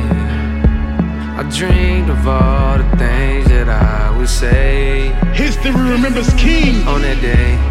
I 1.39 1.43
dreamed 1.55 2.09
of 2.09 2.27
all 2.27 2.79
the 2.79 2.97
things 2.97 3.49
that 3.49 3.69
I 3.69 4.17
would 4.17 4.29
say. 4.29 5.09
History 5.35 5.71
remembers 5.71 6.33
King. 6.35 6.87
On 6.89 7.03
that 7.03 7.21
day. 7.21 7.66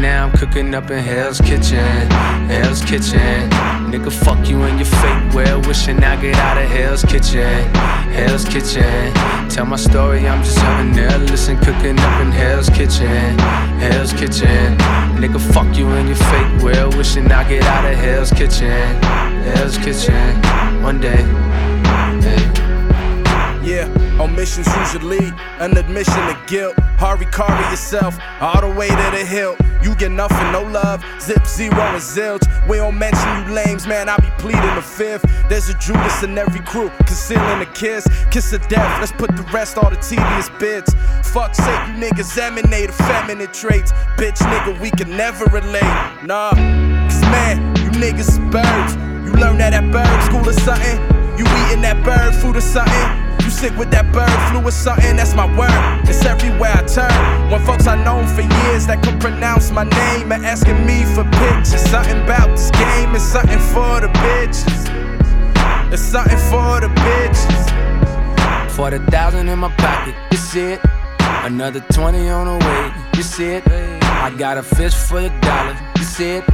Now, 0.00 0.24
I'm 0.28 0.32
cooking 0.32 0.74
up 0.74 0.90
in 0.90 0.98
Hell's 0.98 1.42
Kitchen. 1.42 2.10
Hell's 2.48 2.80
Kitchen. 2.82 3.50
Nigga, 3.90 4.10
fuck 4.10 4.48
you 4.48 4.62
and 4.62 4.78
your 4.78 4.86
fake 4.86 5.34
well 5.34 5.60
wishing 5.60 6.02
I 6.02 6.18
get 6.18 6.36
out 6.36 6.56
of 6.56 6.70
Hell's 6.70 7.04
Kitchen. 7.04 7.68
Hell's 8.14 8.46
Kitchen. 8.46 9.12
Tell 9.50 9.66
my 9.66 9.76
story, 9.76 10.26
I'm 10.26 10.42
just 10.42 10.56
having 10.56 10.94
there. 10.94 11.18
Listen, 11.18 11.58
cooking 11.58 11.98
up 11.98 12.20
in 12.22 12.32
Hell's 12.32 12.70
Kitchen. 12.70 13.38
Hell's 13.78 14.14
Kitchen. 14.14 14.78
Nigga, 15.20 15.38
fuck 15.52 15.76
you 15.76 15.86
and 15.88 16.08
your 16.08 16.16
fake 16.16 16.62
well 16.62 16.90
wishing 16.96 17.30
I 17.30 17.46
get 17.46 17.62
out 17.64 17.84
of 17.84 17.98
Hell's 17.98 18.32
Kitchen. 18.32 19.02
Hell's 19.52 19.76
Kitchen. 19.76 20.42
One 20.82 20.98
day. 20.98 21.20
Yeah, 23.62 23.86
omissions 24.20 24.68
usually 24.76 25.32
an 25.58 25.76
admission 25.76 26.22
of 26.28 26.36
guilt. 26.46 26.78
Hurry, 26.98 27.26
carry 27.26 27.64
yourself 27.70 28.18
all 28.40 28.60
the 28.60 28.70
way 28.70 28.88
to 28.88 29.08
the 29.16 29.24
hill. 29.24 29.56
You 29.82 29.94
get 29.94 30.10
nothing, 30.10 30.52
no 30.52 30.62
love. 30.62 31.04
Zip 31.20 31.46
zero 31.46 31.80
and 31.80 32.02
zilch. 32.02 32.44
We 32.68 32.76
don't 32.76 32.98
mention 32.98 33.28
you 33.38 33.54
lames, 33.54 33.86
man. 33.86 34.08
I 34.08 34.16
be 34.18 34.28
pleading 34.38 34.74
the 34.74 34.82
fifth. 34.82 35.24
There's 35.48 35.70
a 35.70 35.74
Judas 35.78 36.22
in 36.22 36.36
every 36.36 36.60
crew, 36.60 36.90
concealing 37.06 37.62
a 37.62 37.66
kiss. 37.72 38.06
Kiss 38.30 38.52
of 38.52 38.66
death. 38.68 39.00
Let's 39.00 39.12
put 39.12 39.34
the 39.36 39.42
rest 39.44 39.78
all 39.78 39.88
the 39.88 39.96
tedious 39.96 40.50
bits. 40.58 40.94
Fuck 41.32 41.54
sake, 41.54 41.80
you 41.88 41.94
niggas 41.94 42.36
emanate 42.36 42.90
effeminate 42.90 43.54
traits. 43.54 43.92
Bitch, 44.18 44.36
nigga, 44.36 44.78
we 44.80 44.90
can 44.90 45.16
never 45.16 45.46
relate. 45.46 45.82
Nah, 46.24 46.50
cause 46.50 47.22
man, 47.22 47.74
you 47.76 47.90
niggas 47.92 48.38
birds. 48.50 48.94
You 49.24 49.32
learn 49.40 49.58
that 49.58 49.72
at 49.72 49.90
bird 49.90 50.22
school 50.24 50.46
or 50.46 50.52
something. 50.52 50.98
You 51.38 51.46
eating 51.64 51.80
that 51.82 52.04
bird 52.04 52.34
food 52.34 52.56
or 52.56 52.60
something. 52.60 53.29
You 53.50 53.56
sick 53.56 53.76
with 53.76 53.90
that 53.90 54.06
bird 54.12 54.30
flu 54.46 54.62
or 54.62 54.70
something, 54.70 55.16
that's 55.16 55.34
my 55.34 55.44
word. 55.58 56.08
It's 56.08 56.24
everywhere 56.24 56.70
I 56.70 56.86
turn. 56.86 57.50
When 57.50 57.60
folks 57.66 57.88
I 57.88 57.96
known 58.04 58.28
for 58.28 58.42
years 58.42 58.86
that 58.86 59.02
could 59.02 59.18
pronounce 59.20 59.72
my 59.72 59.82
name 59.82 60.30
are 60.30 60.44
asking 60.46 60.86
me 60.86 61.02
for 61.02 61.24
pictures. 61.24 61.82
Something 61.90 62.22
about 62.22 62.50
this 62.54 62.70
game 62.70 63.12
is 63.12 63.26
something 63.26 63.58
for 63.74 63.98
the 63.98 64.06
bitches. 64.22 64.86
It's 65.92 66.00
something 66.00 66.38
for 66.46 66.78
the 66.78 66.94
bitches. 67.02 68.70
For 68.70 68.88
the 68.88 69.00
thousand 69.10 69.48
in 69.48 69.58
my 69.58 69.74
pocket, 69.74 70.14
you 70.30 70.38
see 70.38 70.78
it. 70.78 70.80
Another 71.42 71.80
20 71.90 72.28
on 72.28 72.46
the 72.46 72.64
way, 72.64 72.92
you 73.16 73.24
see 73.24 73.58
it. 73.58 73.64
I 73.66 74.30
got 74.30 74.58
a 74.58 74.62
fish 74.62 74.94
for 74.94 75.22
the 75.22 75.30
dollar, 75.40 75.76
you 75.98 76.04
see 76.04 76.38
it. 76.38 76.44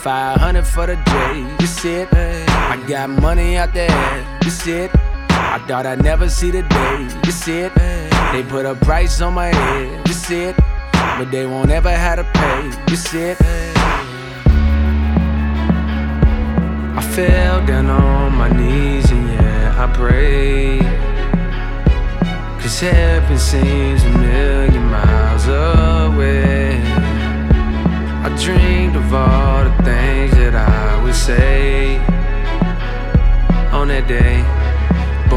500 0.00 0.66
for 0.66 0.86
the 0.86 0.96
J, 0.96 1.56
you 1.60 1.66
see 1.66 1.94
it. 1.96 2.08
I 2.14 2.82
got 2.88 3.10
money 3.10 3.58
out 3.58 3.74
there, 3.74 4.40
you 4.42 4.48
see 4.48 4.88
it. 4.88 5.11
I 5.52 5.58
thought 5.66 5.84
I'd 5.84 6.02
never 6.02 6.30
see 6.30 6.50
the 6.50 6.62
day, 6.62 7.08
This 7.24 7.46
it. 7.46 7.74
They 8.32 8.42
put 8.42 8.64
a 8.64 8.74
price 8.74 9.20
on 9.20 9.34
my 9.34 9.48
head, 9.48 10.02
This 10.06 10.30
it. 10.30 10.56
But 11.18 11.30
they 11.30 11.44
won't 11.44 11.70
ever 11.70 11.90
have 11.90 12.16
to 12.20 12.24
pay, 12.24 12.70
This 12.86 13.12
it. 13.12 13.36
I 16.96 17.02
fell 17.14 17.66
down 17.66 17.90
on 17.90 18.34
my 18.34 18.48
knees 18.48 19.10
and 19.10 19.28
yeah, 19.28 19.84
I 19.84 19.92
prayed. 19.92 20.84
Cause 22.62 22.80
heaven 22.80 23.38
seems 23.38 24.04
a 24.04 24.08
million 24.08 24.84
miles 24.86 25.46
away. 25.48 26.80
I 28.24 28.34
dreamed 28.42 28.96
of 28.96 29.12
all 29.12 29.64
the 29.64 29.82
things 29.84 30.32
that 30.32 30.54
I 30.54 31.02
would 31.04 31.14
say 31.14 31.98
on 33.70 33.88
that 33.88 34.08
day. 34.08 34.61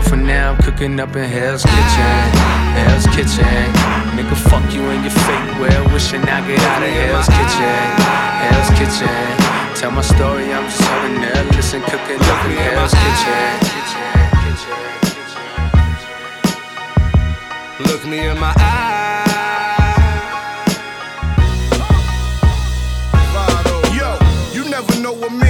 For 0.10 0.18
now, 0.18 0.52
I'm 0.52 0.58
cooking 0.62 1.00
up 1.00 1.16
in 1.16 1.24
Hell's 1.24 1.64
Kitchen. 1.64 2.30
Hell's 2.78 3.08
Kitchen. 3.08 3.74
Nigga, 4.16 4.36
fuck 4.50 4.72
you 4.74 4.82
and 4.82 5.04
your 5.04 5.12
fake 5.12 5.60
well 5.60 5.84
wishing 5.94 6.22
I 6.22 6.46
get 6.48 6.60
out 6.60 6.84
of 6.84 6.90
Hell's 6.90 7.28
Kitchen. 7.28 7.80
Hell's 8.46 8.70
Kitchen. 8.78 9.76
Tell 9.76 9.92
my 9.92 10.02
story, 10.02 10.54
I'm 10.54 10.66
just 10.66 10.82
having 10.82 11.22
there. 11.22 11.44
Listen, 11.56 11.82
cooking 11.82 12.22
up 12.22 12.46
in 12.46 12.58
Hell's 12.58 12.94
Kitchen. 12.94 13.66
Look 17.88 18.06
me 18.06 18.28
in 18.28 18.40
my 18.40 18.54
eyes. 18.58 18.86
Yo, 23.98 24.18
you 24.54 24.70
never 24.70 25.00
know 25.02 25.14
till 25.14 25.45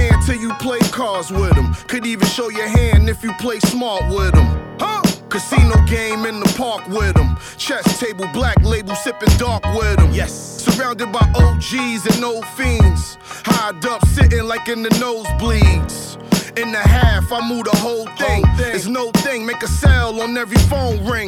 you 0.46 0.54
play 0.54 0.78
cards 0.92 1.32
with 1.32 1.54
him. 1.54 1.74
Could 1.88 2.06
even 2.06 2.26
show 2.28 2.48
your 2.48 2.68
hand 2.68 3.08
if 3.08 3.24
you 3.24 3.32
play 3.34 3.58
smart 3.58 4.02
with 4.08 4.34
him. 4.34 4.46
Huh? 4.78 5.02
Casino 5.28 5.74
game 5.86 6.24
in 6.24 6.38
the 6.38 6.54
park 6.56 6.86
with 6.88 7.16
him. 7.16 7.36
Chess 7.56 7.98
table, 7.98 8.28
black 8.32 8.62
label, 8.62 8.94
sipping 8.94 9.36
dark 9.38 9.64
with 9.74 9.98
him. 9.98 10.12
Yes. 10.12 10.32
Surrounded 10.62 11.10
by 11.10 11.24
OGs 11.34 12.06
and 12.14 12.24
old 12.24 12.46
fiends. 12.56 13.18
Highed 13.44 13.84
up, 13.86 14.06
sitting 14.06 14.44
like 14.44 14.68
in 14.68 14.82
the 14.82 14.90
nosebleeds. 14.90 16.14
In 16.56 16.70
the 16.70 16.78
half, 16.78 17.32
I 17.32 17.46
move 17.48 17.64
the 17.64 17.76
whole 17.76 18.06
thing. 18.16 18.44
It's 18.58 18.86
no 18.86 19.10
thing, 19.26 19.44
make 19.44 19.62
a 19.62 19.68
sale 19.68 20.20
on 20.20 20.36
every 20.38 20.58
phone 20.70 21.04
ring. 21.04 21.26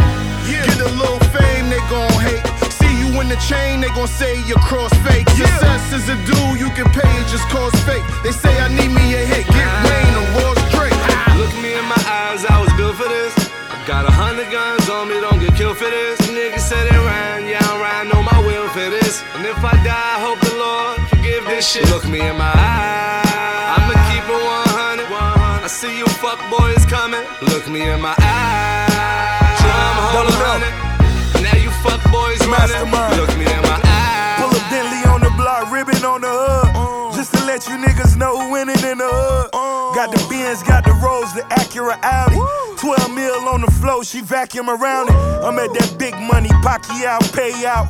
Get 0.48 0.68
a 0.78 0.90
little 0.94 1.18
fame, 1.34 1.68
they 1.70 1.82
gon' 1.90 2.22
hate. 2.22 2.67
You 3.08 3.20
in 3.22 3.28
the 3.28 3.40
chain, 3.40 3.80
they 3.80 3.88
gon' 3.96 4.06
say 4.06 4.36
you're 4.44 4.60
cross 4.60 4.92
fake. 5.00 5.28
Success 5.30 5.92
is 5.96 6.08
a 6.12 6.16
dude 6.28 6.60
you 6.60 6.68
can 6.76 6.84
pay, 6.92 7.08
it 7.16 7.26
just 7.32 7.48
cause 7.48 7.72
fake. 7.88 8.04
They 8.22 8.32
say 8.32 8.52
I 8.60 8.68
need 8.68 8.92
me 8.92 9.14
a 9.16 9.24
hit, 9.24 9.46
get 9.48 9.64
ah. 9.64 9.80
Wayne 9.88 10.16
or 10.20 10.28
Ross 10.36 10.60
Drake. 10.68 10.92
Look 11.40 11.52
me 11.56 11.72
in 11.72 11.86
my 11.88 11.96
eyes, 12.04 12.44
I 12.44 12.60
was 12.60 12.68
built 12.76 12.96
for 13.00 13.08
this. 13.08 13.32
I 13.72 13.80
Got 13.86 14.04
a 14.04 14.12
hundred 14.12 14.52
guns 14.52 14.90
on 14.90 15.08
me, 15.08 15.20
don't 15.24 15.40
get 15.40 15.56
killed 15.56 15.78
for 15.78 15.88
this. 15.88 16.20
Niggas 16.28 16.68
said 16.68 16.84
it 16.84 17.00
ran, 17.08 17.48
yeah, 17.48 17.64
I'm 17.64 17.80
riding 17.80 18.12
on 18.12 18.28
my 18.28 18.40
will 18.44 18.68
for 18.76 18.90
this. 18.92 19.24
And 19.32 19.46
if 19.46 19.56
I 19.64 19.72
die, 19.80 19.88
I 19.88 20.20
hope 20.20 20.40
the 20.44 20.56
Lord 20.60 21.00
forgive 21.08 21.44
this 21.46 21.64
shit. 21.64 21.88
Look 21.88 22.04
me 22.04 22.20
in 22.20 22.36
my 22.36 22.52
eyes, 22.52 23.24
I'ma 23.72 23.96
keep 24.12 24.24
it 24.28 24.42
100. 25.08 25.64
I 25.64 25.66
see 25.66 25.96
you 25.96 26.04
fuck 26.20 26.40
boys 26.52 26.84
coming. 26.84 27.24
Look 27.40 27.68
me 27.72 27.88
in 27.88 28.02
my 28.02 28.12
eyes, 28.20 29.56
drum 29.64 29.96
hold 30.12 30.87
running. 32.50 33.18
Look 33.20 33.32
me 33.36 33.44
in 33.44 33.62
my 33.62 33.80
eyes. 33.84 34.40
Pull 34.40 34.50
a 34.50 34.60
Bentley 34.70 35.02
on 35.12 35.20
the 35.20 35.32
block, 35.36 35.70
ribbon 35.70 36.04
on 36.04 36.20
the 36.20 36.32
hood. 36.32 37.14
Just 37.14 37.34
to 37.34 37.44
let 37.44 37.66
you 37.68 37.76
niggas 37.76 38.16
know 38.16 38.38
who 38.38 38.52
winning 38.52 38.82
in 38.84 38.98
the 38.98 39.08
hood. 39.08 39.50
Got 39.94 40.12
the 40.12 40.22
Benz, 40.30 40.62
got 40.62 40.84
the 40.84 40.92
Rolls, 41.02 41.32
the 41.34 41.42
Acura 41.50 41.98
Audi. 42.02 42.38
12 42.78 43.14
mil 43.14 43.48
on 43.48 43.60
the 43.62 43.70
floor, 43.70 44.04
she 44.04 44.20
vacuum 44.20 44.70
around 44.70 45.08
it. 45.08 45.16
I'm 45.42 45.58
at 45.58 45.72
that 45.74 45.96
big 45.98 46.14
money, 46.14 46.48
Pacquiao 46.62 47.18
payout. 47.34 47.88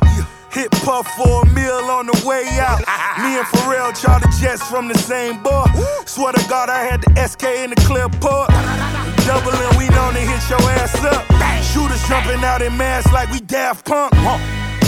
Hit 0.51 0.71
Puff 0.81 1.05
for 1.15 1.43
a 1.43 1.45
meal 1.53 1.85
on 1.93 2.07
the 2.07 2.23
way 2.25 2.43
out. 2.57 2.79
Me 3.21 3.37
and 3.37 3.45
Pharrell 3.53 3.93
charter 3.93 4.27
jets 4.41 4.63
from 4.67 4.87
the 4.87 4.97
same 4.97 5.43
bar. 5.43 5.67
Swear 6.05 6.33
to 6.33 6.49
God, 6.49 6.69
I 6.69 6.83
had 6.83 7.01
the 7.03 7.27
SK 7.27 7.43
in 7.63 7.69
the 7.69 7.75
clear 7.85 8.09
port. 8.09 8.49
Doubling, 9.29 9.77
we 9.77 9.87
known 9.93 10.13
to 10.13 10.19
hit 10.19 10.49
your 10.49 10.61
ass 10.81 11.05
up. 11.05 11.48
Shooters 11.73 12.01
jumping 12.07 12.43
out 12.43 12.61
in 12.61 12.75
masks 12.77 13.13
like 13.13 13.29
we 13.29 13.39
Daft 13.41 13.85
Punk. 13.85 14.13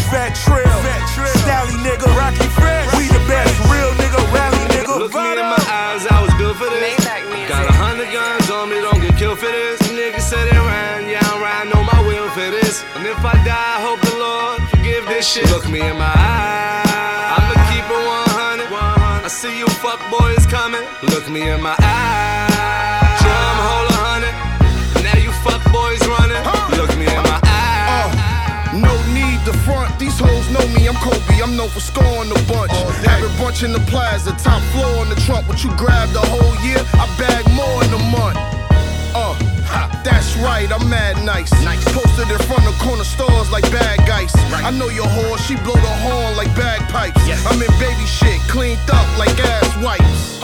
Fat 0.09 0.33
Trel, 0.43 0.65
Fat 0.65 1.03
Trel, 1.13 1.31
Stalley 1.45 1.77
nigga, 1.85 2.09
Rockie 2.17 2.49
Fresh. 2.57 2.89
We 2.97 3.07
the 3.07 3.21
best, 3.29 3.53
real 3.69 3.93
nigga, 4.01 4.19
rally 4.33 4.65
nigga. 4.73 4.99
Look 4.99 5.13
me 5.13 5.31
in 5.37 5.45
my 5.45 5.61
eyes, 5.69 6.03
I 6.09 6.19
was 6.25 6.33
built 6.41 6.57
for 6.57 6.67
this. 6.67 6.99
Got 7.47 7.69
a 7.69 7.75
hundred 7.77 8.11
guns 8.11 8.49
on 8.49 8.67
me, 8.69 8.81
don't 8.81 8.99
get 8.99 9.15
killed 9.15 9.37
for 9.37 9.45
this. 9.45 9.79
Niggas 9.93 10.25
said 10.25 10.47
it 10.49 10.57
ran, 10.57 11.07
yeah, 11.07 11.21
I'm 11.21 11.39
riding 11.39 11.71
on 11.77 11.85
my 11.85 12.01
wheel 12.03 12.27
for 12.33 12.49
this. 12.49 12.83
And 12.97 13.05
if 13.05 13.21
I 13.23 13.37
die, 13.45 13.53
I 13.53 13.79
hope 13.85 14.01
the 14.01 14.17
Lord 14.17 14.59
forgive 14.73 15.05
this 15.05 15.29
shit. 15.29 15.47
Look 15.53 15.69
me 15.69 15.79
in 15.85 15.95
my 15.95 16.11
eyes, 16.11 17.37
I'ma 17.37 17.55
keep 17.69 17.85
it 17.85 18.03
100. 18.65 18.67
I 19.23 19.29
see 19.29 19.53
you 19.53 19.69
fuck 19.79 20.01
boys 20.09 20.43
coming. 20.49 20.81
Look 21.13 21.29
me 21.29 21.47
in 21.47 21.61
my 21.61 21.77
eyes, 21.77 22.40
Kobe, 31.01 31.41
I'm 31.41 31.57
known 31.57 31.69
for 31.69 31.79
scoring 31.81 32.29
the 32.29 32.37
bunch. 32.45 32.71
Have 33.09 33.25
a 33.25 33.33
bunch 33.41 33.63
in 33.63 33.73
the 33.73 33.81
plaza, 33.89 34.31
top 34.37 34.61
floor 34.69 35.01
on 35.01 35.09
the 35.09 35.17
trunk. 35.25 35.49
What 35.49 35.63
you 35.63 35.73
grab 35.75 36.13
the 36.13 36.21
whole 36.21 36.55
year, 36.61 36.77
I 36.93 37.09
bag 37.17 37.41
more 37.57 37.81
in 37.81 37.89
a 37.89 38.03
month. 38.13 38.37
Uh, 39.17 39.33
ha, 39.65 39.89
that's 40.05 40.37
right, 40.37 40.69
I'm 40.71 40.87
mad 40.87 41.17
nice. 41.25 41.51
nice. 41.65 41.81
Posted 41.89 42.29
in 42.29 42.37
front 42.45 42.69
of 42.69 42.77
corner 42.77 43.03
stores 43.03 43.49
like 43.49 43.65
bad 43.73 44.05
guys. 44.05 44.31
I 44.61 44.69
know 44.69 44.89
your 44.89 45.09
whore, 45.09 45.41
she 45.41 45.55
blow 45.65 45.73
the 45.73 45.95
horn 46.05 46.37
like 46.37 46.53
bagpipes. 46.55 47.25
I'm 47.49 47.57
in 47.57 47.73
baby 47.81 48.05
shit, 48.05 48.39
cleaned 48.45 48.85
up 48.93 49.07
like 49.17 49.33
ass 49.41 49.73
wipes. 49.81 50.37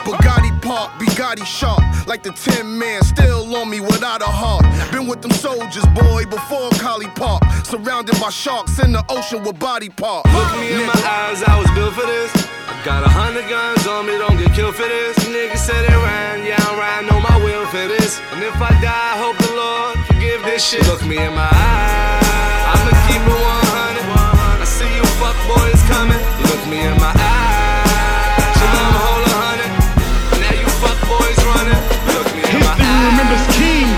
Bugatti 0.00 0.39
Park, 0.70 1.02
Bugatti 1.02 1.44
sharp, 1.44 1.82
like 2.06 2.22
the 2.22 2.30
Tin 2.30 2.78
Man, 2.78 3.02
still 3.02 3.42
on 3.56 3.68
me 3.68 3.80
without 3.80 4.22
a 4.22 4.30
heart. 4.30 4.62
Been 4.92 5.08
with 5.08 5.20
them 5.20 5.32
soldiers, 5.32 5.82
boy, 5.98 6.22
before 6.30 6.70
Collie 6.78 7.10
Park. 7.18 7.42
Surrounded 7.66 8.14
by 8.20 8.30
sharks 8.30 8.78
in 8.78 8.92
the 8.92 9.02
ocean 9.08 9.42
with 9.42 9.58
body 9.58 9.88
parts. 9.88 10.30
Look 10.30 10.52
me 10.62 10.70
in 10.70 10.86
my 10.86 10.94
eyes, 10.94 11.42
I 11.42 11.58
was 11.58 11.66
built 11.74 11.94
for 11.98 12.06
this. 12.06 12.30
I 12.70 12.78
Got 12.84 13.02
a 13.02 13.10
hundred 13.10 13.50
guns 13.50 13.84
on 13.88 14.06
me, 14.06 14.14
don't 14.22 14.38
get 14.38 14.54
killed 14.54 14.76
for 14.76 14.86
this. 14.86 15.18
Niggas 15.26 15.58
said 15.58 15.82
it 15.90 15.98
ran, 16.06 16.46
yeah, 16.46 16.62
I'm 16.62 16.78
riding 16.78 17.10
on 17.10 17.22
my 17.26 17.36
wheel 17.42 17.66
for 17.66 17.90
this. 17.90 18.22
And 18.30 18.38
if 18.38 18.54
I 18.54 18.70
die, 18.78 18.94
I 18.94 19.18
hope 19.18 19.38
the 19.42 19.50
Lord 19.58 19.98
forgive 20.06 20.40
this 20.46 20.62
shit. 20.62 20.86
Look 20.86 21.02
me 21.02 21.18
in 21.18 21.34
my 21.34 21.50
eyes, 21.50 22.78
I'ma 22.78 22.94
keep 23.10 23.18
it 23.18 23.42
100. 23.42 24.06
I 24.62 24.66
see 24.70 24.86
you 24.86 25.02
fuck 25.18 25.34
boys 25.50 25.82
coming. 25.90 26.22
Look 26.46 26.62
me 26.70 26.86
in 26.86 26.94
my 27.02 27.10
eyes, 27.10 27.29
remembers 33.00 33.44
King. 33.56 33.88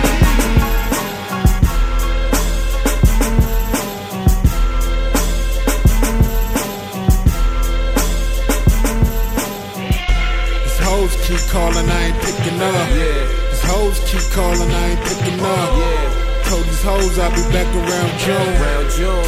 These 10.63 10.81
hoes 10.81 11.13
keep 11.27 11.43
calling, 11.51 11.89
I 11.89 12.01
ain't 12.07 12.19
picking 12.23 12.61
up. 12.63 12.89
These 13.51 13.65
hoes 13.67 13.99
keep 14.07 14.25
calling, 14.33 14.71
I 14.71 14.85
ain't 14.91 15.03
picking 15.03 15.41
up. 15.41 15.71
Told 16.49 16.65
these 16.65 16.83
hoes 16.83 17.19
I'll 17.19 17.31
be 17.31 17.43
back 17.51 17.71
around 17.75 18.13
June. 18.21 18.55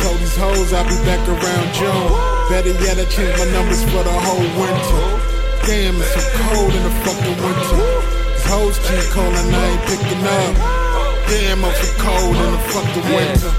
Told 0.03 0.19
these 0.21 0.37
hoes 0.37 0.73
I'll 0.73 0.85
be 0.85 0.99
back 1.09 1.27
around 1.27 1.69
June. 1.73 2.11
Better 2.51 2.75
yet, 2.85 2.99
I 2.99 3.07
changed 3.07 3.39
my 3.39 3.47
numbers 3.51 3.83
for 3.85 4.03
the 4.05 4.13
whole 4.13 4.49
winter. 4.61 5.05
Damn, 5.67 5.97
it's 5.97 6.13
so 6.13 6.21
cold 6.45 6.75
in 6.75 6.83
the 6.83 6.91
fucking 7.03 7.39
winter. 7.43 8.14
Hoes 8.47 8.79
keep 8.79 9.11
calling, 9.11 9.55
I 9.55 9.67
ain't 9.69 9.83
picking 9.89 10.25
up. 10.25 10.55
Damn, 11.29 11.65
I'm 11.65 11.75
so 11.75 11.89
cold 11.99 12.37
in 12.37 12.51
the 12.53 12.63
fucking 12.73 13.07
winter. 13.15 13.53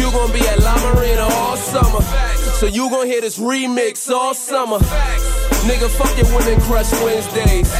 You 0.00 0.10
gon' 0.10 0.32
be 0.32 0.40
at 0.46 0.58
La 0.60 0.74
Marina 0.92 1.22
all 1.22 1.56
summer. 1.56 2.02
So 2.58 2.66
you 2.66 2.90
gon' 2.90 3.06
hear 3.06 3.20
this 3.20 3.38
remix 3.38 4.10
all 4.10 4.34
summer. 4.34 4.78
Nigga, 5.66 5.88
fuck 5.88 6.12
your 6.16 6.26
women 6.36 6.60
crush 6.62 6.92
Wednesdays. 7.02 7.72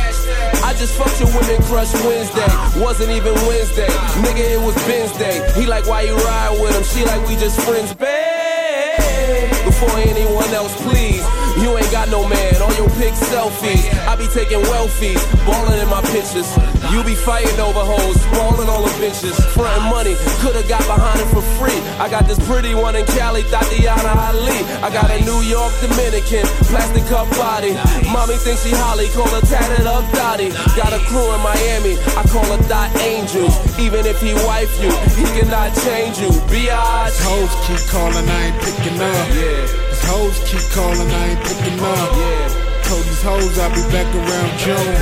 I 0.65 0.75
just 0.75 0.99
fucked 0.99 1.21
your 1.21 1.29
women 1.29 1.63
crush 1.65 1.93
Wednesday. 2.05 2.47
Wasn't 2.83 3.11
even 3.11 3.35
Wednesday. 3.47 3.87
Nigga, 4.25 4.43
it 4.43 4.61
was 4.61 4.75
Wednesday. 4.87 5.39
He 5.55 5.67
like, 5.67 5.87
why 5.87 6.03
you 6.03 6.17
ride 6.17 6.59
with 6.61 6.75
him? 6.75 6.83
She 6.83 7.05
like, 7.05 7.27
we 7.29 7.37
just 7.37 7.61
friends, 7.61 7.95
babe. 7.95 9.51
Before 9.65 9.97
anyone 9.99 10.51
else, 10.55 10.75
please. 10.83 11.23
You 11.63 11.77
ain't 11.77 11.91
got 11.93 12.09
no 12.09 12.27
man 12.29 12.56
on 12.77 12.89
your 12.89 12.91
pic 12.97 13.15
selfies. 13.15 13.85
I 14.07 14.17
be 14.17 14.27
taking 14.29 14.61
welfies, 14.69 15.21
ballin' 15.47 15.81
in 15.81 15.89
my 15.89 16.01
pictures. 16.13 16.49
You 16.93 17.03
be 17.05 17.15
fighting 17.15 17.59
over 17.61 17.81
hoes, 17.81 18.17
ballin' 18.33 18.69
all 18.69 18.83
the 18.83 18.93
bitches. 19.01 19.37
Frontin' 19.53 19.89
money, 19.89 20.15
coulda 20.41 20.63
got 20.69 20.85
behind 20.87 21.21
it 21.21 21.29
for 21.33 21.43
free. 21.59 21.77
I 21.99 22.09
got 22.09 22.27
this 22.27 22.39
pretty 22.47 22.75
one 22.75 22.97
in 22.97 23.05
Cali, 23.17 23.43
Tatiana 23.45 24.13
Ali. 24.29 24.61
I 24.85 24.91
got 24.93 25.11
a 25.11 25.19
New 25.25 25.41
York 25.43 25.73
Dominican, 25.81 26.45
plastic 26.69 27.05
cup 27.07 27.29
body. 27.37 27.75
Mommy 28.13 28.37
thinks 28.37 28.63
she 28.63 28.73
Holly, 28.75 29.09
call 29.11 29.29
her 29.29 29.45
tatted 29.47 29.87
up 29.87 30.05
Dottie. 30.13 30.51
Got 30.77 30.93
a 30.93 31.01
crew 31.09 31.27
in 31.35 31.41
Miami, 31.41 31.97
I 32.17 32.23
call 32.29 32.47
her 32.47 32.61
Dot 32.69 32.91
Angel. 33.01 33.49
Even 33.81 34.07
if 34.07 34.21
he 34.21 34.35
wife 34.47 34.73
you, 34.83 34.93
he 35.17 35.25
cannot 35.39 35.75
change 35.85 36.19
you. 36.19 36.31
Biatch. 36.53 37.17
Hoes 37.25 37.53
keep 37.67 37.83
calling, 37.91 38.29
I 38.29 38.53
ain't 38.53 38.59
picking 38.63 39.01
up. 39.01 39.27
These 39.33 40.05
hoes 40.05 40.39
keep 40.45 40.65
calling, 40.73 41.09
I 41.11 41.25
ain't 41.33 41.41
picking 41.41 41.81
up. 41.81 42.66
Told 42.87 43.03
these 43.03 43.23
hoes 43.23 43.59
I'll 43.59 43.75
be 43.75 43.83
back 43.91 44.07
around 44.15 44.51
June. 44.63 44.95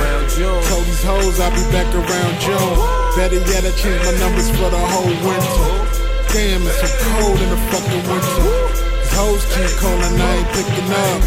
Told 0.69 0.85
these 0.85 1.03
hoes 1.03 1.39
I'll 1.39 1.53
be 1.53 1.61
back 1.69 1.85
around 1.93 2.33
June. 2.41 2.75
Better 3.15 3.39
yet, 3.45 3.61
I 3.61 3.71
changed 3.77 4.03
my 4.05 4.17
numbers 4.17 4.49
for 4.49 4.69
the 4.73 4.81
whole 4.91 5.05
winter. 5.05 5.69
Damn, 6.33 6.65
it's 6.65 6.81
so 6.81 6.89
cold 7.13 7.39
in 7.39 7.49
the 7.49 7.59
fucking 7.69 8.03
winter. 8.09 8.41
These 8.99 9.13
hoes 9.13 9.45
keep 9.53 9.71
calling, 9.77 10.19
I 10.19 10.35
ain't 10.35 10.49
picking 10.49 10.89
up. 10.91 11.21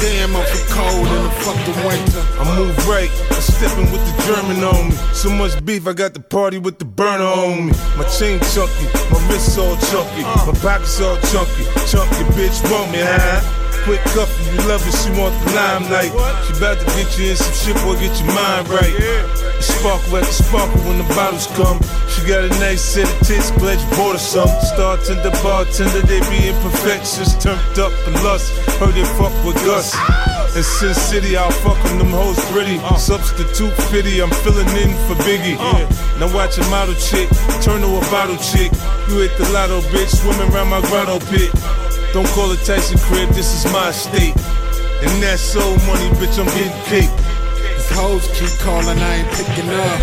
Damn, 0.00 0.34
I'm 0.34 0.46
so 0.46 0.60
cold 0.72 1.06
in 1.10 1.22
the 1.26 1.34
fucking 1.44 1.78
winter. 1.84 2.22
I 2.38 2.56
move 2.56 2.88
right, 2.88 3.10
I'm 3.34 3.42
stepping 3.42 3.90
with 3.92 4.00
the 4.06 4.14
German 4.24 4.64
on 4.64 4.88
me. 4.88 4.96
So 5.12 5.28
much 5.28 5.62
beef, 5.64 5.86
I 5.86 5.92
got 5.92 6.14
the 6.14 6.20
party 6.20 6.58
with 6.58 6.78
the 6.78 6.86
burner 6.86 7.24
on 7.24 7.66
me. 7.66 7.72
My 7.98 8.04
chain 8.16 8.40
chunky, 8.54 8.86
my 9.10 9.18
wrists 9.28 9.58
all 9.58 9.76
chunky, 9.90 10.22
my 10.22 10.56
pockets 10.62 11.00
all 11.02 11.18
chunky. 11.34 11.64
Chunky 11.90 12.24
bitch 12.32 12.62
want 12.70 12.92
me, 12.92 13.00
huh? 13.02 13.59
Quick 13.84 14.02
cup, 14.12 14.28
you 14.44 14.60
love 14.68 14.84
it, 14.86 14.94
she 14.94 15.10
want 15.18 15.32
the 15.44 15.56
limelight. 15.56 16.12
She 16.46 16.52
about 16.58 16.78
to 16.78 16.86
get 16.96 17.08
you 17.18 17.30
in 17.30 17.36
some 17.36 17.54
shit, 17.54 17.76
boy, 17.82 17.96
get 17.96 18.12
your 18.20 18.28
mind 18.34 18.68
right. 18.68 18.92
The 18.92 19.62
sparkle 19.62 20.16
at 20.18 20.24
the 20.24 20.32
sparkle 20.32 20.80
when 20.84 20.98
the 20.98 21.08
bottles 21.14 21.46
come. 21.56 21.80
She 22.12 22.26
got 22.28 22.44
a 22.44 22.52
nice 22.60 22.82
set 22.82 23.08
of 23.08 23.26
tits, 23.26 23.50
glad 23.52 23.80
you 23.80 23.88
bought 23.96 24.12
her 24.12 24.18
some. 24.18 24.50
Star 24.74 24.96
tender, 24.98 25.30
bartender, 25.42 26.02
they 26.04 26.20
be 26.28 26.48
imperfections. 26.48 27.36
Turned 27.42 27.78
up 27.78 27.92
and 28.06 28.16
lust, 28.22 28.52
heard 28.78 28.94
they 28.94 29.04
fuck 29.16 29.32
with 29.44 29.56
Gus. 29.64 29.96
In 30.56 30.64
Sin 30.64 30.94
City, 30.94 31.36
I'll 31.36 31.50
fuck 31.62 31.80
them, 31.84 31.98
them 31.98 32.10
hoes 32.10 32.38
pretty. 32.50 32.78
Uh. 32.82 32.96
Substitute 32.96 33.72
fitty, 33.88 34.20
I'm 34.20 34.30
filling 34.42 34.68
in 34.76 34.90
for 35.06 35.14
Biggie. 35.22 35.56
Uh. 35.56 35.86
Now 36.18 36.34
watch 36.34 36.58
a 36.58 36.64
model 36.68 36.94
chick, 36.94 37.30
turn 37.62 37.80
to 37.80 37.88
a 37.96 38.00
bottle 38.10 38.36
chick. 38.36 38.72
You 39.08 39.24
hit 39.24 39.36
the 39.38 39.48
lotto, 39.54 39.80
bitch, 39.94 40.10
swimming 40.10 40.52
around 40.52 40.68
my 40.68 40.80
grotto 40.90 41.18
pit. 41.30 41.50
Don't 42.12 42.26
call 42.34 42.50
it 42.50 42.58
Tyson 42.66 42.98
crib, 42.98 43.28
this 43.30 43.54
is 43.54 43.72
my 43.72 43.92
state. 43.92 44.34
And 45.02 45.22
that's 45.22 45.40
soul 45.40 45.78
money, 45.86 46.10
bitch, 46.18 46.38
I'm 46.42 46.46
getting 46.58 46.74
cake. 46.90 47.14
These 47.54 47.90
hoes 47.94 48.26
keep 48.34 48.50
calling, 48.58 48.98
I 48.98 49.22
ain't 49.22 49.30
picking 49.30 49.70
up. 49.70 49.98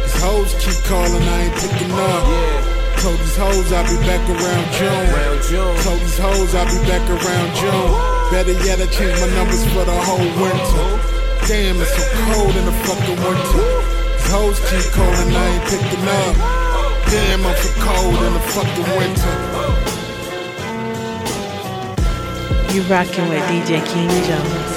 These 0.00 0.16
hoes 0.22 0.52
keep 0.64 0.80
calling, 0.88 1.22
I 1.22 1.38
ain't 1.44 1.54
picking 1.60 1.92
up. 1.92 2.72
Told 3.02 3.18
these 3.18 3.36
hoes 3.36 3.72
I'll 3.72 3.84
be 3.84 3.98
back 4.06 4.22
around 4.30 4.66
June. 4.78 5.76
Told 5.82 6.00
these 6.00 6.18
hoes 6.18 6.54
I'll 6.54 6.70
be 6.70 6.78
back 6.88 7.04
around 7.10 7.48
June. 7.58 7.90
Better 8.30 8.56
yet, 8.64 8.80
I 8.80 8.86
changed 8.86 9.20
my 9.20 9.28
numbers 9.36 9.66
for 9.74 9.84
the 9.84 9.92
whole 9.92 10.24
winter. 10.40 10.86
Damn, 11.50 11.76
it's 11.82 11.92
so 11.92 12.04
cold 12.32 12.56
in 12.56 12.64
the 12.64 12.72
fucking 12.88 13.20
winter. 13.20 13.64
These 14.16 14.30
hoes 14.32 14.58
keep 14.70 14.86
calling, 14.96 15.34
I 15.34 15.46
ain't 15.52 15.64
picking 15.68 16.06
up. 16.08 16.34
Damn, 17.10 17.44
I'm 17.44 17.56
so 17.60 17.70
cold 17.82 18.22
in 18.24 18.32
the 18.32 18.44
fucking 18.56 18.88
winter. 18.96 19.51
You 22.72 22.80
rocking 22.84 23.28
with 23.28 23.42
DJ 23.50 23.84
King 23.84 24.08
Jones. 24.24 24.72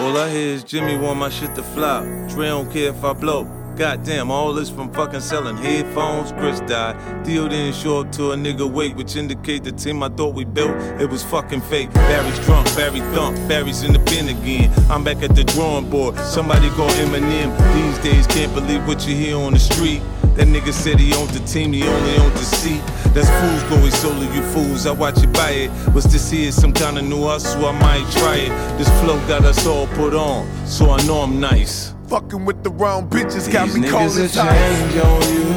All 0.00 0.16
I 0.16 0.30
hear 0.30 0.54
is 0.54 0.64
Jimmy 0.64 0.96
want 0.96 1.18
my 1.18 1.28
shit 1.28 1.54
to 1.54 1.62
flop. 1.62 2.04
Dre 2.30 2.46
don't 2.46 2.72
care 2.72 2.88
if 2.88 3.04
I 3.04 3.12
blow. 3.12 3.63
Goddamn, 3.76 4.30
all 4.30 4.52
this 4.52 4.70
from 4.70 4.92
fucking 4.92 5.18
selling 5.18 5.56
headphones. 5.56 6.30
Chris 6.32 6.60
died. 6.60 7.24
Dio 7.24 7.48
didn't 7.48 7.74
show 7.74 8.02
up 8.02 8.12
to 8.12 8.30
a 8.30 8.36
nigga 8.36 8.70
wake, 8.70 8.96
which 8.96 9.16
indicate 9.16 9.64
the 9.64 9.72
team 9.72 10.00
I 10.00 10.10
thought 10.10 10.32
we 10.32 10.44
built, 10.44 10.76
it 11.00 11.10
was 11.10 11.24
fucking 11.24 11.60
fake. 11.62 11.92
Barry's 11.92 12.38
drunk, 12.46 12.68
Barry 12.76 13.00
thump, 13.14 13.36
Barry's 13.48 13.82
in 13.82 13.92
the 13.92 13.98
bin 13.98 14.28
again. 14.28 14.72
I'm 14.88 15.02
back 15.02 15.24
at 15.24 15.34
the 15.34 15.42
drawing 15.42 15.90
board. 15.90 16.16
Somebody 16.20 16.68
call 16.70 16.88
Eminem. 16.90 17.50
These 17.74 17.98
days, 17.98 18.26
can't 18.28 18.54
believe 18.54 18.86
what 18.86 19.08
you 19.08 19.16
hear 19.16 19.36
on 19.36 19.54
the 19.54 19.58
street. 19.58 20.02
That 20.36 20.46
nigga 20.46 20.72
said 20.72 21.00
he 21.00 21.12
owned 21.14 21.30
the 21.30 21.44
team, 21.44 21.72
he 21.72 21.82
only 21.82 22.16
owned 22.18 22.32
the 22.34 22.44
seat. 22.44 22.82
That's 23.12 23.28
fools 23.40 23.62
go, 23.70 23.88
solo, 23.90 24.32
you 24.32 24.42
fools. 24.52 24.86
I 24.86 24.92
watch 24.92 25.20
you 25.20 25.28
buy 25.28 25.50
it. 25.50 25.94
Was 25.94 26.04
this 26.04 26.30
here 26.30 26.52
some 26.52 26.72
kind 26.72 26.96
of 26.96 27.04
new 27.04 27.24
hustle? 27.24 27.66
I 27.66 27.72
might 27.72 28.08
try 28.12 28.36
it. 28.36 28.78
This 28.78 28.88
flow 29.00 29.18
got 29.26 29.44
us 29.44 29.66
all 29.66 29.88
put 29.88 30.14
on, 30.14 30.46
so 30.64 30.90
I 30.90 31.04
know 31.06 31.18
I'm 31.18 31.40
nice. 31.40 31.93
Fucking 32.14 32.44
with 32.44 32.62
the 32.62 32.70
wrong 32.70 33.08
bitches 33.08 33.52
got 33.52 33.66
These 33.66 33.74
me 33.74 33.80
niggas 33.80 33.90
calling 33.90 34.22
will 34.22 34.28
change 34.28 34.96
on 35.02 35.22
you. 35.34 35.50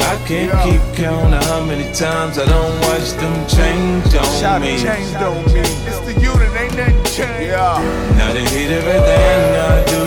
I 0.00 0.16
can't 0.24 0.50
keep 0.64 0.80
count 0.96 1.34
of 1.34 1.44
how 1.44 1.62
many 1.62 1.92
times 1.92 2.38
I 2.38 2.46
don't 2.46 2.80
watch 2.80 3.10
them 3.20 3.36
change 3.46 4.14
on 4.14 4.24
Shot 4.40 4.62
me. 4.62 4.80
changed 4.80 5.14
on 5.16 5.44
me. 5.52 5.60
It's 5.60 6.00
the 6.08 6.14
unit, 6.18 6.48
ain't 6.58 6.74
nothing 6.74 7.04
changed. 7.04 7.52
Yeah. 7.52 8.16
Now 8.16 8.32
they 8.32 8.46
hate 8.46 8.70
everything 8.72 9.44
I 9.60 9.84
do. 9.92 10.06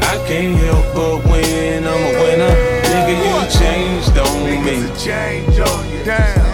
I 0.00 0.26
can't 0.26 0.58
help 0.58 0.86
but 0.92 1.30
win. 1.30 1.84
I'm 1.84 1.94
a 1.94 2.12
winner. 2.18 2.54
Nigga, 2.82 3.14
you 3.22 3.60
changed 3.60 4.18
on 4.18 4.44
me. 4.44 4.56
Niggas 4.56 4.90
a 4.90 5.04
change 5.06 5.60
on 5.60 5.88
you. 5.88 6.04
Damn. 6.04 6.45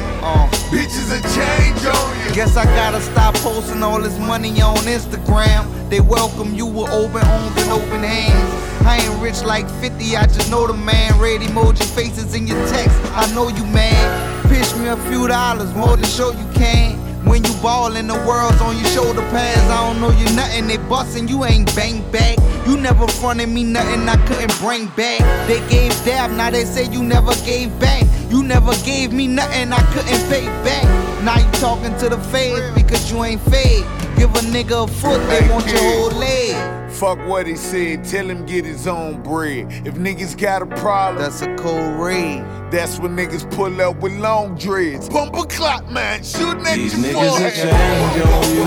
A 1.12 1.20
change 1.20 1.84
on 1.84 2.26
you. 2.26 2.34
Guess 2.34 2.56
I 2.56 2.64
gotta 2.64 2.98
stop 3.02 3.34
posting 3.34 3.82
all 3.82 4.00
this 4.00 4.18
money 4.18 4.62
on 4.62 4.78
Instagram. 4.78 5.68
They 5.90 6.00
welcome 6.00 6.54
you 6.54 6.64
with 6.64 6.90
open 6.90 7.20
arms 7.20 7.54
and 7.60 7.70
open 7.70 8.02
hands. 8.02 8.86
I 8.86 8.96
ain't 8.96 9.22
rich 9.22 9.42
like 9.42 9.68
50, 9.82 10.16
I 10.16 10.24
just 10.24 10.50
know 10.50 10.66
the 10.66 10.72
man. 10.72 11.20
Red 11.20 11.42
emoji 11.42 11.84
faces 11.94 12.34
in 12.34 12.46
your 12.46 12.56
text, 12.68 12.96
I 13.12 13.30
know 13.34 13.48
you 13.48 13.62
mad. 13.66 14.48
Pitch 14.48 14.74
me 14.76 14.88
a 14.88 14.96
few 15.10 15.28
dollars, 15.28 15.74
more 15.74 15.98
than 15.98 16.06
show 16.06 16.30
you 16.30 16.48
can. 16.54 16.96
When 17.26 17.44
you 17.44 17.52
ball 17.60 17.94
and 17.94 18.08
the 18.08 18.16
world's 18.26 18.62
on 18.62 18.78
your 18.78 18.88
shoulder 18.88 19.20
pads, 19.28 19.60
I 19.68 19.86
don't 19.86 20.00
know 20.00 20.12
you 20.18 20.24
nothing. 20.34 20.66
They 20.66 20.78
bustin', 20.78 21.28
you 21.28 21.44
ain't 21.44 21.76
bang 21.76 22.10
back. 22.10 22.38
You 22.66 22.78
never 22.78 23.06
fronted 23.06 23.50
me 23.50 23.64
nothing 23.64 24.08
I 24.08 24.16
couldn't 24.26 24.58
bring 24.60 24.86
back. 24.96 25.20
They 25.46 25.60
gave 25.68 25.92
dab, 26.06 26.30
now 26.30 26.50
they 26.50 26.64
say 26.64 26.90
you 26.90 27.02
never 27.02 27.34
gave 27.44 27.78
back. 27.78 28.04
You 28.32 28.42
never 28.42 28.72
gave 28.82 29.12
me 29.12 29.26
nothing 29.26 29.74
I 29.74 29.82
couldn't 29.92 30.26
pay 30.30 30.46
back. 30.64 30.84
Now 31.22 31.36
you 31.36 31.50
talking 31.60 31.94
to 31.98 32.08
the 32.08 32.16
feds 32.16 32.74
because 32.74 33.12
you 33.12 33.22
ain't 33.24 33.42
fed. 33.42 33.84
Give 34.16 34.30
a 34.34 34.38
nigga 34.38 34.84
a 34.84 34.86
foot, 34.86 35.20
they 35.28 35.46
want 35.50 35.66
your 35.70 35.82
whole 35.82 36.10
leg. 36.18 36.90
Fuck 36.90 37.18
what 37.26 37.46
he 37.46 37.56
said, 37.56 38.04
tell 38.04 38.24
him 38.30 38.46
get 38.46 38.64
his 38.64 38.86
own 38.86 39.22
bread. 39.22 39.66
If 39.86 39.96
niggas 39.96 40.38
got 40.40 40.62
a 40.62 40.66
problem, 40.66 41.22
that's 41.22 41.42
a 41.42 41.54
cold 41.56 42.00
raid. 42.00 42.42
That's 42.70 42.98
when 42.98 43.14
niggas 43.14 43.50
pull 43.54 43.78
up 43.82 43.96
with 43.96 44.12
long 44.14 44.54
dreads. 44.56 45.10
Bump 45.10 45.36
a 45.36 45.44
clock, 45.44 45.90
man, 45.90 46.24
shooting 46.24 46.66
at 46.66 46.76
These 46.76 46.94
your 46.94 47.12
niggas 47.12 47.20
will 47.20 47.30
forehead. 47.32 47.54
change 47.54 48.24
on 48.24 48.56
you. 48.56 48.62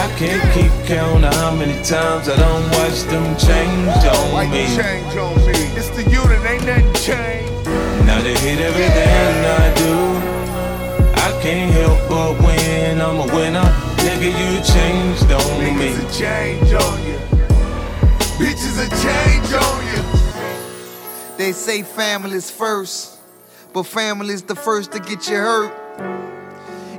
I 0.00 0.14
can't 0.16 0.52
keep 0.54 0.86
count 0.86 1.24
of 1.26 1.34
how 1.34 1.54
many 1.54 1.74
times 1.84 2.26
I 2.28 2.36
don't 2.36 2.64
watch 2.72 3.02
them 3.02 3.36
change 3.36 4.32
Why 4.32 4.46
on 4.46 4.52
you 4.52 4.64
me. 4.64 4.76
change 4.76 5.16
on 5.16 5.36
me? 5.46 5.52
It's 5.76 5.88
the 5.90 6.02
unit, 6.04 6.10
ain't 6.10 6.10
nothing 6.10 6.10
changed. 6.10 6.19
Now 8.30 8.36
they 8.36 8.54
hate 8.54 8.60
everything 8.60 9.44
I 9.44 9.74
do. 9.74 9.94
I 11.20 11.42
can't 11.42 11.72
help 11.72 12.08
but 12.08 12.38
win. 12.46 13.00
I'm 13.00 13.16
a 13.16 13.34
winner. 13.34 13.64
Nigga, 13.96 14.30
you 14.30 14.62
changed 14.62 15.32
on 15.32 15.58
me. 15.58 15.70
Niggas 15.70 15.98
a 15.98 16.18
change 16.18 16.72
on 16.72 17.06
you. 17.08 17.18
Bitches 18.38 18.76
a 18.78 18.88
change 19.02 19.52
on 19.52 19.78
you. 19.90 21.36
They 21.38 21.50
say 21.50 21.82
family's 21.82 22.50
first, 22.52 23.18
but 23.72 23.82
family's 23.82 24.42
the 24.42 24.54
first 24.54 24.92
to 24.92 25.00
get 25.00 25.28
you 25.28 25.36
hurt. 25.36 25.72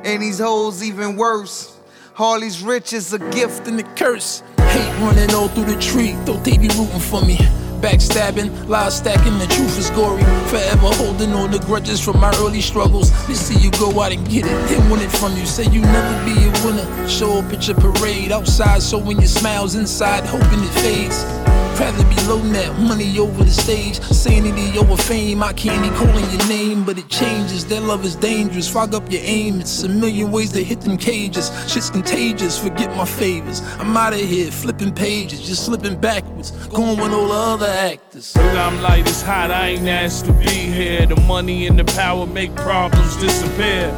And 0.03 0.21
these 0.21 0.39
hoes 0.39 0.83
even 0.83 1.15
worse. 1.15 1.77
Harley's 2.13 2.61
rich 2.61 2.91
is 2.91 3.13
a 3.13 3.19
gift 3.31 3.67
and 3.67 3.79
a 3.79 3.83
curse. 3.95 4.43
Hate 4.57 4.99
running 4.99 5.33
all 5.33 5.47
through 5.47 5.73
the 5.73 5.79
tree, 5.79 6.11
thought 6.25 6.43
they 6.43 6.57
be 6.57 6.67
rooting 6.67 6.99
for 6.99 7.21
me. 7.21 7.37
Backstabbing, 7.81 8.67
lies 8.67 8.97
stacking, 8.97 9.37
the 9.39 9.47
truth 9.47 9.77
is 9.79 9.89
gory. 9.91 10.21
Forever 10.49 10.93
holding 10.95 11.33
on 11.33 11.49
the 11.49 11.59
grudges 11.59 11.99
from 11.99 12.19
my 12.19 12.31
early 12.37 12.61
struggles. 12.61 13.09
They 13.27 13.33
see 13.33 13.57
you 13.59 13.71
go 13.71 14.01
out 14.01 14.11
and 14.11 14.27
get 14.29 14.45
it, 14.45 14.69
they 14.69 14.77
want 14.89 15.01
it 15.01 15.09
from 15.09 15.35
you. 15.35 15.45
Say 15.47 15.65
you 15.65 15.81
never 15.81 16.25
be 16.25 16.33
a 16.33 16.65
winner. 16.65 17.09
Show 17.09 17.39
up 17.39 17.51
at 17.51 17.67
your 17.67 17.77
parade 17.77 18.31
outside, 18.31 18.83
showing 18.83 19.17
your 19.17 19.27
smiles 19.27 19.73
inside, 19.75 20.25
hoping 20.25 20.63
it 20.63 20.73
fades. 20.81 21.40
Rather 21.79 22.03
be 22.05 22.15
low 22.27 22.41
net, 22.43 22.77
money 22.79 23.17
over 23.19 23.43
the 23.43 23.49
stage. 23.49 23.99
Sanity 24.01 24.77
over 24.77 24.95
fame, 24.95 25.41
I 25.43 25.51
can't 25.53 25.81
be 25.81 25.89
calling 25.97 26.29
your 26.29 26.47
name, 26.47 26.85
but 26.85 26.97
it 26.97 27.09
changes. 27.09 27.65
That 27.65 27.83
love 27.83 28.05
is 28.05 28.15
dangerous, 28.15 28.69
fog 28.69 28.93
up 28.93 29.11
your 29.11 29.21
aim. 29.23 29.59
It's 29.59 29.83
a 29.83 29.89
million 29.89 30.31
ways 30.31 30.51
to 30.53 30.63
hit 30.63 30.81
them 30.81 30.97
cages. 30.97 31.51
Shit's 31.71 31.89
contagious, 31.89 32.57
forget 32.57 32.95
my 32.95 33.05
favors. 33.05 33.61
I'm 33.79 33.97
out 33.97 34.13
of 34.13 34.19
here, 34.19 34.51
flipping 34.51 34.93
pages, 34.93 35.41
just 35.41 35.65
slipping 35.65 35.99
backwards. 35.99 36.51
Going 36.67 36.99
with 36.99 37.11
all 37.11 37.27
the 37.27 37.33
other 37.33 37.67
actors. 37.67 38.35
I'm 38.37 38.81
like, 38.81 39.01
it's 39.07 39.21
hot, 39.21 39.51
I 39.51 39.69
ain't 39.69 39.87
asked 39.87 40.25
to 40.25 40.33
be 40.33 40.45
here. 40.45 41.05
The 41.07 41.19
money 41.21 41.67
and 41.67 41.79
the 41.79 41.85
power 41.85 42.27
make 42.27 42.55
problems 42.55 43.17
disappear. 43.17 43.91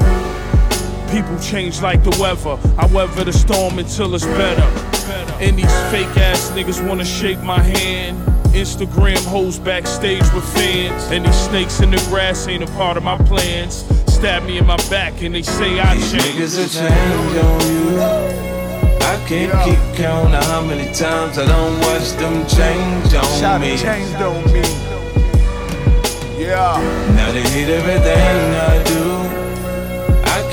People 1.13 1.37
change 1.39 1.79
like 1.81 2.03
the 2.03 2.09
weather. 2.19 2.57
I 2.75 2.87
weather 2.87 3.23
the 3.23 3.31
storm 3.33 3.77
until 3.77 4.15
it's 4.15 4.25
better. 4.25 4.63
And 5.39 5.55
these 5.57 5.75
fake 5.91 6.17
ass 6.17 6.49
niggas 6.55 6.85
wanna 6.87 7.05
shake 7.05 7.39
my 7.43 7.59
hand. 7.61 8.17
Instagram 8.53 9.23
hoes 9.25 9.59
backstage 9.59 10.23
with 10.33 10.43
fans. 10.55 11.03
And 11.11 11.23
these 11.25 11.35
snakes 11.35 11.81
in 11.81 11.91
the 11.91 11.97
grass 12.09 12.47
ain't 12.47 12.63
a 12.63 12.71
part 12.73 12.97
of 12.97 13.03
my 13.03 13.17
plans. 13.29 13.85
Stab 14.11 14.43
me 14.43 14.57
in 14.57 14.65
my 14.65 14.77
back 14.89 15.21
and 15.21 15.35
they 15.35 15.43
say 15.43 15.79
I 15.79 15.93
These 15.95 16.11
change. 16.13 16.23
niggas 16.25 16.57
will 16.57 16.71
change 16.81 17.35
on 17.45 17.61
you. 17.73 18.01
I 19.05 19.15
can't 19.27 19.53
keep 19.65 19.81
count 19.95 20.33
of 20.33 20.43
how 20.45 20.61
many 20.65 20.91
times 20.95 21.37
I 21.37 21.45
don't 21.45 21.79
watch 21.81 22.09
them 22.21 22.35
change 22.47 23.13
on 23.13 23.39
Shot 23.39 23.61
me. 23.61 23.77
changed 23.77 24.15
on 24.21 24.43
me. 24.51 24.63
Yeah. 26.41 26.81
Now 27.15 27.31
they 27.31 27.43
hate 27.43 27.69
everything 27.69 28.55
I 28.55 28.83
do. 28.83 29.02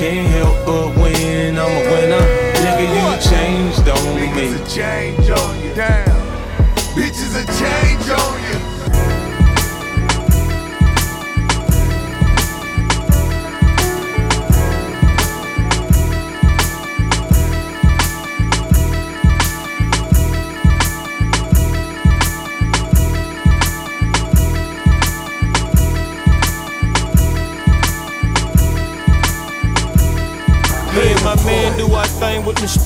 Can't 0.01 0.29
help 0.29 0.65
but 0.65 0.97
win. 0.97 1.59
I'm 1.59 1.69
a 1.69 1.91
winner. 1.93 2.25
Nigga, 2.65 2.87
you 2.89 3.05
changed 3.21 3.87
on 3.87 4.17
me. 4.17 4.29
Niggas 4.29 4.57
a 4.57 4.75
change 4.75 5.29
on 5.29 5.61
you. 5.63 5.75
Damn. 5.75 6.09
Bitches 6.97 7.37
a 7.37 7.45
change 7.61 8.09
on 8.09 8.43
you. 8.45 8.50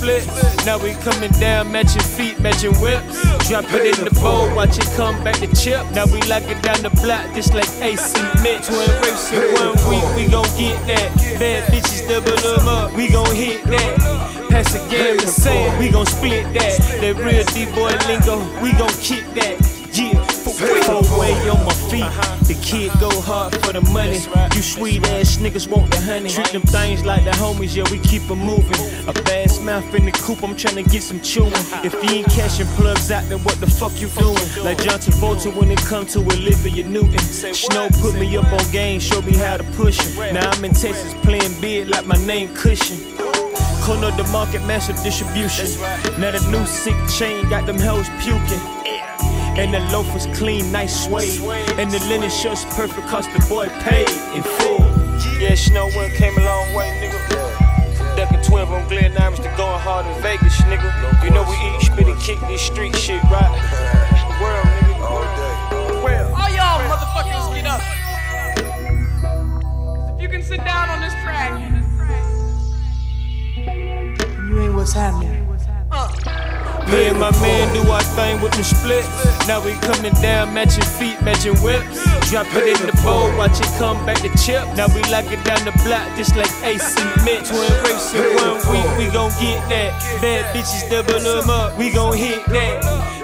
Split. 0.04 0.66
Now 0.66 0.78
we 0.78 0.92
coming 0.94 1.30
down, 1.32 1.72
matching 1.72 2.02
feet, 2.02 2.38
matching 2.40 2.74
whips. 2.80 3.48
Drop 3.48 3.64
it 3.72 3.98
in 3.98 4.04
the 4.04 4.10
bowl, 4.20 4.54
watch 4.54 4.78
it 4.78 4.88
come 4.96 5.22
back 5.24 5.36
to 5.36 5.48
chip. 5.54 5.84
Now 5.92 6.06
we 6.06 6.20
lock 6.22 6.44
it 6.44 6.60
down 6.62 6.82
the 6.82 6.90
block, 7.02 7.34
just 7.34 7.54
like 7.54 7.68
AC 7.80 8.20
Mint. 8.42 8.64
Twin 8.64 8.90
race 9.02 9.32
in 9.32 9.42
one 9.54 9.76
week, 9.88 10.04
we 10.16 10.30
gon' 10.30 10.48
get 10.56 10.78
that. 10.86 11.08
Bad 11.38 11.72
bitches 11.72 12.08
double 12.08 12.36
them 12.36 12.68
up, 12.68 12.92
we 12.94 13.08
gon' 13.08 13.34
hit 13.34 13.64
that. 13.64 14.50
Pass 14.50 14.72
the 14.72 14.80
game 14.90 15.18
to 15.18 15.26
sand, 15.26 15.78
we 15.78 15.90
gon' 15.90 16.06
split 16.06 16.44
that. 16.54 16.78
That 17.00 17.16
real 17.16 17.44
D-boy 17.44 17.92
lingo, 18.06 18.38
we 18.62 18.72
gon' 18.72 18.94
kick 19.00 19.24
that. 19.34 19.73
Full 20.64 21.18
way 21.18 21.32
on 21.50 21.64
my 21.64 21.74
feet. 21.90 22.10
The 22.48 22.54
kid 22.62 22.92
go 23.00 23.10
hard 23.20 23.54
for 23.64 23.72
the 23.72 23.80
money. 23.92 24.20
You 24.54 24.62
sweet 24.62 25.06
ass 25.08 25.36
niggas 25.36 25.68
want 25.68 25.90
the 25.90 26.00
honey. 26.00 26.30
Treat 26.30 26.52
them 26.52 26.62
things 26.62 27.04
like 27.04 27.24
the 27.24 27.30
homies, 27.32 27.74
yeah, 27.74 27.84
we 27.90 27.98
keep 27.98 28.22
'em 28.30 28.38
moving. 28.38 28.80
A 29.08 29.12
bass 29.24 29.60
mouth 29.60 29.94
in 29.94 30.04
the 30.06 30.12
coop, 30.12 30.42
I'm 30.42 30.54
tryna 30.54 30.84
get 30.90 31.02
some 31.02 31.20
chewing. 31.20 31.52
If 31.82 31.94
you 32.02 32.10
ain't 32.10 32.30
cashing 32.30 32.66
plugs 32.76 33.10
out, 33.10 33.28
then 33.28 33.40
what 33.44 33.60
the 33.60 33.66
fuck 33.66 33.92
you 34.00 34.08
doing? 34.08 34.48
Like 34.62 34.82
John 34.82 34.98
Travolta 34.98 35.54
when 35.54 35.70
it 35.70 35.82
come 35.84 36.06
to 36.06 36.18
Olivia 36.20 36.84
Newton. 36.84 37.18
Snow 37.54 37.88
put 38.00 38.14
me 38.14 38.36
up 38.36 38.52
on 38.52 38.64
game, 38.70 39.00
show 39.00 39.20
me 39.22 39.34
how 39.36 39.56
to 39.56 39.64
push 39.76 39.98
it. 40.00 40.32
Now 40.32 40.50
I'm 40.50 40.64
in 40.64 40.72
Texas 40.74 41.14
playing 41.22 41.60
big 41.60 41.88
like 41.88 42.06
my 42.06 42.16
name 42.26 42.48
Cushion. 42.54 42.98
Corner 43.82 44.10
the 44.12 44.24
market, 44.32 44.62
massive 44.64 44.96
distribution. 45.02 45.66
Now 46.18 46.30
the 46.30 46.40
new 46.50 46.64
sick 46.66 46.96
chain 47.18 47.48
got 47.50 47.66
them 47.66 47.78
hoes 47.78 48.08
puking. 48.20 48.83
And 49.56 49.72
the 49.72 49.78
loaf 49.92 50.12
was 50.12 50.26
clean, 50.36 50.72
nice 50.72 51.04
suede. 51.06 51.40
And 51.78 51.90
the 51.90 52.00
linen 52.08 52.28
shirt's 52.28 52.64
perfect, 52.74 53.06
cause 53.06 53.26
the 53.32 53.38
boy 53.48 53.68
paid 53.86 54.08
in 54.34 54.42
full. 54.42 54.80
Yeah, 55.40 55.54
Snow 55.54 55.88
One 55.90 56.10
came 56.10 56.36
a 56.36 56.44
long 56.44 56.74
way, 56.74 56.90
nigga. 57.00 58.16
Ducking 58.16 58.42
12 58.42 58.72
on 58.72 58.88
Glen 58.88 59.16
Irons 59.16 59.38
to 59.38 59.48
going 59.56 59.78
hard 59.80 60.06
in 60.06 60.22
Vegas, 60.22 60.60
nigga. 60.62 60.90
You 61.22 61.30
know 61.30 61.44
we 61.44 61.54
eat, 61.54 61.82
spit, 61.82 62.08
and 62.08 62.20
kick 62.20 62.40
this 62.48 62.62
street 62.62 62.96
shit, 62.96 63.22
right? 63.24 63.50
The 64.26 64.34
world, 64.42 64.66
nigga. 64.66 65.00
All 65.06 65.22
day. 65.22 66.02
Well, 66.02 66.34
All 66.34 66.50
y'all 66.50 66.82
motherfuckers 66.90 67.54
get 67.54 67.66
up. 67.66 67.80
If 70.16 70.22
you 70.22 70.28
can 70.28 70.42
sit 70.42 70.64
down 70.64 70.88
on 70.90 71.00
this 71.00 71.14
track. 71.22 71.60
You 74.48 74.60
ain't 74.62 74.74
what's 74.74 74.92
happening. 74.92 75.46
Uh. 75.92 76.73
Me 76.90 77.08
and 77.08 77.18
my 77.18 77.30
man 77.40 77.72
do 77.74 77.80
our 77.90 78.02
thing 78.02 78.40
with 78.40 78.52
the 78.52 78.64
split. 78.64 79.04
Now 79.48 79.64
we 79.64 79.72
coming 79.84 80.14
down, 80.20 80.52
matching 80.54 80.84
feet, 80.84 81.20
matching 81.22 81.56
whips. 81.62 82.02
Drop 82.30 82.46
it 82.54 82.80
in 82.80 82.86
the 82.86 82.92
bowl, 83.02 83.30
watch 83.36 83.60
it 83.60 83.70
come 83.78 84.04
back 84.06 84.20
to 84.20 84.30
chip. 84.36 84.64
Now 84.76 84.88
we 84.94 85.02
lock 85.10 85.26
it 85.32 85.42
down 85.44 85.64
the 85.64 85.72
block, 85.84 86.06
just 86.16 86.36
like 86.36 86.50
AC 86.62 86.94
Mint. 87.24 87.46
Twin 87.46 87.72
race 87.84 88.14
in 88.14 88.36
one 88.36 88.60
week, 88.70 88.88
we 88.98 89.06
gon' 89.12 89.32
get 89.40 89.60
that. 89.68 89.92
Bad 90.20 90.44
bitches 90.54 90.88
double 90.90 91.20
them 91.20 91.50
up, 91.50 91.78
we 91.78 91.90
gon' 91.90 92.16
hit 92.16 92.44
that. 92.46 92.82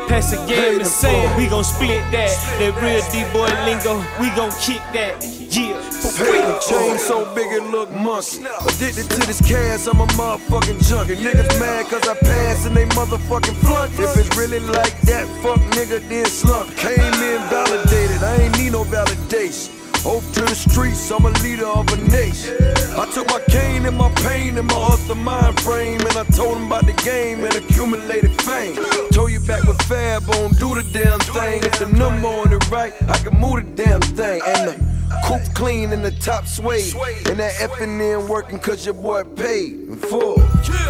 Pass 0.08 0.32
the 0.32 0.38
game 0.46 0.78
to 0.80 0.84
sand, 0.84 1.36
we 1.38 1.46
gon' 1.48 1.64
split 1.64 2.02
that. 2.10 2.34
That 2.58 2.74
real 2.82 3.02
D-boy 3.12 3.50
lingo, 3.64 4.02
we 4.18 4.28
gon' 4.34 4.50
kick 4.60 4.82
that. 4.92 5.22
Yeah, 5.22 5.78
Chain 6.20 6.98
so 6.98 7.24
big 7.34 7.50
it 7.50 7.62
look 7.70 7.90
monkey. 7.92 8.44
Addicted 8.66 9.08
to 9.08 9.26
this 9.26 9.40
cash, 9.40 9.86
I'm 9.86 10.00
a 10.00 10.06
motherfucking 10.18 10.86
junkie. 10.86 11.16
Niggas 11.16 11.58
mad 11.58 11.86
cause 11.86 12.06
I 12.06 12.14
pass 12.14 12.66
and 12.66 12.76
they 12.76 12.84
motherfucking 12.86 13.56
flunk. 13.64 13.92
If 13.98 14.16
it's 14.16 14.36
really 14.36 14.60
like 14.60 15.00
that, 15.02 15.26
fuck 15.42 15.58
nigga, 15.72 16.06
then 16.08 16.26
slump. 16.26 16.76
Came 16.76 17.00
in 17.00 17.40
validated, 17.48 18.22
I 18.22 18.36
ain't 18.42 18.58
need 18.58 18.72
no 18.72 18.84
validation. 18.84 19.76
Hope 20.02 20.24
to 20.32 20.40
the 20.40 20.54
streets, 20.54 21.10
I'm 21.10 21.24
a 21.24 21.30
leader 21.40 21.66
of 21.66 21.86
a 21.92 21.96
nation. 22.08 22.56
I 22.96 23.10
took 23.12 23.26
my 23.28 23.40
cane 23.48 23.84
and 23.86 23.96
my 23.96 24.10
pain 24.16 24.56
and 24.56 24.66
my 24.66 24.74
hustle 24.74 25.14
mind 25.14 25.60
frame, 25.60 26.00
and 26.00 26.16
I 26.16 26.24
told 26.24 26.56
him 26.56 26.66
about 26.66 26.86
the 26.86 26.94
game 27.04 27.44
and 27.44 27.54
accumulated 27.54 28.32
fame. 28.42 28.76
Told 29.10 29.30
you 29.30 29.40
back 29.40 29.62
with 29.64 29.80
Fab 29.82 30.28
on, 30.30 30.52
do 30.52 30.74
the 30.74 30.84
damn 30.92 31.20
thing. 31.20 31.62
If 31.64 31.78
the 31.78 31.86
number 31.86 32.28
on 32.28 32.52
it 32.52 32.70
right, 32.70 32.94
I 33.08 33.18
can 33.18 33.38
move 33.38 33.56
the 33.56 33.84
damn 33.84 34.00
thing. 34.00 34.40
And 34.46 34.68
the 34.68 34.89
coupe 35.24 35.54
clean 35.54 35.92
in 35.92 36.02
the 36.02 36.10
top 36.10 36.46
suede. 36.46 36.94
And 37.26 37.38
that 37.38 37.52
effing 37.54 38.00
in 38.00 38.28
working 38.28 38.58
cause 38.58 38.84
your 38.84 38.94
boy 38.94 39.24
paid 39.24 39.72
in 39.88 39.96
full. 39.96 40.38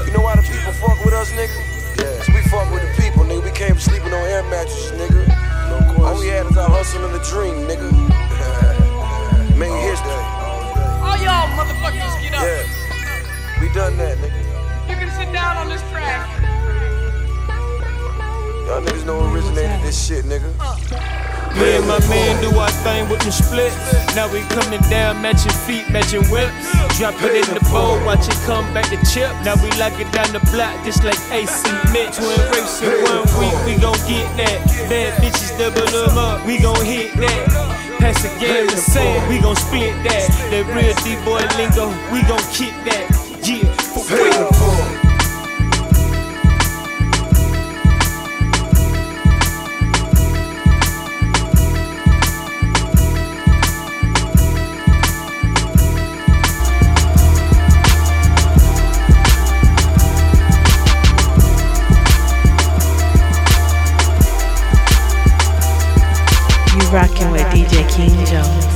You 0.07 0.13
know 0.13 0.23
why 0.23 0.37
the 0.37 0.43
people 0.43 0.73
fuck 0.73 1.05
with 1.05 1.15
us, 1.15 1.31
nigga? 1.31 1.55
Yeah. 1.99 2.17
Cause 2.19 2.29
we 2.29 2.43
fuck 2.49 2.71
with 2.73 2.83
the 2.83 3.03
people, 3.03 3.25
nigga. 3.25 3.45
We 3.45 3.51
came 3.51 3.77
sleeping 3.79 4.13
on 4.13 4.25
air 4.29 4.43
mattresses, 4.45 4.93
nigga. 4.93 5.27
No 5.99 6.05
All 6.05 6.19
we 6.19 6.29
had 6.29 6.47
is 6.47 6.57
our 6.57 6.69
hustle 6.69 7.05
and 7.05 7.15
the 7.15 7.25
dream, 7.25 7.67
nigga. 7.69 7.91
Made 9.59 9.77
history. 9.83 10.11
All 11.05 11.17
y'all 11.21 11.49
motherfuckers 11.57 12.23
get 12.23 12.35
up. 12.35 12.43
Yeah. 12.43 13.61
We 13.61 13.69
done 13.75 13.97
that, 13.99 14.19
nigga. 14.19 14.89
You 14.89 14.97
can 14.97 15.11
sit 15.19 15.33
down 15.33 15.57
on 15.59 15.69
this 15.69 15.83
track. 15.91 16.40
Y'all 18.71 18.81
niggas 18.81 19.05
know 19.05 19.19
originated 19.35 19.83
this 19.83 19.99
shit, 19.99 20.25
nigga. 20.31 20.47
Me 21.59 21.75
and 21.75 21.89
my 21.91 21.99
man 22.07 22.39
do 22.39 22.55
our 22.55 22.71
thing 22.87 23.03
with 23.11 23.19
the 23.27 23.33
split. 23.35 23.75
Now 24.15 24.31
we 24.31 24.47
coming 24.55 24.79
down, 24.87 25.21
matching 25.21 25.51
feet, 25.67 25.91
matching 25.91 26.23
whips. 26.31 26.55
Drop 26.95 27.19
it 27.19 27.35
in 27.35 27.51
the 27.51 27.59
bowl, 27.67 27.99
watch 28.07 28.31
it 28.31 28.39
come 28.47 28.63
back 28.71 28.87
to 28.95 28.99
chip. 29.11 29.27
Now 29.43 29.59
we 29.59 29.75
lock 29.75 29.99
it 29.99 30.07
down 30.15 30.31
the 30.31 30.39
block, 30.55 30.71
just 30.87 31.03
like 31.03 31.19
AC 31.35 31.67
Mint. 31.91 32.15
Twin 32.15 32.39
race 32.55 32.79
one 33.11 33.27
week, 33.43 33.59
we 33.67 33.75
gon' 33.75 33.99
get 34.07 34.31
that. 34.39 34.63
Bad 34.87 35.19
bitches 35.19 35.51
double 35.59 35.91
them 35.91 36.15
up, 36.15 36.47
we 36.47 36.63
gon' 36.63 36.79
hit 36.87 37.11
that. 37.19 37.51
Pass 37.99 38.23
the 38.23 38.31
game 38.39 38.71
to 38.71 38.77
sand, 38.79 39.19
we 39.27 39.43
gon' 39.43 39.57
split 39.57 39.99
that. 40.07 40.31
That 40.55 40.63
real 40.71 40.95
D-boy 41.03 41.43
lingo, 41.59 41.91
we 42.15 42.23
gon' 42.23 42.39
kick 42.55 42.71
that. 42.87 43.11
Yeah, 43.43 43.67
for 43.91 44.07
real. 44.15 44.60
Rocking 66.93 67.31
with 67.31 67.43
DJ 67.53 67.89
King 67.89 68.11
Jones. 68.27 68.67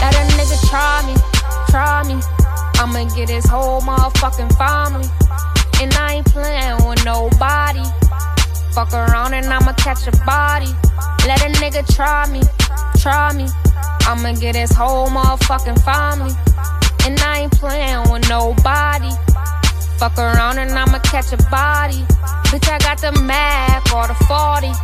Let 0.00 0.14
a 0.14 0.22
nigga 0.36 0.70
try 0.70 1.02
me, 1.06 1.14
try 1.68 2.04
me. 2.04 2.22
I'ma 2.78 3.12
get 3.16 3.28
his 3.28 3.44
whole 3.46 3.80
motherfucking 3.80 4.56
family. 4.56 5.08
And 5.82 5.92
I 5.94 6.14
ain't 6.14 6.26
playing 6.26 6.86
with 6.88 7.04
nobody. 7.04 7.82
Fuck 8.72 8.92
around 8.92 9.34
and 9.34 9.46
I'ma 9.46 9.72
catch 9.72 10.06
a 10.06 10.12
body. 10.24 10.72
Let 11.26 11.42
a 11.42 11.50
nigga 11.58 11.82
try 11.94 12.30
me, 12.30 12.42
try 13.00 13.32
me. 13.32 13.48
I'ma 14.06 14.38
get 14.38 14.54
his 14.54 14.70
whole 14.70 15.08
motherfucking 15.08 15.82
family. 15.84 16.32
And 17.06 17.20
I 17.20 17.42
ain't 17.42 17.52
playing 17.52 18.10
with 18.10 18.28
nobody. 18.28 19.10
Fuck 19.96 20.18
around 20.18 20.58
and 20.58 20.72
I'ma 20.72 20.98
catch 21.06 21.32
a 21.32 21.36
body. 21.46 22.02
Bitch, 22.50 22.68
I 22.68 22.78
got 22.78 22.98
the 22.98 23.12
Mac 23.22 23.86
or 23.94 24.08
the 24.08 24.18
40. 24.26 24.74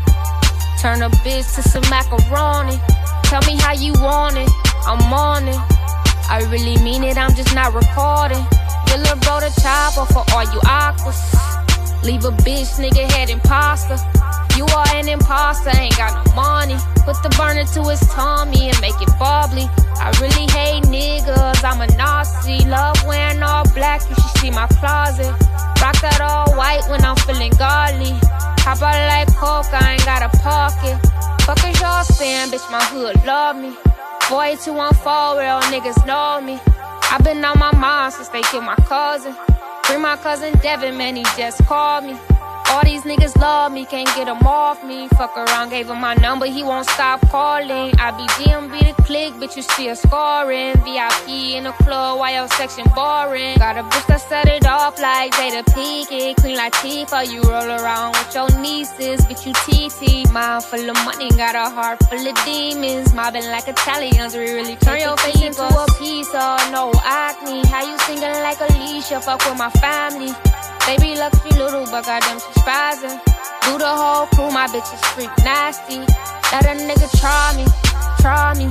Turn 0.80 1.02
a 1.02 1.10
bitch 1.26 1.56
to 1.56 1.62
some 1.68 1.82
macaroni. 1.90 2.78
Tell 3.24 3.42
me 3.42 3.60
how 3.60 3.72
you 3.72 3.92
want 3.94 4.36
it, 4.36 4.48
I'm 4.86 5.12
on 5.12 5.48
it. 5.48 5.58
I 6.30 6.46
really 6.48 6.80
mean 6.84 7.02
it, 7.02 7.18
I'm 7.18 7.34
just 7.34 7.56
not 7.56 7.74
recording. 7.74 8.46
Your 8.86 8.98
little 8.98 9.18
bro 9.26 9.40
the 9.40 9.50
chopper 9.60 10.06
for 10.12 10.22
all 10.30 10.44
you 10.44 10.60
aquas. 10.62 11.18
Leave 12.04 12.24
a 12.24 12.30
bitch, 12.46 12.78
nigga 12.78 13.02
head 13.10 13.30
imposter. 13.30 13.98
You 14.56 14.66
are 14.66 14.88
an 14.94 15.08
imposter, 15.08 15.70
ain't 15.76 15.96
got 15.96 16.12
no 16.14 16.34
money. 16.34 16.76
Put 17.04 17.22
the 17.22 17.30
burner 17.36 17.64
to 17.64 17.82
his 17.88 18.00
tummy 18.12 18.68
and 18.68 18.80
make 18.80 19.00
it 19.00 19.10
bubbly. 19.18 19.66
I 19.96 20.12
really 20.20 20.46
hate 20.52 20.84
niggas, 20.84 21.64
I'm 21.64 21.80
a 21.80 21.86
Nazi. 21.96 22.64
Love 22.66 22.96
wearing 23.06 23.42
all 23.42 23.64
black, 23.74 24.02
you 24.08 24.14
should 24.14 24.38
see 24.38 24.50
my 24.50 24.66
closet. 24.78 25.32
Rock 25.80 25.98
that 26.02 26.20
all 26.20 26.54
white 26.56 26.84
when 26.90 27.04
I'm 27.04 27.16
feeling 27.16 27.52
godly. 27.58 28.12
Hop 28.62 28.82
out 28.82 28.94
like 29.08 29.28
coke, 29.34 29.72
I 29.72 29.94
ain't 29.94 30.04
got 30.04 30.22
a 30.22 30.30
pocket. 30.38 30.96
Fuck 31.42 31.64
is 31.66 31.80
y'all 31.80 32.04
saying, 32.04 32.50
bitch, 32.50 32.70
my 32.70 32.82
hood 32.84 33.24
love 33.26 33.56
me. 33.56 33.72
4214, 34.28 35.42
real 35.42 35.60
niggas 35.72 36.06
know 36.06 36.40
me. 36.40 36.60
i 37.10 37.18
been 37.24 37.44
on 37.44 37.58
my 37.58 37.74
mind 37.76 38.14
since 38.14 38.28
they 38.28 38.42
killed 38.42 38.64
my 38.64 38.76
cousin. 38.86 39.34
Bring 39.84 40.00
my 40.00 40.16
cousin 40.16 40.52
Devin, 40.62 40.96
man, 40.96 41.16
he 41.16 41.24
just 41.36 41.64
called 41.66 42.04
me. 42.04 42.16
All 42.68 42.84
these 42.84 43.02
niggas 43.02 43.36
love 43.36 43.72
me, 43.72 43.84
can't 43.84 44.08
get 44.16 44.26
them 44.26 44.46
off 44.46 44.84
me. 44.84 45.08
Fuck 45.08 45.36
around, 45.36 45.70
gave 45.70 45.88
him 45.88 46.00
my 46.00 46.14
number, 46.14 46.46
he 46.46 46.62
won't 46.62 46.88
stop 46.88 47.20
calling. 47.28 47.92
I 47.98 48.10
be 48.12 48.26
GMB 48.38 48.92
the 48.96 49.02
click, 49.02 49.34
bitch, 49.34 49.56
you 49.56 49.62
still 49.62 49.96
scoring. 49.96 50.74
VIP 50.84 51.28
in 51.56 51.64
the 51.64 51.72
club, 51.84 52.18
why 52.18 52.34
your 52.34 52.48
section 52.48 52.84
boring? 52.94 53.56
Got 53.58 53.78
a 53.78 53.82
bitch 53.82 54.06
that 54.06 54.20
set 54.20 54.48
it 54.48 54.66
off 54.66 55.00
like 55.00 55.32
Jada 55.32 55.62
Pinkett. 55.64 56.40
Queen 56.40 56.56
Latifah, 56.56 57.30
you 57.30 57.42
roll 57.42 57.70
around 57.70 58.12
with 58.12 58.34
your 58.34 58.50
nieces, 58.60 59.20
bitch, 59.26 59.46
you 59.46 59.52
TT. 59.64 60.30
Mind 60.32 60.64
full 60.64 60.88
of 60.88 60.96
money, 61.04 61.30
got 61.30 61.54
a 61.54 61.68
heart 61.70 61.98
full 62.08 62.26
of 62.26 62.44
demons. 62.44 63.12
Mobbing 63.14 63.46
like 63.46 63.68
Italians, 63.68 64.34
we 64.34 64.50
really 64.52 64.76
turn 64.76 65.00
your 65.00 65.16
face 65.18 65.42
into 65.42 65.62
a 65.62 65.86
pizza. 65.98 66.56
No 66.70 66.92
acne, 67.04 67.66
how 67.68 67.84
you 67.84 67.98
singing 68.00 68.22
like 68.42 68.60
Alicia? 68.60 69.20
Fuck 69.20 69.44
with 69.44 69.58
my 69.58 69.70
family. 69.70 70.32
Baby 70.86 71.14
luxury 71.16 71.52
little, 71.52 71.84
but 71.86 72.04
goddamn 72.04 72.38
she 72.38 72.60
spazzing. 72.60 73.18
Do 73.64 73.78
the 73.78 73.86
whole 73.88 74.26
crew, 74.34 74.50
my 74.50 74.66
bitch 74.66 74.92
is 74.92 75.00
freak 75.14 75.30
nasty. 75.44 75.98
Let 76.50 76.66
a 76.66 76.74
nigga 76.74 77.08
try 77.20 77.54
me, 77.56 77.64
try 78.20 78.54
me. 78.58 78.68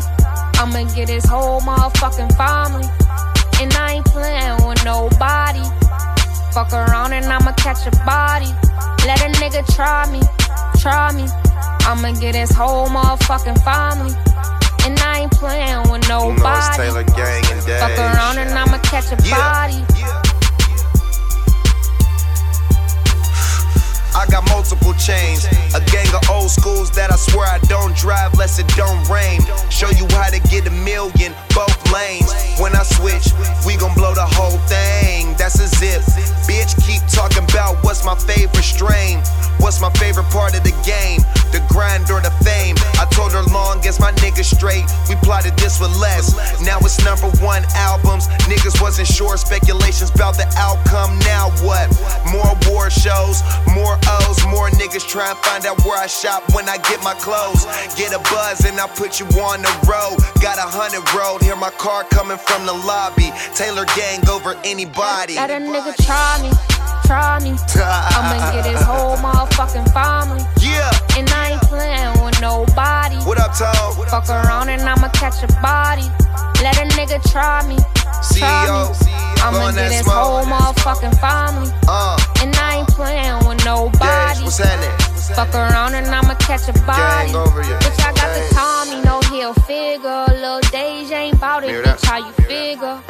I'ma 0.59 0.83
get 0.93 1.09
his 1.09 1.25
whole 1.25 1.61
motherfucking 1.61 2.35
family. 2.35 2.85
And 3.61 3.73
I 3.73 3.93
ain't 3.93 4.05
playing 4.05 4.67
with 4.67 4.83
nobody. 4.83 5.63
Fuck 6.53 6.73
around 6.73 7.13
and 7.13 7.25
I'ma 7.25 7.53
catch 7.53 7.87
a 7.87 7.91
body. 8.05 8.51
Let 9.07 9.21
a 9.21 9.29
nigga 9.39 9.63
try 9.73 10.05
me, 10.11 10.21
try 10.79 11.11
me. 11.13 11.25
I'ma 11.87 12.11
get 12.19 12.35
his 12.35 12.51
whole 12.51 12.87
motherfucking 12.87 13.63
family. 13.63 14.13
And 14.85 14.99
I 14.99 15.21
ain't 15.21 15.31
playing 15.31 15.89
with 15.89 16.07
nobody. 16.09 16.35
You 16.35 16.43
know 16.43 16.75
Taylor 16.75 17.03
Gang 17.03 17.43
and. 17.51 17.61
Fuck 17.63 17.97
around 17.97 18.37
and 18.37 18.49
I'ma 18.51 18.77
catch 18.79 19.11
a 19.11 19.17
Yeah. 19.23 19.37
body. 19.37 19.85
A 25.11 25.81
gang 25.91 26.07
of 26.15 26.29
old 26.29 26.49
schools 26.49 26.89
that 26.91 27.11
I 27.11 27.15
swear 27.15 27.47
I 27.47 27.59
don't 27.67 27.95
drive 27.95 28.33
less 28.37 28.59
it 28.59 28.67
don't 28.75 29.07
rain. 29.09 29.41
Show 29.69 29.89
you 29.89 30.07
how 30.11 30.29
to 30.29 30.39
get 30.49 30.67
a 30.67 30.71
million, 30.71 31.33
both 31.53 31.91
lanes. 31.91 32.50
When 32.61 32.75
I 32.75 32.83
switch, 32.83 33.33
we 33.65 33.75
gon' 33.75 33.95
blow 33.95 34.13
the 34.13 34.21
whole 34.37 34.59
thing. 34.69 35.33
That's 35.35 35.57
a 35.59 35.65
zip. 35.65 36.03
Bitch, 36.45 36.77
keep 36.85 37.01
talking 37.09 37.43
about 37.49 37.83
what's 37.83 38.05
my 38.05 38.13
favorite 38.13 38.61
strain. 38.61 39.17
What's 39.57 39.81
my 39.81 39.89
favorite 39.97 40.29
part 40.29 40.57
of 40.57 40.63
the 40.63 40.73
game? 40.85 41.21
The 41.49 41.61
grind 41.69 42.09
or 42.09 42.21
the 42.21 42.33
fame? 42.45 42.77
I 43.01 43.05
told 43.09 43.33
her 43.33 43.41
long 43.53 43.85
as 43.85 43.99
my 43.99 44.11
niggas 44.21 44.53
straight, 44.53 44.85
we 45.09 45.15
plotted 45.21 45.57
this 45.57 45.79
with 45.79 45.93
less. 45.97 46.33
Now 46.61 46.77
it's 46.81 46.97
number 47.05 47.29
one 47.41 47.63
albums. 47.73 48.27
Niggas 48.49 48.81
wasn't 48.81 49.07
sure, 49.07 49.37
speculations 49.37 50.09
about 50.13 50.37
the 50.37 50.45
outcome. 50.57 51.17
Now 51.25 51.49
what? 51.65 51.89
More 52.29 52.57
award 52.61 52.93
shows, 52.93 53.41
more 53.73 53.97
O's, 54.21 54.41
more 54.49 54.69
niggas 54.81 55.07
try 55.07 55.29
and 55.29 55.37
find 55.39 55.65
out 55.65 55.81
where 55.85 55.97
I 55.97 56.07
shop 56.07 56.41
when 56.53 56.67
I 56.69 56.77
get 56.77 57.01
my 57.03 57.13
clothes. 57.15 57.65
Get 57.97 58.13
a 58.13 58.21
buzz 58.33 58.65
and 58.65 58.79
I 58.79 58.87
put 58.87 59.19
you 59.19 59.25
on 59.41 59.61
the 59.61 59.73
road. 59.85 60.17
Got 60.41 60.57
a 60.57 60.65
hundred 60.65 61.05
road, 61.13 61.41
hear 61.45 61.55
my 61.55 61.71
car 61.77 62.03
coming 62.09 62.37
from 62.37 62.50
the 62.65 62.73
lobby. 62.85 63.31
Taylor 63.55 63.85
gang 63.95 64.27
over 64.29 64.55
anybody. 64.63 65.35
Let 65.35 65.49
a 65.51 65.59
nigga 65.63 65.95
try 66.05 66.39
me, 66.43 66.51
try 67.05 67.39
me. 67.39 67.55
I'ma 67.75 68.51
get 68.51 68.65
his 68.65 68.81
whole 68.81 69.17
motherfucking 69.17 69.91
family. 69.93 70.43
Yeah. 70.59 70.91
And 71.17 71.29
I 71.29 71.51
ain't 71.53 71.61
playing 71.63 72.23
with 72.23 72.39
nobody. 72.41 73.17
What 73.23 73.39
up, 73.39 73.53
Tom? 73.57 73.95
Fuck 74.07 74.29
around 74.29 74.69
and 74.69 74.81
I'ma 74.81 75.09
catch 75.09 75.41
a 75.43 75.47
body. 75.61 76.03
Let 76.63 76.77
a 76.77 76.85
nigga 76.95 77.17
try 77.31 77.65
me, 77.67 77.77
try 78.37 78.65
me. 78.67 78.95
I'ma 79.41 79.71
get 79.71 79.91
his 79.91 80.05
whole 80.05 80.43
motherfucking 80.45 81.17
family. 81.19 81.71
Uh, 81.87 82.17
And 82.41 82.55
I 82.55 82.77
ain't 82.79 82.87
playing 82.89 83.47
with 83.47 83.63
nobody. 83.65 84.43
what's 84.43 84.57
happening? 84.59 84.91
Fuck 85.35 85.55
around 85.55 85.95
and 85.95 86.07
I'ma 86.07 86.35
catch 86.35 86.67
a 86.67 86.73
body. 86.85 87.31
Gang 87.31 87.35
over 87.35 87.61
you. 87.61 87.75
Bitch, 87.75 87.99
I 87.99 88.13
got 88.13 88.29
Gang. 88.29 88.49
the 88.49 88.55
Tommy, 88.55 89.01
no 89.03 89.21
heel 89.31 89.53
figure. 89.65 90.25
Lil' 90.41 90.61
Deja 90.71 91.15
ain't 91.15 91.39
bout 91.39 91.63
it, 91.63 91.83
bitch, 91.83 92.05
how 92.05 92.17
you 92.17 92.33
figure? 92.33 93.01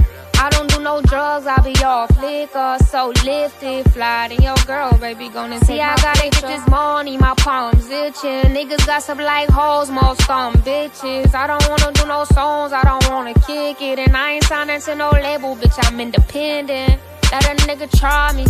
I 0.43 0.49
don't 0.49 0.67
do 0.73 0.79
no 0.81 1.01
drugs, 1.03 1.45
I 1.45 1.61
be 1.61 1.75
off 1.83 2.09
liquor. 2.19 2.77
So 2.89 3.13
lifted, 3.23 3.91
fly 3.93 4.29
to 4.29 4.41
your 4.41 4.55
girl, 4.65 4.97
baby, 4.97 5.29
gonna 5.29 5.63
See, 5.65 5.79
I 5.79 5.95
gotta 5.97 6.29
get 6.29 6.41
this 6.41 6.67
money, 6.67 7.15
my 7.17 7.35
palms 7.37 7.87
itching. 7.89 8.49
Niggas 8.55 8.85
got 8.87 9.03
some 9.03 9.19
like 9.19 9.49
hoes, 9.49 9.91
most 9.91 10.21
some 10.25 10.55
bitches. 10.55 11.35
I 11.35 11.45
don't 11.45 11.67
wanna 11.69 11.91
do 11.93 12.07
no 12.07 12.23
songs, 12.25 12.73
I 12.73 12.81
don't 12.83 13.07
wanna 13.11 13.35
kick 13.35 13.81
it. 13.81 13.99
And 13.99 14.17
I 14.17 14.31
ain't 14.33 14.43
signing 14.45 14.81
to 14.81 14.95
no 14.95 15.11
label, 15.11 15.55
bitch, 15.55 15.77
I'm 15.85 15.99
independent. 15.99 16.99
Let 17.31 17.45
a 17.45 17.55
nigga 17.63 17.89
try 17.97 18.33
me, 18.33 18.45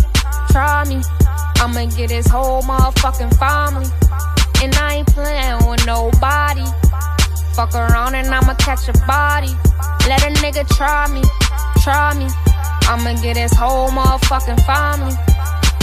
try 0.50 0.84
me. 0.88 1.00
I'ma 1.62 1.86
get 1.96 2.10
his 2.10 2.26
whole 2.26 2.62
motherfucking 2.62 3.38
family. 3.38 3.86
And 4.60 4.74
I 4.74 4.96
ain't 4.96 5.06
playing 5.06 5.70
with 5.70 5.86
nobody. 5.86 6.64
Fuck 7.54 7.74
around 7.74 8.16
and 8.16 8.26
I'ma 8.26 8.54
catch 8.54 8.88
a 8.88 8.92
body. 9.06 9.54
Let 10.08 10.24
a 10.24 10.34
nigga 10.42 10.66
try 10.76 11.06
me, 11.14 11.22
try 11.84 12.18
me. 12.18 12.26
I'ma 12.90 13.22
get 13.22 13.36
his 13.36 13.52
whole 13.52 13.88
motherfucking 13.90 14.66
family. 14.66 15.14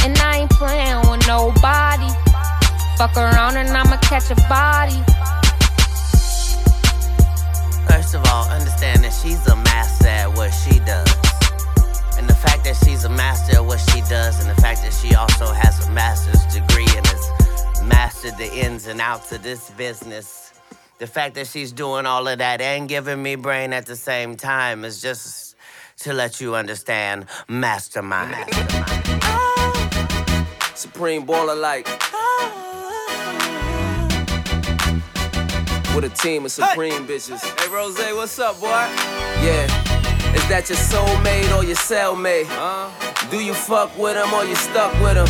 And 0.04 0.18
I 0.18 0.40
ain't 0.40 0.52
playing 0.52 1.00
with 1.10 1.26
nobody. 1.26 2.12
Fuck 2.98 3.16
around 3.16 3.56
and 3.56 3.70
I'ma 3.70 3.96
catch 4.02 4.30
a 4.30 4.36
body. 4.50 5.00
First 7.88 8.14
of 8.14 8.26
all, 8.28 8.50
understand 8.50 9.06
that 9.06 9.14
she's 9.14 9.48
a 9.48 9.56
master 9.56 10.19
ins 18.60 18.88
and 18.88 19.00
outs 19.00 19.32
of 19.32 19.42
this 19.42 19.70
business. 19.72 20.54
The 20.98 21.08
fact 21.08 21.36
that 21.36 21.48
she's 21.48 21.72
doing 21.72 22.06
all 22.06 22.28
of 22.28 22.40
that 22.40 22.60
and 22.60 22.90
giving 22.90 23.24
me 23.24 23.36
brain 23.36 23.72
at 23.72 23.86
the 23.86 23.96
same 23.96 24.36
time 24.36 24.84
is 24.84 25.02
just 25.02 25.56
to 26.00 26.14
let 26.14 26.42
you 26.42 26.56
understand 26.56 27.26
mastermind. 27.48 28.54
Supreme 30.76 31.26
baller 31.26 31.60
like. 31.60 31.88
With 35.96 36.06
a 36.06 36.10
team 36.10 36.46
of 36.46 36.52
supreme 36.52 37.08
bitches. 37.08 37.42
Hey 37.60 37.74
Rose, 37.74 37.98
what's 38.16 38.38
up, 38.40 38.60
boy? 38.60 38.68
Yeah. 38.68 39.89
That 40.50 40.68
your 40.68 40.80
soulmate 40.80 41.56
or 41.56 41.64
your 41.64 41.76
cellmate? 41.78 42.50
Do 43.30 43.38
you 43.40 43.54
fuck 43.54 43.96
with 44.00 44.18
him 44.18 44.34
or 44.34 44.44
you 44.44 44.56
stuck 44.56 44.92
with 45.00 45.16
him? 45.16 45.28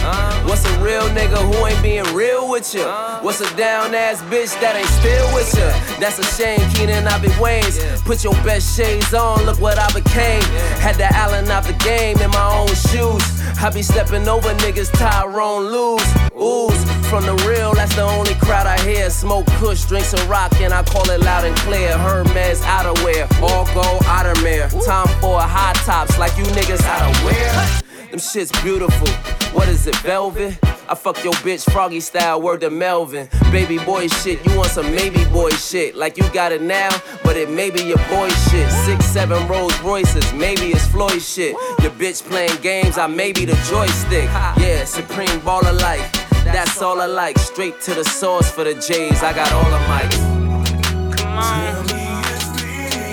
What's 0.47 0.63
a 0.63 0.79
real 0.79 1.03
nigga 1.11 1.35
who 1.43 1.65
ain't 1.65 1.83
being 1.83 2.07
real 2.15 2.49
with 2.49 2.73
you? 2.73 2.85
What's 3.21 3.41
a 3.41 3.57
down 3.57 3.93
ass 3.93 4.21
bitch 4.31 4.55
that 4.61 4.77
ain't 4.77 4.87
still 4.87 5.27
with 5.35 5.51
you? 5.53 5.67
That's 5.99 6.19
a 6.19 6.23
shame, 6.23 6.61
Keenan, 6.71 7.05
I 7.05 7.19
be 7.19 7.27
Wayne's. 7.37 7.77
Put 8.03 8.23
your 8.23 8.33
best 8.47 8.77
shades 8.77 9.13
on, 9.13 9.45
look 9.45 9.59
what 9.59 9.77
I 9.77 9.91
became. 9.91 10.41
Had 10.79 10.95
the 10.95 11.13
Allen 11.13 11.51
out 11.51 11.65
the 11.65 11.73
game 11.73 12.17
in 12.19 12.29
my 12.31 12.55
own 12.55 12.73
shoes. 12.87 13.38
I 13.61 13.69
be 13.69 13.81
stepping 13.81 14.25
over 14.27 14.53
niggas, 14.63 14.89
Tyrone 14.97 15.65
lose. 15.65 16.01
Ooze 16.33 16.83
from 17.09 17.25
the 17.25 17.35
real, 17.45 17.73
that's 17.73 17.93
the 17.93 18.03
only 18.03 18.33
crowd 18.35 18.65
I 18.65 18.79
hear. 18.81 19.09
Smoke 19.09 19.45
kush, 19.57 19.83
drink 19.83 20.05
some 20.05 20.25
rock, 20.29 20.53
and 20.61 20.73
I 20.73 20.81
call 20.83 21.09
it 21.09 21.19
loud 21.19 21.43
and 21.43 21.55
clear. 21.57 21.97
Hermes 21.97 22.61
outerwear, 22.61 23.29
all 23.41 23.65
gold 23.73 24.03
outermere. 24.03 24.69
Time 24.85 25.07
for 25.19 25.41
high 25.41 25.73
tops 25.83 26.17
like 26.17 26.37
you 26.37 26.45
niggas 26.45 26.83
out 26.85 27.09
of 27.09 27.25
wear. 27.25 28.09
Them 28.11 28.19
shit's 28.19 28.51
beautiful. 28.61 29.07
What 29.53 29.67
is 29.67 29.87
it, 29.87 29.95
velvet? 29.97 30.57
I 30.89 30.95
fuck 30.95 31.23
your 31.23 31.33
bitch 31.33 31.71
froggy 31.71 31.99
style, 31.99 32.41
word 32.41 32.61
to 32.61 32.69
Melvin. 32.69 33.27
Baby 33.51 33.77
boy 33.77 34.07
shit, 34.07 34.43
you 34.45 34.57
want 34.57 34.69
some 34.69 34.89
maybe 34.95 35.23
boy 35.25 35.51
shit. 35.51 35.95
Like 35.95 36.17
you 36.17 36.27
got 36.33 36.51
it 36.51 36.61
now, 36.61 36.89
but 37.23 37.37
it 37.37 37.49
may 37.49 37.69
be 37.69 37.83
your 37.83 37.97
boy 38.09 38.29
shit. 38.49 38.71
Six, 38.71 39.05
seven 39.05 39.47
Rolls 39.47 39.79
Royces, 39.81 40.33
maybe 40.33 40.71
it's 40.71 40.87
Floyd 40.87 41.21
shit. 41.21 41.55
Your 41.81 41.91
bitch 41.91 42.23
playing 42.27 42.59
games, 42.61 42.97
I 42.97 43.07
may 43.07 43.31
be 43.31 43.45
the 43.45 43.55
joystick. 43.69 44.25
Yeah, 44.57 44.83
supreme 44.85 45.39
baller 45.41 45.79
like. 45.79 46.01
That's 46.43 46.81
all 46.81 46.99
I 47.01 47.05
like. 47.05 47.37
Straight 47.37 47.79
to 47.81 47.93
the 47.93 48.03
source 48.03 48.49
for 48.49 48.63
the 48.63 48.73
J's. 48.73 49.21
I 49.21 49.33
got 49.33 49.51
all 49.51 49.69
the 49.69 49.77
mics. 49.85 51.17
Come 51.17 51.37
on. 51.37 51.85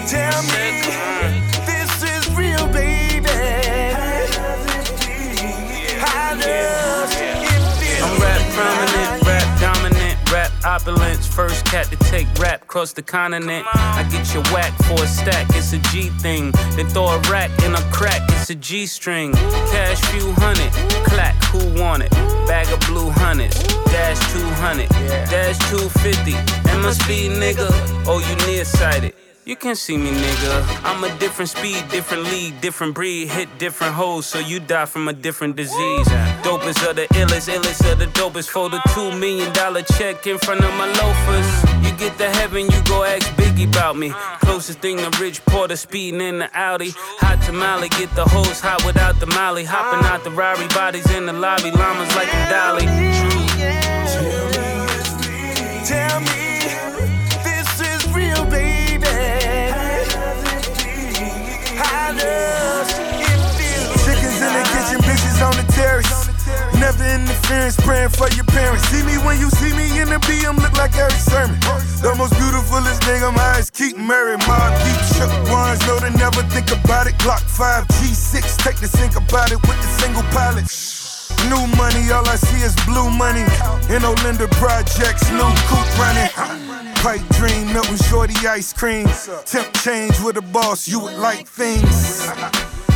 Tell 0.09 0.43
me 0.43 0.81
this 0.81 1.46
I'm 6.49 8.21
rap 8.21 8.41
prominent, 8.55 9.27
rap 9.27 9.61
dominant, 9.61 10.33
rap 10.33 10.53
opulence. 10.65 11.27
First 11.27 11.65
cat 11.67 11.87
to 11.87 11.97
take 11.97 12.27
rap 12.39 12.63
across 12.63 12.93
the 12.93 13.03
continent. 13.03 13.67
I 13.75 14.07
get 14.11 14.33
your 14.33 14.43
whack 14.55 14.73
for 14.85 15.03
a 15.03 15.07
stack, 15.07 15.47
it's 15.51 15.73
a 15.73 15.79
G 15.91 16.09
thing. 16.21 16.53
Then 16.77 16.87
throw 16.89 17.07
a 17.07 17.19
rack 17.31 17.51
in 17.65 17.75
a 17.75 17.83
crack, 17.91 18.23
it's 18.29 18.51
a 18.51 18.55
G 18.55 18.87
string. 18.87 19.33
Cash 19.33 20.01
few 20.13 20.33
hundred, 20.37 20.71
clack, 21.05 21.35
who 21.47 21.81
want 21.81 22.03
it? 22.05 22.11
Bag 22.47 22.73
of 22.73 22.81
blue 22.87 23.11
hundreds, 23.11 23.61
dash 23.87 24.19
200, 24.33 24.89
dash 25.29 25.59
250. 25.71 26.33
MSB 26.71 27.31
nigga, 27.31 27.69
oh 28.07 28.21
you 28.21 28.47
nearsighted. 28.47 29.15
You 29.47 29.55
can 29.55 29.77
see 29.77 29.97
me, 29.97 30.11
nigga. 30.11 30.81
I'm 30.83 31.05
a 31.05 31.19
different 31.21 31.51
speed, 31.51 31.89
different 31.89 32.25
league, 32.25 32.61
different 32.61 32.97
breed, 32.97 33.29
hit 33.29 33.59
different 33.59 33.95
hoes, 33.95 34.27
so 34.27 34.41
you 34.41 34.59
die 34.59 34.87
from 34.87 35.07
a 35.07 35.13
different 35.13 35.55
disease. 35.55 36.09
Dopest 36.43 36.85
of 36.91 36.97
the 36.97 37.07
illest, 37.15 37.49
illest 37.55 37.93
of 37.93 38.01
the 38.01 38.07
dopest. 38.07 38.49
For 38.49 38.69
the 38.69 38.81
two 38.93 39.17
million 39.17 39.53
dollar 39.53 39.83
check 39.83 40.27
in 40.27 40.39
front 40.39 40.65
of 40.65 40.75
my 40.75 40.87
loafers. 40.99 41.87
You 41.87 41.97
get 41.97 42.19
to 42.19 42.29
heaven, 42.29 42.63
you 42.69 42.83
go 42.87 43.05
ask 43.05 43.25
Biggie 43.37 43.69
about 43.69 43.97
me. 43.97 44.11
Closest 44.41 44.81
thing 44.81 44.97
to 44.97 45.17
Rich 45.21 45.45
Porter 45.45 45.77
speeding 45.77 46.21
in 46.21 46.41
the 46.41 46.51
Audi. 46.53 46.91
Hot 47.21 47.41
tamale, 47.43 47.89
get 47.91 48.13
the 48.17 48.25
hose 48.25 48.59
hot 48.59 48.85
without 48.85 49.21
the 49.21 49.27
molly. 49.27 49.63
Hopping 49.65 50.05
out 50.09 50.25
the 50.25 50.33
Rari, 50.33 50.67
bodies 50.75 51.09
in 51.13 51.27
the 51.27 51.33
lobby, 51.33 51.71
llamas 51.71 52.13
like 52.17 52.35
a 52.35 52.51
dolly. 52.51 52.87
Tell 55.87 56.19
me, 56.19 56.27
this 56.27 56.46
Chickens 64.05 64.41
in 64.41 64.53
the 64.53 64.65
kitchen, 64.73 64.99
bitches 65.05 65.39
on 65.45 65.55
the 65.57 65.67
terrace. 65.73 66.09
Never 66.81 67.05
interference, 67.05 67.77
praying 67.81 68.11
for 68.11 68.29
your 68.35 68.45
parents. 68.45 68.89
See 68.89 69.03
me 69.03 69.17
when 69.25 69.39
you 69.41 69.51
see 69.51 69.73
me 69.77 70.01
in 70.01 70.09
the 70.09 70.19
BM, 70.25 70.57
look 70.61 70.77
like 70.79 70.97
Erick 70.97 71.13
Sermon. 71.13 71.59
The 72.01 72.15
most 72.17 72.35
beautifulest 72.37 73.03
nigga, 73.03 73.29
I'm 73.29 73.39
eyes 73.39 73.71
keep 73.71 73.97
married. 73.97 74.41
Mobb 74.41 74.73
Deep 74.85 75.01
shook 75.17 75.33
ones, 75.51 75.81
know 75.87 75.99
to 75.99 76.11
never 76.19 76.43
think 76.55 76.71
about 76.73 77.07
it. 77.07 77.15
Glock 77.19 77.41
5, 77.41 77.89
G6, 77.89 78.57
take 78.59 78.77
the 78.77 78.89
think 78.89 79.17
about 79.17 79.53
it 79.53 79.61
with 79.63 79.77
the 79.77 79.89
single 80.01 80.23
pilot. 80.33 81.06
New 81.45 81.67
money, 81.77 82.11
all 82.11 82.27
I 82.27 82.37
see 82.37 82.63
is 82.65 82.75
blue 82.87 83.11
money. 83.11 83.45
In 83.93 84.03
Olinda 84.03 84.51
projects, 84.53 85.31
new 85.31 85.53
coupe 85.69 85.99
running. 85.99 86.31
Pipe 86.97 87.23
dream, 87.37 87.73
Milton 87.73 87.97
Shorty 88.09 88.35
ice 88.47 88.73
cream. 88.73 89.07
Temp 89.45 89.73
change 89.75 90.19
with 90.21 90.37
a 90.37 90.43
boss, 90.43 90.89
you 90.89 91.01
would 91.01 91.17
like 91.19 91.47
things. 91.47 92.27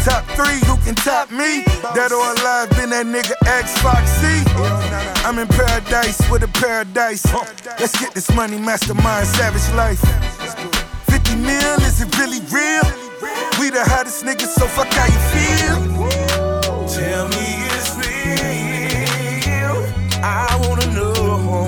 Top 0.05 0.24
three, 0.34 0.59
who 0.66 0.76
can 0.78 0.95
top 0.95 1.30
me? 1.30 1.62
Dead 1.95 2.11
or 2.11 2.24
alive, 2.32 2.70
been 2.70 2.88
that 2.91 3.05
nigga 3.05 3.36
X 3.47 3.76
Foxy. 3.84 4.41
I'm 5.26 5.38
in 5.38 5.47
paradise 5.47 6.18
with 6.30 6.43
a 6.43 6.49
paradise. 6.49 7.24
Let's 7.78 7.99
get 8.01 8.14
this 8.14 8.34
money, 8.34 8.59
mastermind, 8.59 9.26
savage 9.26 9.68
life. 9.76 10.01
50 11.05 11.36
mil, 11.36 11.76
is 11.84 12.01
it 12.01 12.18
really 12.18 12.41
real? 12.49 12.82
We 13.61 13.68
the 13.68 13.84
hottest 13.84 14.24
niggas, 14.24 14.49
so 14.57 14.66
fuck 14.66 14.88
how 14.88 15.05
you 15.05 15.20
feel. 15.36 16.88
Tell 16.88 17.28
me. 17.28 17.49
I 20.23 20.53
wanna 20.68 20.87
know. 20.93 21.66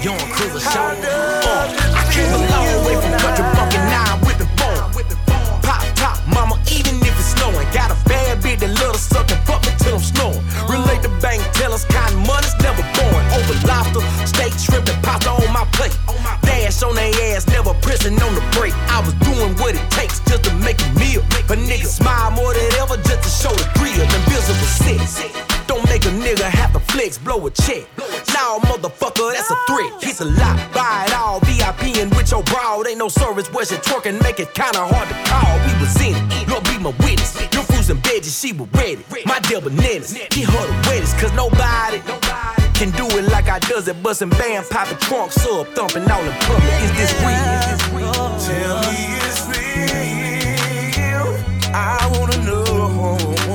Young 0.00 0.18
Cruiser 0.32 0.60
shot. 0.60 0.96
Uh, 1.04 1.68
I 1.92 2.02
came 2.10 2.32
a 2.32 2.40
long 2.48 2.84
way 2.86 2.96
from 2.96 3.12
country 3.20 3.44
bumping 3.52 3.84
nine 3.92 4.18
with 4.24 4.38
the 4.40 4.48
bone. 4.56 4.88
Pop 5.60 5.84
top, 5.94 6.16
mama, 6.32 6.56
even 6.72 6.96
if 7.04 7.12
it's 7.12 7.36
snowing. 7.36 7.68
Got 7.76 7.92
a 7.92 7.98
bad 8.08 8.40
bitch 8.40 8.60
that 8.60 8.72
love 8.80 8.96
to 8.96 8.98
suck 8.98 9.30
and 9.30 9.40
fuck 9.44 9.60
me 9.68 9.72
till 9.78 9.96
I'm 9.96 10.00
snoring. 10.00 10.40
Relate 10.64 11.02
the 11.02 11.12
bank 11.20 11.44
tellers, 11.52 11.84
kind 11.84 12.16
money's 12.24 12.56
never 12.64 12.82
born. 12.96 13.22
Over 13.36 13.54
lobster, 13.68 14.00
steak, 14.24 14.56
shrimp, 14.56 14.88
and 14.88 15.02
pasta 15.04 15.28
on 15.28 15.52
my 15.52 15.68
plate. 15.76 15.92
Dash 16.40 16.82
on 16.82 16.94
their 16.96 17.12
ass, 17.36 17.46
never 17.48 17.74
pressing 17.84 18.16
on 18.16 18.34
the 18.34 18.44
break. 18.56 18.72
I 18.88 19.04
was 19.04 19.12
doing 19.20 19.52
what 19.60 19.76
it 19.76 19.84
takes 19.92 20.20
just 20.24 20.44
to 20.44 20.54
make 20.64 20.80
a 20.80 20.88
meal. 20.96 21.20
A 21.52 21.54
nigga 21.54 21.84
smile 21.84 22.30
more 22.30 22.54
than 22.54 22.64
ever 22.80 22.96
just 22.96 23.22
to 23.22 23.28
show 23.28 23.52
the 23.52 23.68
grill. 23.76 23.92
The 23.92 24.08
invisible 24.08 24.72
six. 24.72 25.51
Make 26.02 26.14
a 26.14 26.16
nigga 26.18 26.50
have 26.50 26.72
to 26.72 26.80
flex, 26.80 27.16
blow 27.16 27.46
a 27.46 27.50
check. 27.50 27.86
Now, 28.34 28.58
motherfucker, 28.58 29.32
that's 29.34 29.48
a 29.52 29.56
threat. 29.68 30.02
It's 30.02 30.20
a 30.20 30.24
lot, 30.24 30.58
buy 30.74 31.04
it 31.06 31.14
all. 31.14 31.38
VIP 31.40 31.96
and 31.98 32.12
with 32.16 32.32
your 32.32 32.42
broad. 32.42 32.88
Ain't 32.88 32.98
no 32.98 33.06
service 33.06 33.46
where 33.52 33.64
she 33.64 33.76
twerking, 33.76 34.20
make 34.20 34.40
it 34.40 34.52
kinda 34.52 34.84
hard 34.84 35.08
to 35.08 35.14
call. 35.30 35.54
We 35.62 35.72
was 35.78 35.94
in 36.00 36.16
it, 36.32 36.48
Lord 36.48 36.64
be 36.64 36.76
my 36.78 36.90
witness. 37.06 37.40
Your 37.54 37.62
fruits 37.62 37.88
and 37.90 38.02
veggies, 38.02 38.34
she 38.40 38.52
was 38.52 38.68
ready. 38.72 39.04
My 39.26 39.38
deal 39.40 39.60
bananas, 39.60 40.16
he 40.34 40.42
her 40.42 40.66
the 40.66 40.74
wettest, 40.88 41.16
cause 41.18 41.32
nobody 41.34 42.02
can 42.74 42.90
do 42.98 43.06
it 43.16 43.30
like 43.30 43.48
I 43.48 43.60
does 43.60 43.86
it. 43.86 44.02
Bustin' 44.02 44.30
band, 44.30 44.66
poppin' 44.70 44.98
trunk, 44.98 45.30
sub, 45.30 45.68
thumping 45.68 46.10
all 46.10 46.24
in 46.24 46.32
public. 46.32 46.82
Is 46.82 46.90
this 46.98 47.12
real? 47.22 47.46
Is 47.46 47.78
this 47.78 47.88
real? 47.94 48.12
Tell 48.42 48.80
me 48.90 49.06
it's 49.22 49.40
real. 49.46 51.26
I 51.72 52.10
wanna 52.18 52.38
know. 52.44 53.51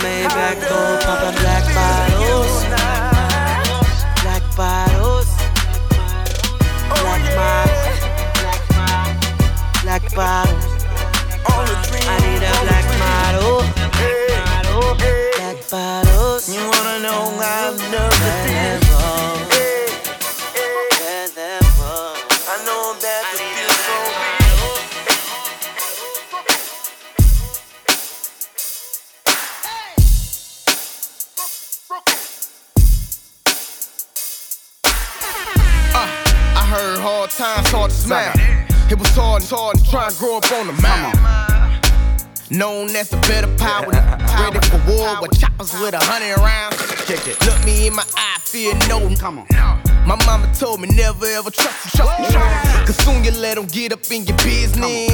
Made 0.00 0.28
back 0.28 0.58
door, 0.58 0.98
poppin' 1.04 1.34
black 1.42 1.64
bottles. 1.74 2.64
Black 4.22 4.42
bottles. 4.56 5.28
Black 6.88 7.24
bottles. 7.36 7.82
Black 9.82 10.14
bottles. 10.14 10.61
Times, 37.36 37.70
hard 37.70 37.90
to 37.90 37.96
smile. 37.96 38.32
It 38.90 38.98
was 38.98 39.08
hard, 39.14 39.42
it's 39.42 39.50
hard 39.50 39.78
to 39.78 39.90
try 39.90 40.08
and 40.08 40.16
grow 40.16 40.36
up 40.36 40.52
on 40.52 40.66
the 40.66 40.72
mountain. 40.82 41.20
Known 42.50 42.94
as 42.94 43.08
the 43.08 43.16
better 43.28 43.48
power, 43.56 43.88
ready 44.40 44.60
for 44.68 44.80
war 44.86 45.20
with 45.22 45.38
choppers 45.38 45.72
with 45.80 45.94
a 45.94 46.02
hundred 46.02 46.36
rounds. 46.42 46.76
Look 47.46 47.64
me 47.64 47.86
in 47.86 47.94
my 47.94 48.04
eye, 48.16 48.38
fear 48.40 48.74
no. 48.88 49.14
Come 49.16 49.38
on. 49.38 49.46
My 50.06 50.16
mama 50.26 50.52
told 50.54 50.80
me 50.80 50.88
never 50.88 51.24
ever 51.26 51.50
trust 51.50 51.84
you, 51.86 51.90
trust 51.92 52.20
you. 52.20 52.38
Cause 52.86 52.96
soon 53.04 53.24
you 53.24 53.30
let 53.32 53.54
them 53.56 53.66
get 53.66 53.92
up 53.92 54.10
in 54.10 54.26
your 54.26 54.36
business. 54.38 55.08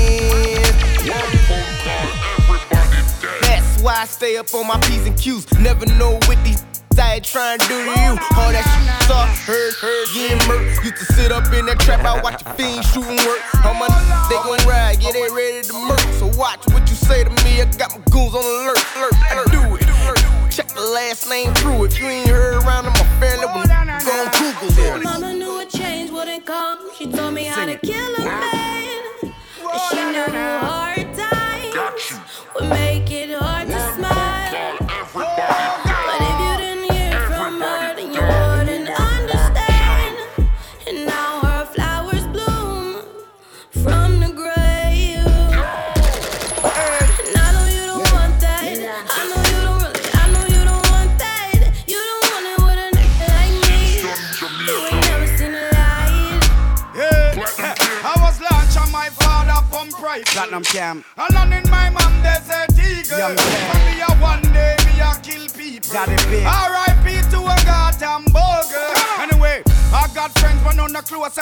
That's 3.42 3.82
why 3.82 4.02
I 4.02 4.06
stay 4.06 4.36
up 4.38 4.52
on 4.54 4.66
my 4.66 4.80
P's 4.80 5.06
and 5.06 5.16
Q's. 5.16 5.46
Never 5.60 5.86
know 5.86 6.14
what 6.26 6.42
these 6.44 6.64
I 6.98 7.14
ain't 7.14 7.24
trying 7.24 7.58
to 7.58 7.68
do 7.68 7.84
to 7.84 7.90
you. 7.90 8.12
All 8.34 8.50
that 8.50 8.66
shit 8.66 9.06
suck, 9.06 9.30
heard, 9.46 9.74
heard, 9.74 10.06
getting 10.12 10.38
murked. 10.50 10.82
Used 10.82 10.96
to 10.98 11.04
sit 11.14 11.30
up 11.30 11.46
in 11.52 11.66
that 11.66 11.78
trap, 11.78 12.04
I 12.04 12.20
watch 12.20 12.42
the 12.42 12.50
fiends 12.54 12.90
shooting 12.90 13.16
work. 13.22 13.40
All 13.64 13.74
my 13.74 13.86
they 14.28 14.36
gon' 14.42 14.58
ride, 14.66 15.00
yeah, 15.00 15.12
they 15.12 15.30
ready 15.30 15.62
to 15.62 15.74
murk. 15.86 16.00
So 16.18 16.26
watch 16.34 16.66
what 16.74 16.88
you 16.90 16.96
say 16.96 17.24
to 17.24 17.30
me. 17.44 17.62
I 17.62 17.70
got 17.78 17.94
my 17.94 18.02
goons 18.10 18.34
on 18.34 18.42
alert, 18.42 18.82
alert. 18.98 19.14
I 19.30 19.44
do 19.50 19.62
it. 19.78 19.86
Check 20.50 20.68
the 20.74 20.82
last 20.82 21.28
name 21.28 21.54
through. 21.54 21.84
If 21.84 21.98
you 22.00 22.06
ain't 22.06 22.28
heard 22.28 22.62
around 22.64 22.86
in 22.86 22.92
my 22.92 23.06
family, 23.22 23.46
well, 23.46 23.62
go 23.62 24.12
on 24.18 24.30
Google 24.34 24.98
it. 24.98 25.04
Mama 25.04 25.32
knew 25.34 25.60
a 25.60 25.66
change 25.66 26.10
wouldn't 26.10 26.44
come. 26.46 26.90
She 26.96 27.10
told 27.10 27.34
me 27.34 27.44
how 27.44 27.66
to 27.66 27.78
kill 27.78 28.14
a 28.16 28.24
man. 28.24 28.88
And 29.22 29.80
she 29.90 30.00
knew 30.10 30.38
hard 30.66 31.14
times 31.14 32.20
would 32.54 32.68
make 32.70 33.10
it 33.10 33.30
hard 33.38 33.57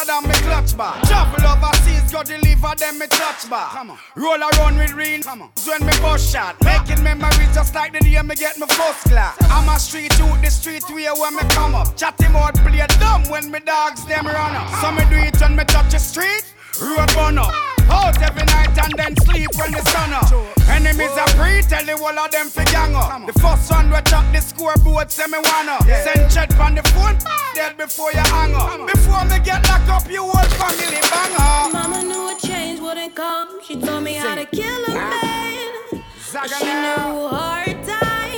than 0.06 0.22
me 0.28 0.34
clutch 0.46 0.76
bar. 0.76 0.94
Travel 1.04 1.46
overseas, 1.46 2.10
go 2.12 2.22
deliver 2.22 2.74
them 2.78 2.98
me 2.98 3.06
touch 3.08 3.50
bar. 3.50 3.68
Come 3.70 3.90
on. 3.90 3.98
Roll 4.14 4.40
around 4.40 4.78
with 4.78 4.94
rain. 4.94 5.22
Come 5.22 5.42
on. 5.42 5.50
When 5.66 5.84
me 5.84 5.92
bust 6.00 6.32
shot, 6.32 6.56
making 6.64 7.02
memories 7.02 7.52
just 7.54 7.74
like 7.74 7.92
the 7.92 8.00
day 8.00 8.20
me 8.22 8.34
get 8.34 8.58
my 8.58 8.66
first 8.66 9.04
class. 9.10 9.36
I'm 9.50 9.68
a 9.68 9.78
street 9.78 10.16
youth, 10.18 10.40
the 10.42 10.50
street 10.50 10.84
way 10.90 11.08
when 11.18 11.34
me 11.34 11.42
come 11.50 11.74
up. 11.74 11.96
Chatty 11.96 12.28
mouth 12.28 12.54
play 12.64 12.86
dumb 12.98 13.24
when 13.28 13.50
me 13.50 13.60
dogs 13.60 14.04
them 14.06 14.26
run 14.26 14.54
up. 14.54 14.68
So 14.80 14.92
me 14.92 15.04
do 15.10 15.16
it 15.16 15.40
when 15.40 15.56
me 15.56 15.64
touch 15.64 15.92
the 15.92 15.98
street. 15.98 16.44
Road 16.80 17.12
burn 17.14 17.38
up. 17.38 17.75
Out 17.90 18.20
every 18.22 18.44
night 18.46 18.76
and 18.84 18.92
then 18.98 19.16
sleep 19.16 19.48
when 19.56 19.72
the 19.72 19.82
sun 19.90 20.12
up. 20.12 20.30
Enemies 20.68 21.16
are 21.16 21.32
breed, 21.36 21.64
tell 21.68 21.84
the 21.84 21.96
whole 21.96 22.18
of 22.18 22.30
them 22.30 22.48
fi 22.48 22.64
gang 22.64 22.94
up. 22.94 23.26
The 23.26 23.32
first 23.40 23.70
one 23.70 23.90
we 23.90 24.00
chop 24.02 24.26
the 24.32 24.40
scoreboard, 24.40 25.10
say 25.10 25.26
me 25.26 25.38
wanna. 25.38 25.78
Send 26.04 26.30
chat 26.30 26.58
on 26.58 26.74
the 26.74 26.82
phone, 26.94 27.16
dead 27.54 27.76
before 27.76 28.12
you 28.12 28.24
hang 28.34 28.54
up. 28.54 28.86
Before 28.86 29.24
me 29.24 29.38
get 29.40 29.62
locked 29.68 29.88
up, 29.88 30.10
you 30.10 30.22
whole 30.22 30.50
family 30.58 31.00
bang 31.12 31.34
up. 31.38 31.72
Mama 31.72 32.02
knew 32.02 32.34
a 32.34 32.36
change 32.38 32.80
wouldn't 32.80 33.14
come. 33.14 33.62
She 33.62 33.80
told 33.80 34.02
me 34.04 34.14
how 34.14 34.34
to 34.34 34.46
kill 34.46 34.82
a 34.84 34.90
ah. 34.90 35.20
man. 35.22 36.02
But 36.32 36.50
she 36.50 36.64
knew 36.64 37.28
hard 37.28 37.82
times 37.84 38.36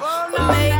would 0.00 0.48
make 0.48 0.73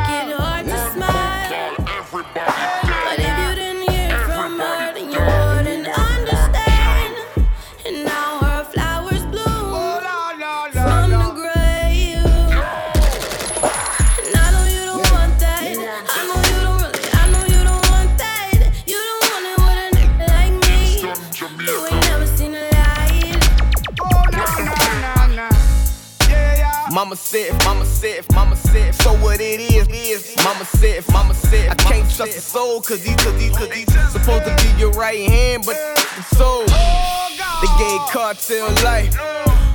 Mama 27.35 27.43
said, 27.43 27.65
mama 27.65 27.85
said, 27.85 28.25
mama 28.33 28.57
said, 28.57 28.95
so 28.95 29.13
what 29.15 29.41
it 29.41 29.59
is, 29.59 29.89
is. 29.89 30.37
Mama 30.45 30.65
said, 30.65 30.99
if 30.99 31.11
mama 31.11 31.35
said, 31.35 31.69
I 31.69 31.75
can't 31.75 32.09
trust 32.09 32.33
the 32.33 32.41
soul, 32.41 32.81
cause 32.81 33.03
these, 33.03 33.17
cause 33.17 33.37
these, 33.41 33.51
cause 33.59 33.69
these 33.71 33.93
supposed 34.13 34.45
to 34.45 34.55
be 34.63 34.79
your 34.79 34.93
right 34.93 35.29
hand, 35.29 35.65
but 35.67 35.75
the 35.75 36.23
soul. 36.37 36.63
They 36.63 37.67
gave 37.77 38.01
cartel 38.13 38.69
life. 38.85 39.17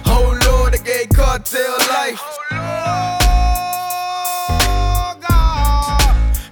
Oh 0.05 0.39
Lord, 0.47 0.74
they 0.74 0.84
gave 0.86 1.10
cartel 1.10 1.76
life. 1.89 2.24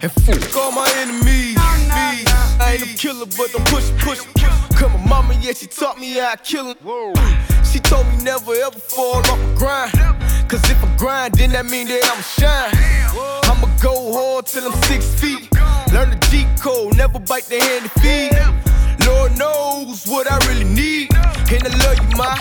And 0.01 0.11
fuck 0.11 0.57
all 0.57 0.73
my 0.73 0.91
enemies. 0.97 1.55
I 1.57 2.73
ain't 2.73 2.83
a 2.83 2.97
killer, 2.97 3.27
but 3.37 3.53
don't 3.53 3.65
push, 3.67 3.89
push. 3.99 4.19
Cause 4.75 4.91
my 4.91 5.05
mama, 5.07 5.39
yeah, 5.39 5.53
she 5.53 5.67
taught 5.67 5.97
me 5.97 6.15
how 6.15 6.35
to 6.35 6.43
kill 6.43 6.67
him. 6.67 6.75
She 7.77 7.81
told 7.81 8.07
me 8.07 8.23
never 8.23 8.55
ever 8.55 8.79
fall 8.79 9.17
off 9.17 9.39
a 9.39 9.55
grind. 9.55 9.93
Cause 10.49 10.67
if 10.67 10.83
I 10.83 10.95
grind, 10.97 11.35
then 11.35 11.51
that 11.51 11.67
mean 11.67 11.87
that 11.89 12.01
I'ma 12.09 12.25
shine. 12.25 12.73
I'ma 13.45 13.69
go 13.79 13.93
hard 14.17 14.47
till 14.47 14.65
I'm 14.65 14.73
six 14.89 15.05
feet. 15.21 15.53
Learn 15.93 16.09
the 16.09 16.17
G 16.31 16.47
code, 16.59 16.97
never 16.97 17.19
bite 17.19 17.43
the 17.43 17.59
hand 17.61 17.85
that 17.85 17.93
feed. 18.01 18.33
Lord 19.05 19.37
knows 19.37 20.07
what 20.07 20.25
I 20.25 20.39
really 20.49 20.65
need. 20.65 21.13
And 21.53 21.61
I 21.61 21.71
love 21.85 22.01
you, 22.01 22.17
ma. 22.17 22.33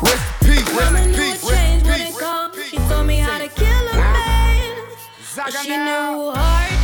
Rest 0.00 0.24
in 0.40 0.48
peace, 0.48 0.72
rest 0.72 0.96
in 0.96 1.12
peace, 1.12 1.44
rest 1.44 1.68
in 1.68 2.12
peace. 2.16 2.70
She 2.70 2.78
told 2.88 3.06
me 3.06 3.18
how 3.18 3.36
to 3.36 3.48
kill 3.48 3.68
a 3.68 3.96
man. 3.96 4.80
But 5.36 5.52
she 5.60 5.76
knew 5.76 6.32
hard 6.32 6.83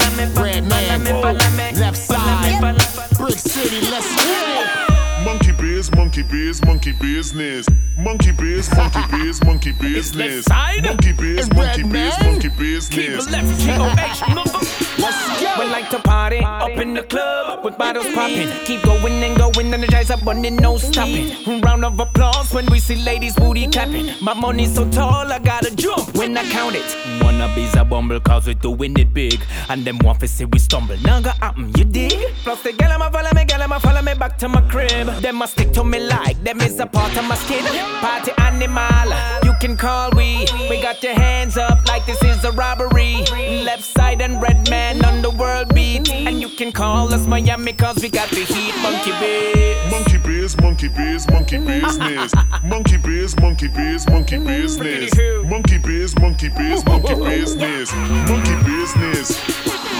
biz, 6.51 6.65
monkey 6.65 6.91
business. 6.91 7.65
Monkey 7.97 8.31
biz, 8.31 8.69
monkey 8.75 9.01
biz, 9.11 9.43
monkey 9.43 9.71
business. 9.71 10.45
Monkey 10.49 11.13
biz, 11.13 11.49
monkey 11.53 11.83
biz, 11.83 12.13
monkey 12.23 12.49
business. 12.49 13.27
it 13.27 13.31
left, 13.31 13.59
keep 13.59 13.79
on 13.79 13.97
H, 13.99 14.21
mother. 14.35 14.59
Let's 14.97 15.41
go. 15.41 15.55
We 15.59 15.65
like 15.69 15.89
to 15.91 15.99
party 15.99 16.39
up 16.43 16.71
in 16.71 16.93
the 16.93 17.03
club 17.03 17.63
with 17.63 17.77
bottles 17.77 18.07
popping. 18.13 18.49
Keep 18.65 18.83
going 18.83 19.23
and 19.23 19.37
going, 19.37 19.73
energize 19.73 20.09
up, 20.09 20.21
running, 20.23 20.55
no 20.57 20.77
stopping. 20.77 21.61
Round 21.61 21.85
of 21.85 21.99
applause 21.99 22.53
when 22.53 22.65
we 22.67 22.79
see 22.79 22.95
ladies 22.95 23.35
booty 23.35 23.67
clapping. 23.67 24.13
My 24.21 24.33
money's 24.33 24.73
so 24.75 24.89
tall, 24.89 25.31
I 25.31 25.39
gotta 25.39 25.75
jump 25.75 26.15
when 26.15 26.37
I 26.37 26.43
count 26.49 26.75
it. 26.75 26.85
Wannabes 27.21 27.79
a 27.79 27.85
bumble, 27.85 28.19
cause 28.19 28.47
we 28.47 28.55
doing 28.55 28.97
it 28.97 29.13
big. 29.13 29.39
And 29.69 29.85
them 29.85 29.97
want 29.99 30.19
to 30.21 30.27
see 30.27 30.45
we 30.45 30.59
stumble. 30.59 30.97
Now 31.01 31.21
go 31.21 31.29
happen, 31.29 31.71
you 31.77 31.85
dig? 31.85 32.33
Plus 32.43 32.61
the 32.63 32.73
gal, 32.73 32.91
I'ma 32.91 33.09
follow 33.09 33.29
me, 33.35 33.45
gal, 33.45 33.61
I'ma 33.61 33.79
follow 33.79 34.01
me 34.01 34.13
back 34.15 34.37
to 34.39 34.49
my 34.49 34.61
crib. 34.69 35.07
Them 35.21 35.37
must 35.37 35.53
stick 35.53 35.71
to 35.73 35.83
me 35.83 35.99
like 35.99 36.40
them 36.43 36.59
is 36.61 36.79
a 36.79 36.85
part 36.85 37.15
of 37.17 37.25
my 37.25 37.35
skin. 37.35 37.63
Party 38.01 38.31
animal, 38.39 39.13
you 39.43 39.53
can 39.59 39.77
call 39.77 40.11
we. 40.15 40.45
We 40.69 40.81
got 40.81 41.01
your 41.03 41.13
hands 41.13 41.57
up 41.57 41.85
like 41.87 42.05
this 42.05 42.21
is 42.23 42.43
a 42.43 42.51
robbery. 42.51 43.23
Left 43.63 43.83
side 43.83 44.21
and 44.21 44.41
red 44.41 44.69
man 44.69 45.03
on 45.05 45.21
the 45.21 45.29
world 45.31 45.73
beat. 45.75 46.09
And 46.11 46.41
you 46.41 46.49
can 46.49 46.71
call 46.71 47.13
us 47.13 47.25
Miami 47.27 47.73
cause 47.73 47.97
we 48.01 48.09
got 48.09 48.29
the 48.29 48.43
heat, 48.43 48.75
monkey 48.81 49.11
biz. 49.19 49.91
Monkey 49.91 50.17
biz, 50.17 50.57
monkey 50.61 50.87
biz, 50.89 51.27
monkey 51.29 51.57
business. 51.59 52.31
Monkey 52.63 52.97
biz, 52.97 53.37
monkey 53.39 53.67
biz, 53.67 54.07
monkey 54.09 54.37
business. 54.39 55.17
Monkey 55.45 55.77
biz, 55.77 56.15
monkey 56.17 56.49
biz, 56.49 56.85
monkey 56.85 57.15
business. 57.15 57.93
Monkey 58.29 58.55
business. 58.65 59.37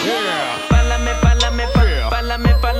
Yeah. 0.05 0.57
Pálame, 0.69 1.13
pálame, 1.21 1.65
pa- 1.73 2.09
pálame, 2.09 2.51
pálame, 2.61 2.61
pálame, 2.61 2.70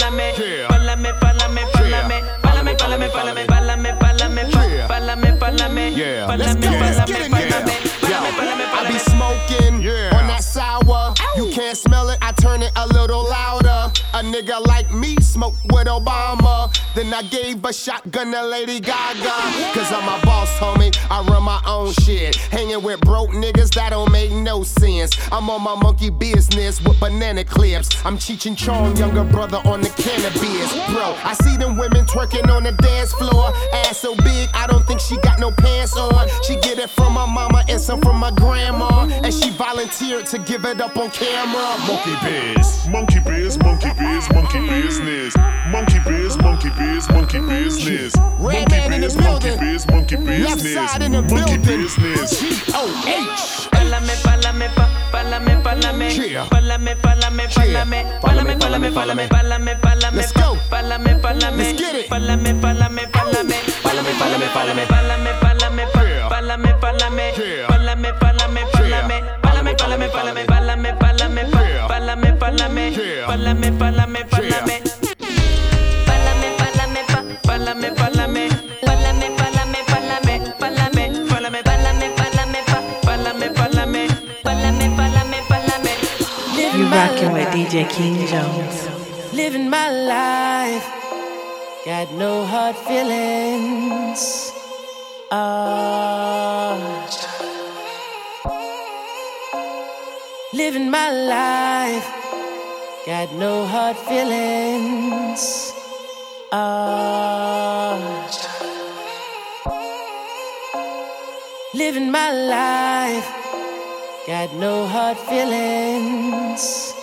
Let's 6.82 7.11
get 7.11 7.21
it, 7.21 7.32
let's 7.32 7.45
pálame, 7.45 7.49
get 7.49 7.51
it, 7.51 7.91
pálame, 8.01 8.09
yeah. 8.09 8.32
pálame, 8.32 8.65
pálame, 8.65 8.88
I 8.88 8.91
be 8.91 8.99
smoking 8.99 9.75
on 10.17 10.27
that 10.27 10.43
sour. 10.43 11.13
You 11.38 11.51
can't 11.51 11.77
smell 11.77 12.09
it, 12.09 12.17
I 12.21 12.32
turn 12.34 12.61
it 12.63 12.71
a 12.75 12.88
little 12.88 13.23
louder. 13.23 13.91
A 14.13 14.23
nigga 14.23 14.65
like 14.65 14.80
with 15.82 15.88
Obama. 15.88 16.69
Then 16.93 17.13
I 17.13 17.23
gave 17.23 17.63
a 17.63 17.73
shotgun 17.73 18.32
to 18.32 18.45
Lady 18.45 18.79
Gaga. 18.79 19.36
Cause 19.73 19.91
I'm 19.91 20.07
a 20.07 20.23
boss, 20.25 20.49
homie. 20.59 20.95
I 21.09 21.23
run 21.23 21.43
my 21.43 21.61
own 21.65 21.93
shit. 22.03 22.36
Hanging 22.36 22.84
with 22.84 23.01
broke 23.01 23.32
niggas, 23.32 23.73
that 23.75 23.89
don't 23.89 24.11
make 24.11 24.32
no 24.32 24.63
sense. 24.63 25.11
I'm 25.32 25.49
on 25.49 25.63
my 25.63 25.75
monkey 25.75 26.09
business 26.09 26.82
with 26.82 26.99
banana 26.99 27.43
clips. 27.43 27.89
I'm 28.05 28.19
and 28.45 28.57
Chong, 28.57 28.95
younger 28.97 29.23
brother 29.23 29.57
on 29.65 29.82
the 29.82 29.89
cannabis. 29.89 30.71
Bro, 30.93 31.15
I 31.23 31.34
see 31.41 31.57
them 31.57 31.77
women 31.77 32.05
twerking 32.05 32.49
on 32.49 32.63
the 32.63 32.73
dance 32.73 33.13
floor. 33.13 33.51
Ass 33.73 33.97
so 33.97 34.15
big, 34.15 34.49
I 34.53 34.67
don't 34.67 34.86
think 34.86 34.99
she 34.99 35.17
got 35.17 35.39
no 35.39 35.51
pants 35.51 35.95
on. 35.97 36.27
She 36.43 36.55
get 36.57 36.77
it 36.77 36.89
from 36.89 37.13
my 37.13 37.25
mama 37.25 37.63
and 37.69 37.79
some 37.79 38.01
from 38.01 38.17
my 38.17 38.32
grandma. 38.32 39.07
And 39.23 39.34
she 39.34 39.49
volunteered 39.51 40.25
to 40.27 40.39
give 40.39 40.65
it 40.65 40.82
up 40.82 40.97
on 40.97 41.09
camera. 41.11 41.77
Monkey 41.88 42.15
biz, 42.23 42.88
monkey 42.89 43.19
biz, 43.19 43.57
monkey 43.57 43.91
biz, 43.97 44.29
monkey 44.34 44.59
business. 44.67 45.34
Monkey 45.72 45.99
biz, 46.05 46.36
monkey 46.38 46.69
biz, 46.78 47.09
monkey 47.09 47.39
business. 47.39 48.13
Monkey 48.39 48.65
biz, 48.89 49.15
monkey 49.15 49.57
biz, 49.57 49.88
monkey 49.88 50.17
business. 50.17 50.97
Monkey 51.32 51.57
business. 51.57 52.39
G-O-H. 52.41 53.69
Pálame, 53.72 54.13
pálame, 54.24 54.67
pálame, 55.11 55.55
pálame. 55.63 56.09
Pálame, 56.49 56.95
pálame, 57.01 57.47
pálame. 57.55 58.03
Pálame, 58.22 58.57
pálame, 58.59 58.91
pálame. 58.91 59.28
Pálame, 59.30 59.76
pálame. 59.82 60.17
Let's 60.17 60.34
go. 60.34 60.57
Pálame, 60.69 61.15
pálame. 61.22 61.63
Let's 61.63 61.80
get 61.80 61.95
it. 61.95 62.09
Pálame, 62.09 62.53
pálame, 62.61 63.07
pálame. 63.07 63.55
Pálame, 63.82 64.11
pálame, 64.19 64.47
pálame. 64.53 64.84
Pálame, 64.91 65.32
pálame, 65.39 65.84
pálame. 65.93 66.28
Pálame, 66.30 66.74
pálame. 66.82 67.32
Pálame, 67.69 68.11
pálame, 68.19 68.61
pálame. 68.74 69.24
Pálame, 69.41 69.74
pálame, 69.80 70.15
pálame. 70.19 70.45
Pálame, 70.45 70.45
pálame, 70.45 70.45
pálame. 70.45 70.45
Pálame, 70.45 70.93
pálame, 71.88 72.34
pálame. 72.34 72.91
Pálame, 73.28 73.72
pálame, 73.72 74.26
pálame. 74.26 74.90
You 87.22 87.28
rockin' 87.28 87.53
with 87.53 87.69
DJ 87.69 87.88
King 87.88 88.26
Jones. 88.26 88.78
Living 89.32 89.69
my 89.69 89.91
life, 89.91 90.88
got 91.86 92.11
no 92.13 92.43
hard 92.45 92.76
feelings. 92.76 94.51
Ah. 95.30 96.80
living 100.51 100.89
my 100.89 101.11
life, 101.11 102.07
got 103.05 103.32
no 103.34 103.65
hard 103.67 103.97
feelings. 103.97 105.74
Ah. 106.51 107.99
Living 111.76 112.09
my 112.09 112.32
life, 112.32 113.30
got 114.26 114.51
no 114.55 114.88
hard 114.88 115.17
feelings. 115.17 117.00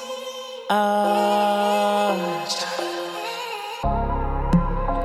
Oh. 0.70 2.14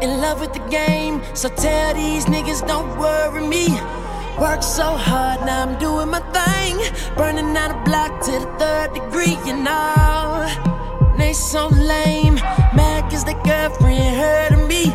In 0.02 0.20
love 0.20 0.42
with 0.42 0.52
the 0.52 0.60
game, 0.70 1.22
so 1.34 1.48
tell 1.48 1.94
these 1.94 2.26
niggas 2.26 2.68
don't 2.68 3.00
worry 3.00 3.48
me. 3.48 3.70
Work 4.38 4.62
so 4.62 4.84
hard, 4.84 5.40
now 5.46 5.62
I'm 5.64 5.80
doing 5.80 6.10
my 6.10 6.20
thing. 6.36 6.80
Burning 7.16 7.56
out 7.56 7.72
a 7.72 7.82
block 7.86 8.20
to 8.26 8.32
the 8.32 8.48
third 8.60 8.94
degree, 8.94 9.38
you 9.46 9.56
know. 9.56 10.48
They 11.18 11.32
so 11.32 11.70
lame, 11.70 12.36
mad 12.76 13.10
cause 13.10 13.24
their 13.24 13.42
girlfriend 13.44 14.18
heard 14.18 14.52
of 14.60 14.68
me. 14.68 14.92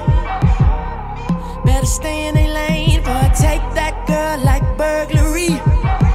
Better 1.64 1.87
stay 1.87 2.27
in 2.27 2.35
their 2.35 2.53
lane, 2.53 3.01
I 3.07 3.29
take 3.29 3.62
that 3.75 4.07
girl 4.07 4.39
like 4.45 4.77
burglary. 4.77 5.68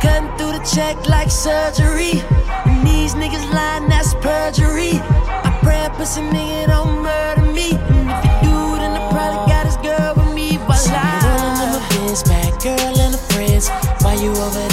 Cutting 0.03 0.29
through 0.37 0.51
the 0.51 0.63
check 0.75 1.07
like 1.07 1.31
surgery. 1.31 2.19
And 2.65 2.85
these 2.85 3.15
niggas 3.15 3.47
lying, 3.53 3.87
that's 3.87 4.13
perjury. 4.15 4.99
I 5.47 5.57
pray 5.63 5.87
pussy 5.95 6.21
nigga 6.21 6.67
don't 6.67 7.01
murder 7.01 7.47
me. 7.53 7.71
And 7.71 8.09
if 8.11 8.19
you 8.25 8.33
do, 8.43 8.57
then 8.81 8.91
I 8.99 9.01
probably 9.15 9.41
got 9.47 9.65
his 9.65 9.77
girl 9.77 10.13
with 10.17 10.35
me. 10.35 10.59
So 10.75 10.91
you 10.91 11.19
rolling 11.23 11.55
in 11.63 11.69
my 11.71 11.87
Benz, 11.89 12.23
bad 12.23 12.61
girl 12.61 12.99
and 12.99 13.15
her 13.15 13.23
friends. 13.31 13.69
Why 14.03 14.15
you 14.15 14.31
over 14.31 14.67
there 14.67 14.72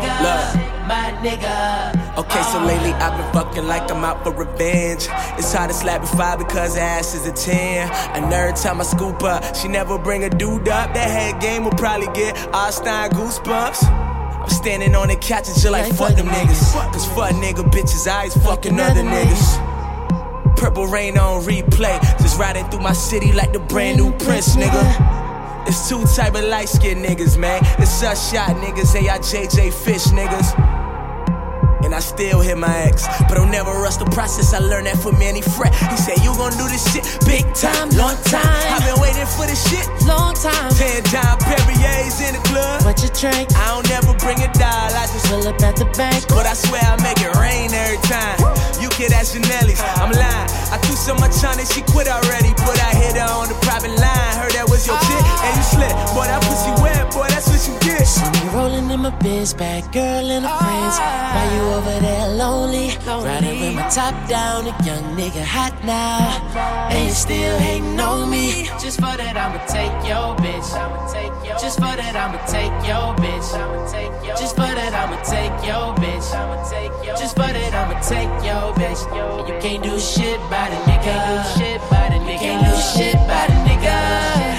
the. 0.00 0.74
My 0.86 1.16
nigga. 1.24 2.18
Okay, 2.18 2.42
so 2.42 2.58
uh. 2.58 2.66
lately 2.66 2.92
I've 2.92 3.16
been 3.16 3.32
fucking 3.32 3.66
like 3.66 3.90
I'm 3.90 4.04
out 4.04 4.22
for 4.22 4.32
revenge. 4.32 5.08
It's 5.38 5.52
hard 5.52 5.70
to 5.70 5.74
slap 5.74 6.02
a 6.02 6.06
five 6.06 6.38
because 6.38 6.76
ass 6.76 7.14
is 7.14 7.26
a 7.26 7.32
10. 7.32 7.90
And 8.14 8.32
every 8.32 8.52
time 8.52 8.80
I 8.80 8.84
scoop 8.84 9.22
up, 9.22 9.56
she 9.56 9.68
never 9.68 9.98
bring 9.98 10.24
a 10.24 10.30
dude 10.30 10.68
up. 10.68 10.92
That 10.92 11.10
head 11.10 11.40
game 11.40 11.64
will 11.64 11.72
probably 11.72 12.08
get 12.08 12.36
Einstein 12.54 13.10
goosebumps. 13.10 13.84
I'm 14.44 14.50
standing 14.50 14.94
on 14.94 15.08
the 15.08 15.16
couch 15.16 15.48
and 15.48 15.58
chill 15.58 15.72
like 15.72 15.90
fuck 15.94 16.14
them 16.16 16.26
niggas. 16.26 16.74
Cause 16.92 17.06
fuck 17.08 17.32
nigga 17.32 17.64
bitches, 17.70 18.06
I 18.06 18.24
ain't 18.24 18.34
fucking 18.34 18.78
other 18.78 19.00
niggas. 19.00 20.56
Purple 20.56 20.86
rain 20.86 21.16
on 21.16 21.42
replay, 21.44 21.98
just 22.18 22.38
riding 22.38 22.64
through 22.66 22.80
my 22.80 22.92
city 22.92 23.32
like 23.32 23.52
the 23.54 23.58
brand 23.58 23.96
new 23.96 24.12
Prince, 24.18 24.54
nigga. 24.56 25.23
It's 25.66 25.88
two 25.88 26.04
type 26.04 26.34
of 26.34 26.44
light 26.44 26.68
skinned 26.68 27.04
niggas, 27.04 27.38
man. 27.38 27.62
It's 27.78 28.02
us 28.02 28.30
shot 28.30 28.56
niggas, 28.56 28.92
AIJJ 28.94 29.72
fish 29.72 30.04
niggas. 30.12 30.52
And 31.84 31.94
I 31.94 32.00
still 32.00 32.40
hit 32.40 32.56
my 32.56 32.74
ex. 32.88 33.04
But 33.28 33.36
I'll 33.36 33.48
never 33.48 33.70
rush 33.72 33.96
the 33.96 34.04
process. 34.06 34.52
I 34.52 34.58
learned 34.58 34.86
that 34.86 34.96
from 34.96 35.18
Mannie 35.18 35.44
Fresh. 35.44 35.72
He 35.92 35.96
said, 35.96 36.16
You 36.24 36.32
gon' 36.36 36.52
do 36.56 36.64
this 36.68 36.84
shit 36.92 37.04
big 37.24 37.44
time, 37.52 37.92
long 37.96 38.16
time. 38.24 38.44
I've 38.72 38.84
been 38.84 39.00
waiting 39.00 39.28
for 39.36 39.44
this 39.44 39.60
shit 39.68 39.84
long 40.08 40.32
time. 40.32 40.72
Ten 40.76 41.04
time 41.12 41.36
Perrier's 41.44 42.20
in 42.24 42.36
the 42.36 42.42
club. 42.48 42.84
What 42.84 43.00
you 43.04 43.12
drink? 43.12 43.52
I 43.56 43.76
don't 43.76 43.88
never 43.88 44.12
bring 44.20 44.40
a 44.40 44.48
dial. 44.56 44.92
I 44.96 45.04
just 45.12 45.28
pull 45.28 45.44
up 45.48 45.60
at 45.60 45.76
the 45.76 45.88
bank. 45.96 46.24
But 46.28 46.44
I 46.44 46.52
swear 46.56 46.80
I 46.80 46.96
make 47.04 47.20
it 47.20 47.32
rain 47.36 47.72
every 47.72 48.00
time. 48.08 48.36
You 48.80 48.88
kid 48.88 49.12
at 49.12 49.28
Chanel's. 49.28 49.80
I'm 50.00 50.12
lying. 50.12 50.48
I 50.72 50.80
threw 50.80 50.96
so 50.96 51.12
much 51.20 51.36
on 51.44 51.60
it, 51.60 51.68
she 51.68 51.80
quit 51.84 52.08
already. 52.08 52.33
Biz 59.22 59.54
bag, 59.54 59.84
girl 59.92 60.30
and 60.30 60.44
her 60.44 60.56
friends. 60.58 60.96
Why 60.98 61.44
you 61.54 61.62
over 61.76 62.00
there 62.00 62.28
lonely? 62.28 62.90
Riding 63.06 63.60
with 63.60 63.74
my 63.74 63.88
top 63.88 64.14
down, 64.28 64.66
a 64.66 64.74
young 64.84 65.04
nigga 65.16 65.44
hot 65.44 65.74
now. 65.84 66.40
And 66.90 67.08
you 67.08 67.14
still 67.14 67.58
hating 67.58 67.98
on 68.00 68.30
me. 68.30 68.68
Just 68.80 69.00
for 69.00 69.16
that, 69.16 69.36
I'ma 69.36 69.60
take 69.66 69.94
your 70.08 70.36
bitch. 70.42 70.70
I'ma 70.74 71.06
take 71.12 71.34
your 71.46 71.58
Just 71.58 71.78
for 71.78 71.94
that, 72.00 72.16
I'ma 72.16 72.38
take 72.46 72.74
your 72.86 73.14
bitch. 73.22 73.48
I'ma 73.54 73.90
take 73.90 74.26
your 74.26 74.36
Just 74.36 74.54
for 74.56 74.72
that, 74.78 74.94
I'ma 74.94 75.16
take 75.22 75.54
your 75.66 75.86
bitch. 76.02 76.28
I'ma 76.34 76.56
take 76.70 77.06
your 77.06 77.16
Just 77.16 77.34
for 77.36 77.50
that, 77.52 77.74
I'ma 77.74 77.96
take 78.00 78.32
your 78.44 78.66
bitch. 78.78 79.02
And 79.38 79.48
you 79.48 79.56
can't 79.60 79.82
do 79.82 79.98
shit 79.98 80.40
by 80.50 80.68
the 80.70 80.78
nigga. 80.88 81.16
You 82.34 82.38
can't 82.38 82.64
do 82.64 82.74
shit 82.80 83.14
by 83.28 83.46
the 83.46 83.54
nigga. 83.68 84.53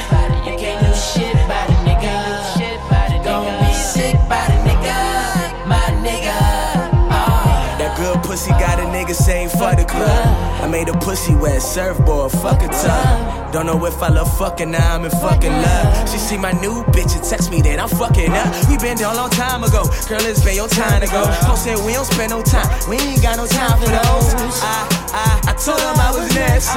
Saying 9.26 9.50
fuck 9.50 9.76
the 9.78 9.86
club. 9.86 10.62
I 10.62 10.68
made 10.68 10.88
a 10.88 10.94
pussy 10.94 11.34
wet 11.34 11.60
surfboard, 11.60 12.32
fuck 12.32 12.62
a 12.62 12.68
tub. 12.68 13.52
Don't 13.52 13.66
know 13.66 13.84
if 13.86 14.02
I 14.04 14.10
love 14.10 14.30
fucking 14.38 14.70
now, 14.70 14.96
I'm 14.96 15.04
in 15.04 15.10
fucking 15.10 15.52
love. 15.52 16.10
She 16.10 16.20
see 16.20 16.38
my 16.38 16.52
new 16.62 16.84
bitch 16.94 17.16
and 17.18 17.24
text 17.26 17.50
me 17.50 17.62
that 17.64 17.80
I'm 17.80 17.90
fucking 17.90 18.30
up. 18.30 18.70
We 18.70 18.78
been 18.78 18.98
there 18.98 19.10
a 19.10 19.16
long 19.16 19.32
time 19.32 19.64
ago. 19.64 19.90
Girl, 20.08 20.22
it's 20.22 20.44
been 20.46 20.56
your 20.56 20.68
time 20.68 21.02
to 21.02 21.08
go. 21.08 21.26
Folks 21.48 21.62
said 21.62 21.78
we 21.86 21.94
don't 21.94 22.06
spend 22.06 22.30
no 22.30 22.44
time. 22.44 22.70
We 22.88 22.98
ain't 22.98 23.24
got 23.24 23.38
no 23.38 23.48
time 23.48 23.80
for 23.82 23.90
those. 23.90 24.30
I, 24.62 24.86
I, 25.10 25.50
I 25.50 25.54
told 25.58 25.82
them 25.82 25.98
I 25.98 26.12
was 26.14 26.30
next. 26.36 26.70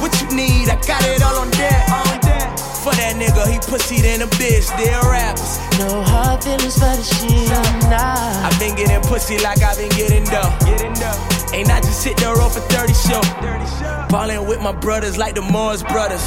What 0.00 0.12
you 0.22 0.28
need? 0.34 0.70
I 0.70 0.76
got 0.88 1.04
it 1.04 1.22
all 1.22 1.36
on 1.36 1.50
deck. 1.50 2.17
For 2.88 2.96
that 2.96 3.16
nigga, 3.20 3.44
he 3.52 3.58
pussied 3.58 4.04
in 4.04 4.22
a 4.22 4.26
bitch, 4.40 4.72
they're 4.80 4.96
rappers. 5.04 5.60
No 5.78 6.00
hard 6.04 6.42
feelings 6.42 6.72
for 6.72 6.88
the 6.88 7.04
shit, 7.04 7.52
nah. 7.84 8.48
I've 8.48 8.58
been 8.58 8.74
getting 8.76 9.02
pussy 9.02 9.36
like 9.40 9.60
I've 9.60 9.76
been 9.76 9.90
getting 9.90 10.24
dough. 10.24 10.56
Ain't 11.52 11.68
I 11.68 11.82
just 11.82 12.02
hit 12.02 12.16
the 12.16 12.32
road 12.32 12.48
for 12.48 12.60
30 12.72 12.94
show. 12.94 13.20
Ballin' 14.08 14.46
with 14.48 14.62
my 14.62 14.72
brothers 14.72 15.18
like 15.18 15.34
the 15.34 15.42
Morris 15.42 15.82
brothers. 15.82 16.24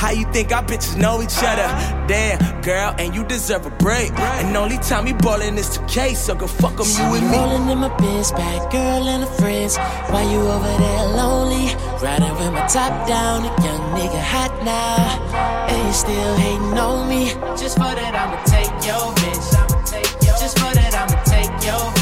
How 0.00 0.12
you 0.12 0.24
think 0.32 0.50
our 0.50 0.62
bitches 0.62 0.96
know 0.96 1.20
each 1.20 1.36
other? 1.44 1.68
Damn, 2.08 2.62
girl, 2.62 2.94
and 2.98 3.14
you 3.14 3.22
deserve 3.22 3.66
a 3.66 3.70
break. 3.70 4.10
And 4.18 4.56
only 4.56 4.78
time 4.78 5.04
we 5.04 5.12
ballin' 5.12 5.58
is 5.58 5.76
2K, 5.76 6.16
so 6.16 6.34
go 6.34 6.46
fuck 6.46 6.80
'em, 6.80 6.86
you 6.86 7.16
and 7.16 7.30
me. 7.30 7.36
Rolling 7.36 7.68
in 7.68 7.78
my 7.80 7.94
biz 7.98 8.32
bag, 8.32 8.70
girl 8.70 9.06
and 9.06 9.24
her 9.24 9.34
friends. 9.38 9.76
Why 10.08 10.22
you 10.22 10.40
over 10.40 10.74
there 10.78 11.06
lonely? 11.20 11.76
Riding 12.00 12.34
with 12.38 12.50
my 12.50 12.66
top 12.66 13.06
down, 13.06 13.44
a 13.44 13.52
young 13.62 13.84
nigga 13.94 14.22
hot 14.32 14.52
now. 14.64 15.68
And 15.68 15.86
you 15.86 15.92
still 15.92 16.34
hating 16.36 16.78
on 16.78 17.06
me. 17.06 17.34
Just 17.60 17.76
for 17.76 17.92
that, 17.94 18.14
I'ma 18.14 18.38
take 18.44 18.72
your 18.88 19.12
bitch. 19.20 19.48
Just 20.40 20.58
for 20.58 20.72
that, 20.78 20.94
I'ma 20.94 21.22
take 21.24 21.52
your 21.62 21.99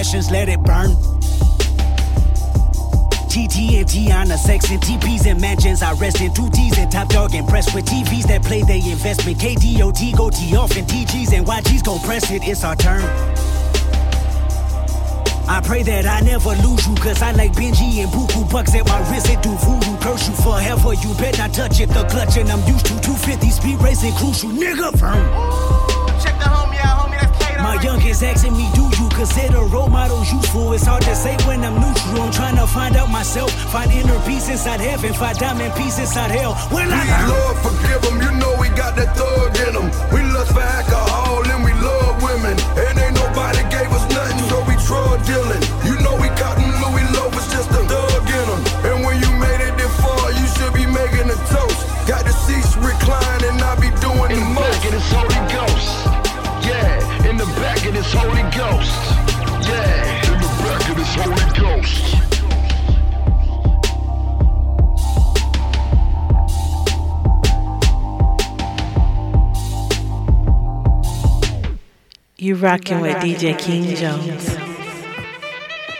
Let 0.00 0.48
it 0.48 0.62
burn. 0.62 0.96
TTNT 3.28 4.10
on 4.14 4.28
the 4.28 4.38
sex 4.38 4.70
and 4.70 4.80
TPs 4.80 5.26
and 5.30 5.38
mansions. 5.38 5.82
I 5.82 5.92
rest 5.92 6.22
in 6.22 6.32
two 6.32 6.48
T's 6.48 6.78
and 6.78 6.90
top 6.90 7.10
dog 7.10 7.34
impressed 7.34 7.74
with 7.74 7.84
TVs 7.84 8.26
that 8.28 8.42
play 8.42 8.62
they 8.62 8.78
investment. 8.90 9.36
KDOT 9.36 10.16
go 10.16 10.30
T 10.30 10.56
off 10.56 10.74
and 10.74 10.86
TGs 10.88 11.36
and 11.36 11.46
YGs 11.46 11.84
gon' 11.84 12.00
press 12.00 12.30
it. 12.30 12.40
It's 12.48 12.64
our 12.64 12.74
turn. 12.76 13.02
I 15.46 15.60
pray 15.62 15.82
that 15.82 16.06
I 16.06 16.20
never 16.20 16.54
lose 16.66 16.88
you, 16.88 16.94
cause 16.94 17.20
I 17.20 17.32
like 17.32 17.52
Benji 17.52 18.02
and 18.02 18.10
Buku 18.10 18.50
bucks 18.50 18.74
at 18.74 18.88
my 18.88 19.00
wrist. 19.10 19.28
It 19.28 19.42
do 19.42 19.50
voodoo, 19.50 19.98
curse 19.98 20.26
you 20.28 20.34
forever. 20.36 20.94
You 20.94 21.12
bet 21.20 21.36
not 21.36 21.52
touch 21.52 21.78
it, 21.78 21.90
the 21.90 22.04
clutch, 22.04 22.38
and 22.38 22.48
I'm 22.48 22.66
used 22.66 22.86
to 22.86 22.98
250 23.00 23.50
speed 23.50 23.78
racing, 23.82 24.14
crucial 24.14 24.48
nigga 24.48 24.98
firm. 24.98 25.59
That's 27.82 28.20
Kato. 28.20 28.26
Asking 28.30 28.56
me, 28.56 28.68
do 28.74 28.84
you 29.00 29.08
consider 29.10 29.62
role 29.64 29.88
models 29.88 30.32
useful? 30.32 30.72
It's 30.72 30.84
hard 30.84 31.02
to 31.02 31.14
say 31.14 31.36
when 31.46 31.64
I'm 31.64 31.74
neutral. 31.74 32.22
I'm 32.22 32.32
trying 32.32 32.56
to 32.56 32.66
find 32.66 32.96
out 32.96 33.10
myself, 33.10 33.50
find 33.72 33.90
inner 33.90 34.18
peace 34.26 34.48
inside 34.48 34.80
heaven, 34.80 35.12
find 35.14 35.38
diamond 35.38 35.74
peace 35.74 35.98
inside 35.98 36.30
hell. 36.30 36.52
Will 36.70 36.88
I 36.92 37.00
Please, 37.00 37.28
Lord, 37.32 37.56
forgive 37.64 38.02
them. 38.02 38.16
You 38.22 38.32
know 38.38 38.56
we 38.60 38.68
got 38.68 38.96
that 38.96 39.16
thug 39.16 39.56
in 39.66 39.74
them. 39.74 39.88
We 40.12 40.22
lust 40.32 40.52
for 40.52 40.60
alcohol 40.60 41.42
and 41.48 41.64
we 41.64 41.72
love 41.72 42.22
women. 42.22 42.56
And 42.76 42.98
ain't 42.98 43.14
nobody 43.14 43.62
gave 43.70 43.90
us 43.90 44.04
nothing, 44.12 44.38
so 44.48 44.60
we 44.68 44.76
drug 44.84 45.24
dealing. 45.24 45.62
You 45.88 45.96
know 46.04 46.14
we 46.20 46.28
got 46.36 46.56
them 46.56 46.70
Louis 46.84 47.06
Loafers, 47.16 47.48
just 47.50 47.70
a 47.70 47.82
thug 47.88 48.29
rocking 72.60 73.00
with 73.00 73.16
DJ 73.16 73.58
King 73.58 73.94
Jones. 73.96 74.56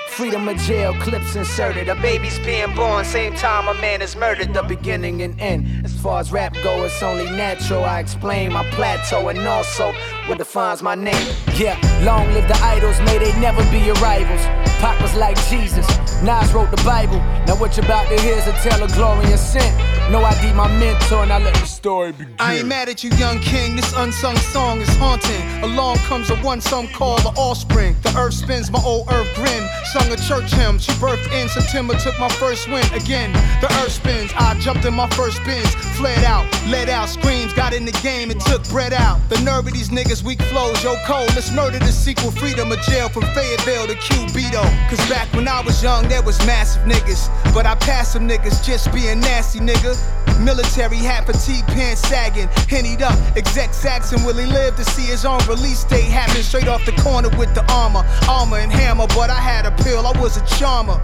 Freedom 0.08 0.46
of 0.48 0.56
jail, 0.58 0.92
clips 1.00 1.34
inserted. 1.34 1.88
A 1.88 1.94
baby's 1.96 2.38
being 2.40 2.74
born, 2.74 3.04
same 3.04 3.34
time 3.34 3.68
a 3.68 3.80
man 3.80 4.02
is 4.02 4.16
murdered. 4.16 4.52
The 4.52 4.62
beginning 4.62 5.22
and 5.22 5.40
end. 5.40 5.84
As 5.84 5.98
far 6.00 6.20
as 6.20 6.30
rap 6.30 6.54
go, 6.62 6.84
it's 6.84 7.02
only 7.02 7.24
natural. 7.24 7.84
I 7.84 8.00
explain 8.00 8.52
my 8.52 8.68
plateau 8.70 9.28
and 9.28 9.38
also 9.40 9.92
what 10.26 10.38
defines 10.38 10.82
my 10.82 10.94
name. 10.94 11.34
Yeah, 11.54 11.78
long 12.04 12.26
live 12.34 12.46
the 12.48 12.58
idols, 12.62 13.00
may 13.00 13.18
they 13.18 13.32
never 13.40 13.62
be 13.70 13.78
your 13.78 13.96
rivals. 13.96 14.44
Pop 14.80 15.00
was 15.00 15.14
like 15.14 15.36
Jesus, 15.48 15.86
Nas 16.22 16.52
wrote 16.52 16.70
the 16.70 16.82
Bible. 16.84 17.18
Now 17.46 17.56
what 17.56 17.76
you're 17.76 17.86
about 17.86 18.08
to 18.08 18.20
hear 18.20 18.36
is 18.36 18.46
a 18.46 18.52
tale 18.62 18.82
of 18.82 18.92
glory 18.92 19.24
and 19.24 19.38
sin. 19.38 19.99
No 20.10 20.24
ID, 20.24 20.52
my 20.54 20.66
mentor, 20.80 21.22
and 21.22 21.32
I 21.32 21.38
let 21.38 21.54
the 21.54 21.66
story 21.66 22.10
begin. 22.10 22.34
I 22.40 22.56
ain't 22.56 22.66
mad 22.66 22.88
at 22.88 23.04
you, 23.04 23.10
young 23.10 23.38
king. 23.38 23.76
This 23.76 23.94
unsung 23.96 24.36
song 24.50 24.80
is 24.80 24.88
haunting. 24.96 25.62
Along 25.62 25.98
comes 25.98 26.30
a 26.30 26.36
one 26.38 26.60
song 26.60 26.88
called 26.88 27.20
the 27.20 27.28
offspring. 27.38 27.94
The 28.02 28.12
earth 28.18 28.34
spins, 28.34 28.72
my 28.72 28.82
old 28.84 29.06
earth 29.12 29.32
grin. 29.36 29.62
Sung 29.92 30.10
a 30.10 30.16
church 30.16 30.50
hymn. 30.50 30.80
She 30.80 30.90
birthed 30.98 31.30
in 31.30 31.48
September, 31.48 31.94
took 31.94 32.18
my 32.18 32.28
first 32.28 32.66
win. 32.66 32.82
Again, 32.92 33.32
the 33.60 33.68
earth 33.84 33.92
spins. 33.92 34.32
I 34.34 34.58
jumped 34.58 34.84
in 34.84 34.94
my 34.94 35.08
first 35.10 35.44
bins. 35.44 35.72
Fled 35.94 36.24
out, 36.24 36.44
let 36.66 36.88
out 36.88 37.08
screams. 37.08 37.52
Got 37.52 37.72
in 37.72 37.84
the 37.84 37.96
game 38.02 38.32
and 38.32 38.40
took 38.40 38.68
bread 38.68 38.92
out. 38.92 39.20
The 39.28 39.38
nerve 39.42 39.68
of 39.68 39.74
these 39.74 39.90
niggas, 39.90 40.24
weak 40.24 40.42
flows. 40.42 40.82
Yo, 40.82 40.96
Cole, 41.06 41.26
let's 41.36 41.52
murder 41.52 41.78
the 41.78 41.92
sequel. 41.92 42.32
Freedom 42.32 42.72
of 42.72 42.80
jail 42.80 43.08
from 43.08 43.22
Fayetteville 43.32 43.86
to 43.86 43.94
Cubito. 43.94 44.62
Cause 44.90 44.98
back 45.08 45.32
when 45.34 45.46
I 45.46 45.60
was 45.60 45.80
young, 45.84 46.08
there 46.08 46.22
was 46.22 46.36
massive 46.46 46.82
niggas. 46.82 47.30
But 47.54 47.64
I 47.64 47.76
passed 47.76 48.14
some 48.14 48.28
niggas 48.28 48.64
just 48.64 48.92
being 48.92 49.20
nasty, 49.20 49.60
nigga. 49.60 49.99
Military 50.40 50.96
hat, 50.96 51.26
fatigue 51.26 51.66
pants 51.66 52.00
sagging, 52.00 52.48
hennied 52.68 53.02
up. 53.02 53.18
Exec 53.36 53.74
Saxon, 53.74 54.24
will 54.24 54.36
he 54.36 54.46
live 54.46 54.74
to 54.76 54.84
see 54.84 55.02
his 55.02 55.24
own 55.24 55.40
release 55.46 55.84
date 55.84 56.04
happen? 56.04 56.42
Straight 56.42 56.68
off 56.68 56.84
the 56.86 56.92
corner 57.02 57.28
with 57.36 57.54
the 57.54 57.64
armor, 57.70 58.04
armor 58.28 58.58
and 58.58 58.72
hammer. 58.72 59.06
But 59.08 59.28
I 59.28 59.40
had 59.40 59.66
a 59.66 59.70
pill, 59.82 60.06
I 60.06 60.18
was 60.18 60.38
a 60.38 60.46
charmer. 60.56 60.98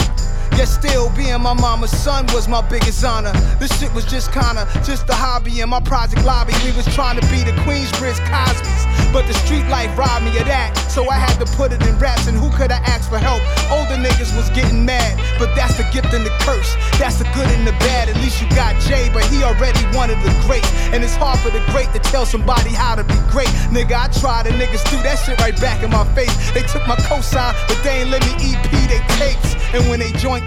Yet 0.56 0.68
still 0.68 1.10
being 1.10 1.40
my 1.42 1.52
mama's 1.52 1.90
son 1.90 2.26
was 2.32 2.48
my 2.48 2.62
biggest 2.62 3.04
honor. 3.04 3.32
This 3.60 3.70
shit 3.78 3.92
was 3.92 4.04
just 4.06 4.32
kinda 4.32 4.66
just 4.84 5.08
a 5.10 5.14
hobby 5.14 5.60
in 5.60 5.68
my 5.68 5.80
project 5.80 6.24
lobby. 6.24 6.54
We 6.64 6.72
was 6.72 6.86
trying 6.94 7.20
to 7.20 7.26
be 7.28 7.44
the 7.44 7.52
Queensbridge 7.64 8.20
Cosby's. 8.30 8.86
But 9.12 9.26
the 9.26 9.34
street 9.44 9.66
life 9.68 9.96
robbed 9.96 10.24
me 10.24 10.36
of 10.38 10.46
that. 10.46 10.76
So 10.88 11.08
I 11.10 11.16
had 11.16 11.38
to 11.44 11.46
put 11.56 11.72
it 11.72 11.82
in 11.86 11.98
raps, 11.98 12.26
and 12.26 12.36
who 12.36 12.50
could 12.56 12.72
I 12.72 12.80
ask 12.88 13.08
for 13.08 13.18
help? 13.18 13.40
Older 13.70 13.96
niggas 13.96 14.34
was 14.36 14.48
getting 14.50 14.84
mad, 14.84 15.20
but 15.38 15.54
that's 15.54 15.76
the 15.76 15.84
gift 15.92 16.12
and 16.12 16.24
the 16.24 16.32
curse. 16.40 16.74
That's 16.98 17.16
the 17.18 17.24
good 17.36 17.48
and 17.48 17.66
the 17.66 17.72
bad. 17.84 18.08
At 18.08 18.16
least 18.16 18.40
you 18.40 18.48
got 18.56 18.80
Jay, 18.80 19.10
but 19.12 19.24
he 19.26 19.44
already 19.44 19.84
wanted 19.96 20.18
the 20.24 20.32
great. 20.46 20.64
And 20.92 21.04
it's 21.04 21.16
hard 21.16 21.38
for 21.40 21.50
the 21.50 21.60
great 21.72 21.92
to 21.92 22.00
tell 22.00 22.24
somebody 22.24 22.70
how 22.70 22.94
to 22.94 23.04
be 23.04 23.16
great. 23.30 23.52
Nigga, 23.68 23.96
I 23.96 24.08
tried, 24.08 24.46
and 24.46 24.56
niggas 24.60 24.84
threw 24.88 25.02
that 25.02 25.18
shit 25.20 25.38
right 25.40 25.58
back 25.60 25.82
in 25.82 25.90
my 25.90 26.04
face. 26.14 26.32
They 26.52 26.62
took 26.62 26.86
my 26.88 26.96
cosign, 26.96 27.52
but 27.68 27.78
they 27.84 28.00
ain't 28.00 28.10
let 28.10 28.24
me 28.24 28.32
EP 28.40 28.70
they 28.88 29.00
tapes. 29.20 29.54
And 29.74 29.88
when 29.90 30.00
they 30.00 30.12
joint 30.12 30.45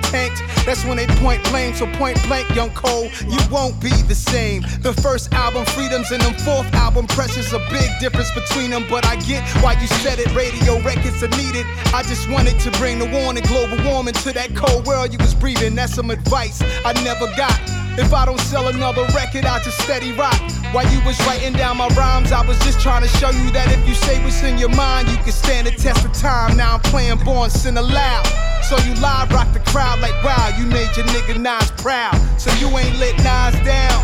that's 0.70 0.86
when 0.86 0.98
they 0.98 1.08
point 1.18 1.44
blame. 1.50 1.74
So 1.74 1.88
point 1.94 2.22
blank, 2.28 2.54
young 2.56 2.70
Cole, 2.72 3.10
you 3.28 3.40
won't 3.50 3.80
be 3.82 3.90
the 3.90 4.16
same. 4.16 4.62
The 4.82 4.94
first 5.02 5.34
album, 5.34 5.66
Freedoms, 5.66 6.12
and 6.12 6.22
them 6.22 6.34
fourth 6.46 6.72
album, 6.74 7.08
Precious, 7.08 7.52
a 7.54 7.60
big 7.72 7.90
difference 8.00 8.32
between 8.32 8.70
them. 8.70 8.86
But 8.90 9.06
I 9.06 9.16
get 9.16 9.48
why 9.64 9.74
you 9.82 9.88
said 9.88 10.20
it, 10.20 10.34
radio 10.36 10.80
records 10.82 11.24
are 11.24 11.34
needed. 11.42 11.66
I 11.94 12.04
just 12.04 12.30
wanted 12.30 12.60
to 12.60 12.72
bring 12.78 13.00
the 13.00 13.10
warning, 13.10 13.44
global 13.44 13.84
warming 13.84 14.14
to 14.26 14.32
that 14.34 14.56
cold 14.56 14.86
world 14.86 15.12
you 15.12 15.18
was 15.20 15.34
breathing. 15.34 15.76
That's 15.76 15.96
some 15.96 16.12
advice 16.12 16.62
I 16.86 16.94
never 17.04 17.26
got. 17.36 17.60
If 17.98 18.14
I 18.14 18.26
don't 18.26 18.40
sell 18.40 18.68
another 18.68 19.04
record, 19.16 19.46
I 19.46 19.60
just 19.64 19.82
steady 19.82 20.14
rock. 20.14 20.40
While 20.72 20.88
you 20.94 21.04
was 21.04 21.20
writing 21.26 21.54
down 21.54 21.78
my 21.78 21.88
rhymes, 21.90 22.32
I 22.32 22.46
was 22.46 22.58
just 22.60 22.80
trying 22.80 23.02
to 23.02 23.10
show 23.18 23.32
you 23.32 23.52
that 23.52 23.72
if 23.72 23.88
you 23.88 23.96
say 23.96 24.24
what's 24.24 24.42
in 24.44 24.58
your 24.58 24.70
mind, 24.70 25.10
you 25.10 25.18
can 25.18 25.32
stand 25.32 25.68
the 25.68 25.72
test 25.72 26.06
of 26.06 26.14
time. 26.14 26.56
Now 26.56 26.76
I'm 26.76 26.82
playing 26.82 27.18
born 27.26 27.50
sin 27.50 27.76
aloud. 27.78 28.49
So 28.64 28.78
you 28.86 28.94
live 29.02 29.32
rock 29.32 29.52
the 29.54 29.60
crowd 29.72 30.00
like 30.00 30.14
wow, 30.24 30.54
you 30.58 30.66
made 30.66 30.96
your 30.96 31.06
nigga 31.08 31.40
Nas 31.40 31.72
proud. 31.82 32.16
So 32.40 32.52
you 32.60 32.68
ain't 32.78 32.98
let 33.00 33.18
Nas 33.18 33.56
down. 33.66 34.00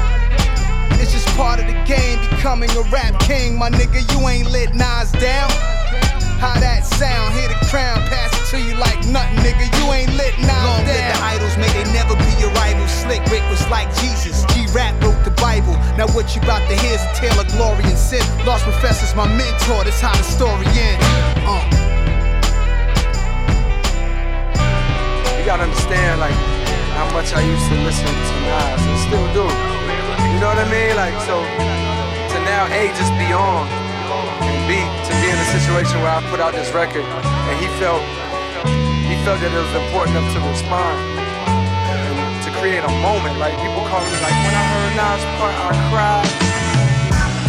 It's 1.00 1.12
just 1.12 1.28
part 1.38 1.60
of 1.60 1.68
the 1.68 1.78
game, 1.86 2.20
becoming 2.30 2.72
a 2.72 2.82
rap 2.90 3.20
king. 3.20 3.58
My 3.58 3.70
nigga, 3.70 4.02
you 4.14 4.28
ain't 4.28 4.50
let 4.50 4.74
Nas 4.74 5.12
down. 5.14 5.52
How 6.40 6.60
that 6.60 6.86
sound? 6.86 7.34
Hear 7.36 7.48
the 7.48 7.60
crown, 7.72 7.98
pass 8.12 8.34
it 8.36 8.46
to 8.52 8.58
you 8.60 8.76
like 8.76 9.00
nothing, 9.08 9.40
nigga. 9.40 9.66
You 9.80 9.94
ain't 9.94 10.14
lit 10.18 10.36
Nas 10.40 10.52
Long 10.52 10.84
down. 10.84 10.94
live 10.94 11.16
the 11.16 11.24
idols, 11.24 11.56
may 11.58 11.72
they 11.72 11.86
never 11.94 12.16
be 12.16 12.32
your 12.42 12.52
rivals. 12.60 12.92
Slick 12.92 13.24
Rick 13.32 13.44
was 13.50 13.64
like 13.70 13.88
Jesus, 14.02 14.44
G 14.54 14.68
Rap 14.74 14.94
wrote 15.04 15.24
the 15.24 15.32
Bible. 15.42 15.74
Now 15.96 16.08
what 16.12 16.36
you 16.36 16.42
about 16.42 16.68
to 16.70 16.76
hear 16.76 16.96
is 16.96 17.04
a 17.04 17.14
tale 17.16 17.40
of 17.40 17.48
glory 17.56 17.86
and 17.86 17.98
sin. 17.98 18.24
Large 18.46 18.64
Professor's 18.64 19.16
my 19.16 19.28
mentor, 19.28 19.84
that's 19.84 20.02
how 20.02 20.16
the 20.16 20.24
story 20.24 20.68
ends. 20.68 21.06
Uh. 21.48 21.85
You 25.46 25.54
gotta 25.54 25.70
understand, 25.70 26.18
like, 26.20 26.34
how 26.98 27.06
much 27.14 27.30
I 27.38 27.46
used 27.46 27.70
to 27.70 27.78
listen 27.86 28.10
to 28.10 28.36
Nas 28.50 28.82
and 28.82 28.98
still 29.06 29.30
do. 29.30 29.46
You 29.46 30.42
know 30.42 30.50
what 30.50 30.58
I 30.58 30.66
mean? 30.74 30.98
Like, 30.98 31.14
so 31.22 31.38
to 31.38 32.38
now 32.50 32.66
A 32.74 32.90
just 32.98 33.14
be 33.22 33.30
on 33.30 33.70
and 34.42 34.58
B 34.66 34.82
to 34.82 35.12
be 35.22 35.28
in 35.30 35.38
a 35.38 35.50
situation 35.54 36.02
where 36.02 36.18
I 36.18 36.26
put 36.34 36.42
out 36.42 36.58
this 36.58 36.74
record 36.74 37.06
and 37.06 37.56
he 37.62 37.70
felt 37.78 38.02
he 39.06 39.14
felt 39.22 39.38
that 39.38 39.54
it 39.54 39.62
was 39.62 39.70
important 39.86 40.18
enough 40.18 40.34
to 40.34 40.42
respond 40.50 40.98
and 41.94 42.42
to 42.42 42.50
create 42.58 42.82
a 42.82 42.94
moment. 43.06 43.38
Like 43.38 43.54
people 43.62 43.86
call 43.86 44.02
me 44.02 44.18
like 44.26 44.34
when 44.50 44.56
I 44.58 44.66
heard 44.66 44.94
Nas 44.98 45.22
part, 45.38 45.54
I 45.62 45.70
cried. 45.94 46.26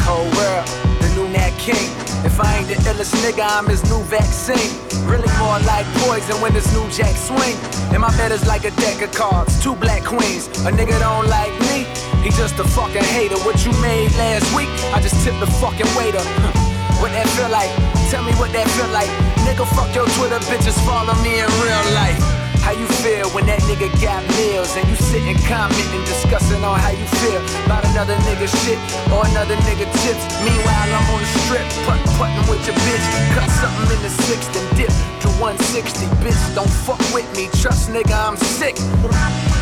Cold 0.05 0.29
world, 0.37 0.69
new 1.17 1.27
Nat 1.33 1.51
King. 1.59 1.89
If 2.29 2.39
I 2.39 2.59
ain't 2.59 2.69
the 2.69 2.77
illest 2.85 3.17
nigga, 3.25 3.43
I'm 3.43 3.67
his 3.67 3.83
new 3.91 4.03
vaccine. 4.05 4.71
Really 5.09 5.33
more 5.41 5.59
like 5.65 5.87
poison 6.05 6.37
when 6.43 6.53
this 6.53 6.69
new 6.77 6.87
jack 6.93 7.17
swing. 7.17 7.57
And 7.93 8.01
my 8.05 8.13
bed 8.19 8.31
is 8.33 8.47
like 8.47 8.65
a 8.65 8.73
deck 8.77 9.01
of 9.01 9.11
cards, 9.13 9.59
two 9.63 9.75
black 9.75 10.05
queens. 10.05 10.47
A 10.69 10.71
nigga 10.71 10.99
don't 11.01 11.27
like 11.27 11.55
me, 11.67 11.89
he 12.23 12.29
just 12.31 12.59
a 12.61 12.65
fucking 12.65 13.09
hater. 13.17 13.39
What 13.49 13.65
you 13.65 13.73
made 13.81 14.13
last 14.21 14.47
week, 14.55 14.69
I 14.93 15.01
just 15.01 15.17
tipped 15.25 15.41
the 15.41 15.51
fucking 15.59 15.91
waiter. 15.97 16.23
What 16.97 17.13
that 17.13 17.29
feel 17.37 17.51
like? 17.51 17.69
Tell 18.09 18.25
me 18.25 18.33
what 18.41 18.53
that 18.55 18.67
feel 18.73 18.89
like. 18.89 19.13
Nigga, 19.45 19.69
fuck 19.77 19.95
your 19.95 20.09
Twitter 20.17 20.41
bitches, 20.49 20.81
follow 20.89 21.13
me 21.23 21.41
in 21.41 21.51
real 21.61 21.85
life. 21.93 22.46
How 22.67 22.75
you 22.75 22.91
feel 22.99 23.31
when 23.31 23.47
that 23.47 23.63
nigga 23.71 23.87
got 24.03 24.27
meals 24.35 24.75
and 24.75 24.83
you 24.91 24.99
sitting 24.99 25.39
commenting, 25.47 26.03
discussing 26.03 26.59
on 26.67 26.75
how 26.83 26.91
you 26.91 27.07
feel 27.23 27.39
about 27.63 27.87
another 27.95 28.19
nigga 28.27 28.51
shit 28.51 28.75
or 29.07 29.23
another 29.31 29.55
nigga 29.71 29.87
tips? 30.03 30.27
Meanwhile, 30.43 30.91
I'm 30.91 31.07
on 31.15 31.23
the 31.23 31.31
strip, 31.47 31.63
putt 31.87 32.03
putting 32.19 32.43
with 32.51 32.67
your 32.67 32.75
bitch, 32.83 33.07
cut 33.39 33.47
something 33.63 33.87
in 33.95 34.03
the 34.03 34.11
sixth 34.11 34.51
and 34.59 34.67
dip 34.75 34.91
to 35.23 35.31
160. 35.39 36.11
Bitch, 36.27 36.43
don't 36.59 36.67
fuck 36.83 36.99
with 37.15 37.31
me, 37.39 37.47
trust 37.63 37.87
nigga, 37.95 38.19
I'm 38.19 38.35
sick. 38.35 38.75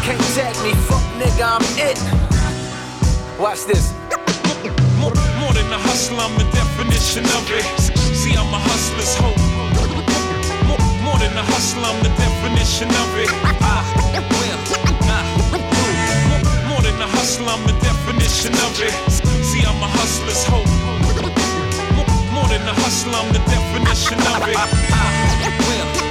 Can't 0.00 0.24
tag 0.32 0.56
me, 0.64 0.72
fuck 0.88 1.04
nigga, 1.20 1.44
I'm 1.44 1.64
it. 1.76 2.00
Watch 3.36 3.68
this. 3.68 3.92
More, 4.96 5.12
than 5.52 5.68
a 5.68 5.80
hustler, 5.92 6.24
I'm 6.24 6.32
the 6.40 6.48
definition 6.56 7.28
of 7.36 7.44
it. 7.52 7.68
See, 8.16 8.32
I'm 8.32 8.48
a 8.48 8.60
hustler's 8.64 9.12
hope. 9.20 9.53
Than 11.24 11.38
a 11.38 11.42
hustler, 11.42 11.88
I'm 11.88 12.02
the 12.02 12.10
definition 12.20 12.88
of 13.00 13.16
it. 13.16 13.30
Ah, 13.64 13.80
well, 14.12 14.60
nah. 15.08 15.24
More, 15.56 16.44
more 16.68 16.82
than 16.84 17.00
a 17.00 17.08
hustler, 17.16 17.48
I'm 17.48 17.64
the 17.64 17.72
definition 17.80 18.52
of 18.52 18.76
it. 18.76 18.92
See, 19.42 19.64
I'm 19.64 19.80
a 19.80 19.88
hustler's 19.88 20.44
hope. 20.44 20.68
More, 22.30 22.46
than 22.52 22.60
a 22.68 22.74
hustler, 22.76 23.16
I'm 23.16 23.32
the 23.32 23.40
definition 23.48 24.20
of 24.36 24.44
it. 24.52 24.56
Ah, 24.58 24.68
well, 25.64 25.88
I 25.96 26.03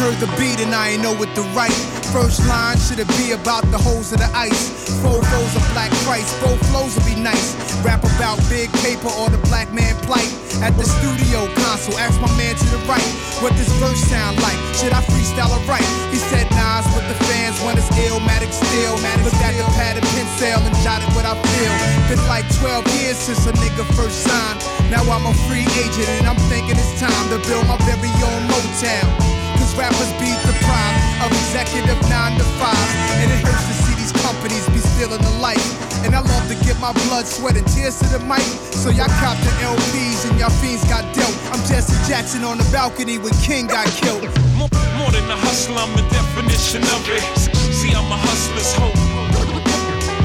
heard 0.00 0.16
the 0.16 0.32
beat 0.40 0.56
and 0.64 0.72
I 0.72 0.96
ain't 0.96 1.02
know 1.04 1.12
what 1.12 1.28
to 1.36 1.44
write. 1.52 1.76
First 2.08 2.40
line 2.48 2.80
should 2.80 2.98
it 2.98 3.10
be 3.20 3.36
about 3.36 3.68
the 3.68 3.76
holes 3.76 4.16
of 4.16 4.18
the 4.18 4.30
ice? 4.32 4.88
Four 5.04 5.20
rows 5.20 5.52
of 5.52 5.64
black 5.76 5.92
Christ, 6.08 6.32
both 6.40 6.56
flows 6.72 6.96
would 6.96 7.04
be 7.04 7.20
nice. 7.20 7.52
Rap 7.84 8.00
about 8.16 8.40
big 8.48 8.72
paper 8.80 9.12
or 9.20 9.28
the 9.28 9.40
black 9.52 9.68
man 9.76 9.92
plight. 10.08 10.32
At 10.64 10.72
the 10.80 10.88
studio 10.88 11.44
console, 11.60 12.00
ask 12.00 12.16
my 12.16 12.32
man 12.40 12.56
to 12.56 12.66
the 12.72 12.80
right, 12.88 13.04
what 13.44 13.52
this 13.60 13.68
verse 13.76 14.00
sound 14.08 14.40
like? 14.40 14.56
Should 14.80 14.96
I 14.96 15.04
freestyle 15.04 15.52
or 15.52 15.60
write? 15.68 15.84
He 16.08 16.16
said 16.16 16.48
Nas 16.56 16.88
with 16.96 17.04
the 17.12 17.18
fans 17.28 17.60
when 17.60 17.76
it's 17.76 17.92
illmatic 18.00 18.56
still. 18.56 18.96
Looked 19.20 19.40
at 19.44 19.52
the 19.52 19.68
pad 19.76 20.00
and 20.00 20.08
pencil 20.16 20.64
and 20.64 20.76
jotted 20.80 21.12
what 21.12 21.28
I 21.28 21.36
feel. 21.36 21.74
Been 22.08 22.24
like 22.24 22.48
12 22.56 22.88
years 23.00 23.16
since 23.20 23.44
a 23.44 23.52
nigga 23.52 23.84
first 23.92 24.24
signed. 24.24 24.64
Now 24.88 25.04
I'm 25.12 25.28
a 25.28 25.34
free 25.44 25.68
agent 25.76 26.08
and 26.20 26.24
I'm 26.24 26.40
thinking 26.48 26.80
it's 26.80 26.96
time 26.96 27.26
to 27.32 27.38
build 27.44 27.68
my 27.68 27.76
very 27.84 28.12
own 28.24 28.42
Motown. 28.48 29.39
Rappers 29.80 30.12
be 30.20 30.28
deprived 30.44 31.24
of 31.24 31.32
executive 31.32 31.96
nine 32.12 32.36
to 32.36 32.44
five. 32.60 32.88
And 33.16 33.32
it 33.32 33.40
hurts 33.40 33.64
to 33.64 33.72
see 33.80 33.96
these 33.96 34.12
companies 34.20 34.68
be 34.68 34.76
stealing 34.76 35.24
the 35.24 35.32
life. 35.40 35.64
And 36.04 36.12
I 36.12 36.20
love 36.20 36.44
to 36.52 36.56
give 36.68 36.76
my 36.84 36.92
blood, 37.08 37.24
sweat, 37.24 37.56
and 37.56 37.64
tears 37.72 37.96
to 38.04 38.06
the 38.12 38.20
mic. 38.28 38.44
So 38.76 38.92
y'all 38.92 39.08
cop 39.24 39.40
the 39.40 39.48
LPs 39.64 40.28
and 40.28 40.36
y'all 40.36 40.52
fiends 40.60 40.84
got 40.84 41.08
dealt. 41.16 41.32
I'm 41.48 41.64
Jesse 41.64 41.96
Jackson 42.04 42.44
on 42.44 42.60
the 42.60 42.68
balcony 42.68 43.16
when 43.16 43.32
King 43.40 43.72
got 43.72 43.88
killed. 43.96 44.28
More, 44.60 44.68
more 45.00 45.08
than 45.16 45.24
a 45.32 45.38
hustler, 45.48 45.80
I'm 45.80 45.96
the 45.96 46.04
definition 46.12 46.84
of 46.84 47.00
it. 47.08 47.24
See, 47.72 47.96
I'm 47.96 48.04
a 48.12 48.20
hustler's 48.20 48.76
hope. 48.76 49.00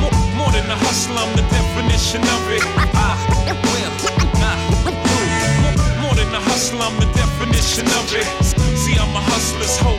More, 0.03 0.11
more 0.35 0.51
than 0.51 0.67
a 0.67 0.75
hustler, 0.83 1.23
I'm 1.23 1.31
the 1.31 1.47
definition 1.47 2.27
of 2.27 2.43
it. 2.51 2.63
Ah, 2.91 3.15
well, 3.71 3.91
nah. 4.35 4.59
More, 4.83 5.79
more 6.03 6.15
than 6.19 6.27
a 6.35 6.43
hustler, 6.43 6.83
I'm 6.83 6.99
the 6.99 7.07
definition 7.15 7.87
of 7.87 8.11
it. 8.19 8.64
See, 8.85 8.93
I'm 9.01 9.17
a 9.17 9.23
hustler's 9.33 9.81
hope. 9.81 9.97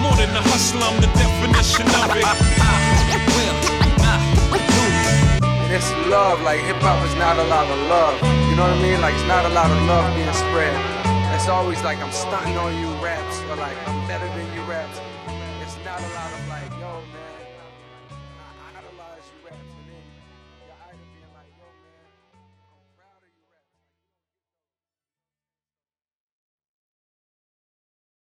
More, 0.00 0.16
than 0.16 0.32
a 0.32 0.40
hustler, 0.40 0.88
I'm 0.88 0.96
the 1.04 1.10
definition 1.20 1.84
of 2.00 2.16
it. 2.16 2.24
And 5.44 5.68
it's 5.68 5.92
love, 6.08 6.40
like 6.40 6.64
hip 6.64 6.80
hop 6.80 6.96
is 7.04 7.12
not 7.20 7.36
a 7.36 7.44
lot 7.44 7.68
of 7.68 7.76
love. 7.92 8.16
You 8.48 8.56
know 8.56 8.64
what 8.64 8.72
I 8.72 8.80
mean? 8.80 9.04
Like 9.04 9.12
it's 9.12 9.28
not 9.28 9.44
a 9.44 9.52
lot 9.52 9.68
of 9.68 9.76
love 9.84 10.08
being 10.16 10.32
spread. 10.32 10.72
It's 11.36 11.46
always 11.46 11.84
like 11.84 12.00
I'm 12.00 12.10
stunting 12.10 12.56
on 12.56 12.72
you 12.80 12.88
raps 13.04 13.36
or 13.52 13.56
like 13.56 13.76
I'm 13.86 14.00
better 14.08 14.24
than 14.24 14.40
you 14.40 14.49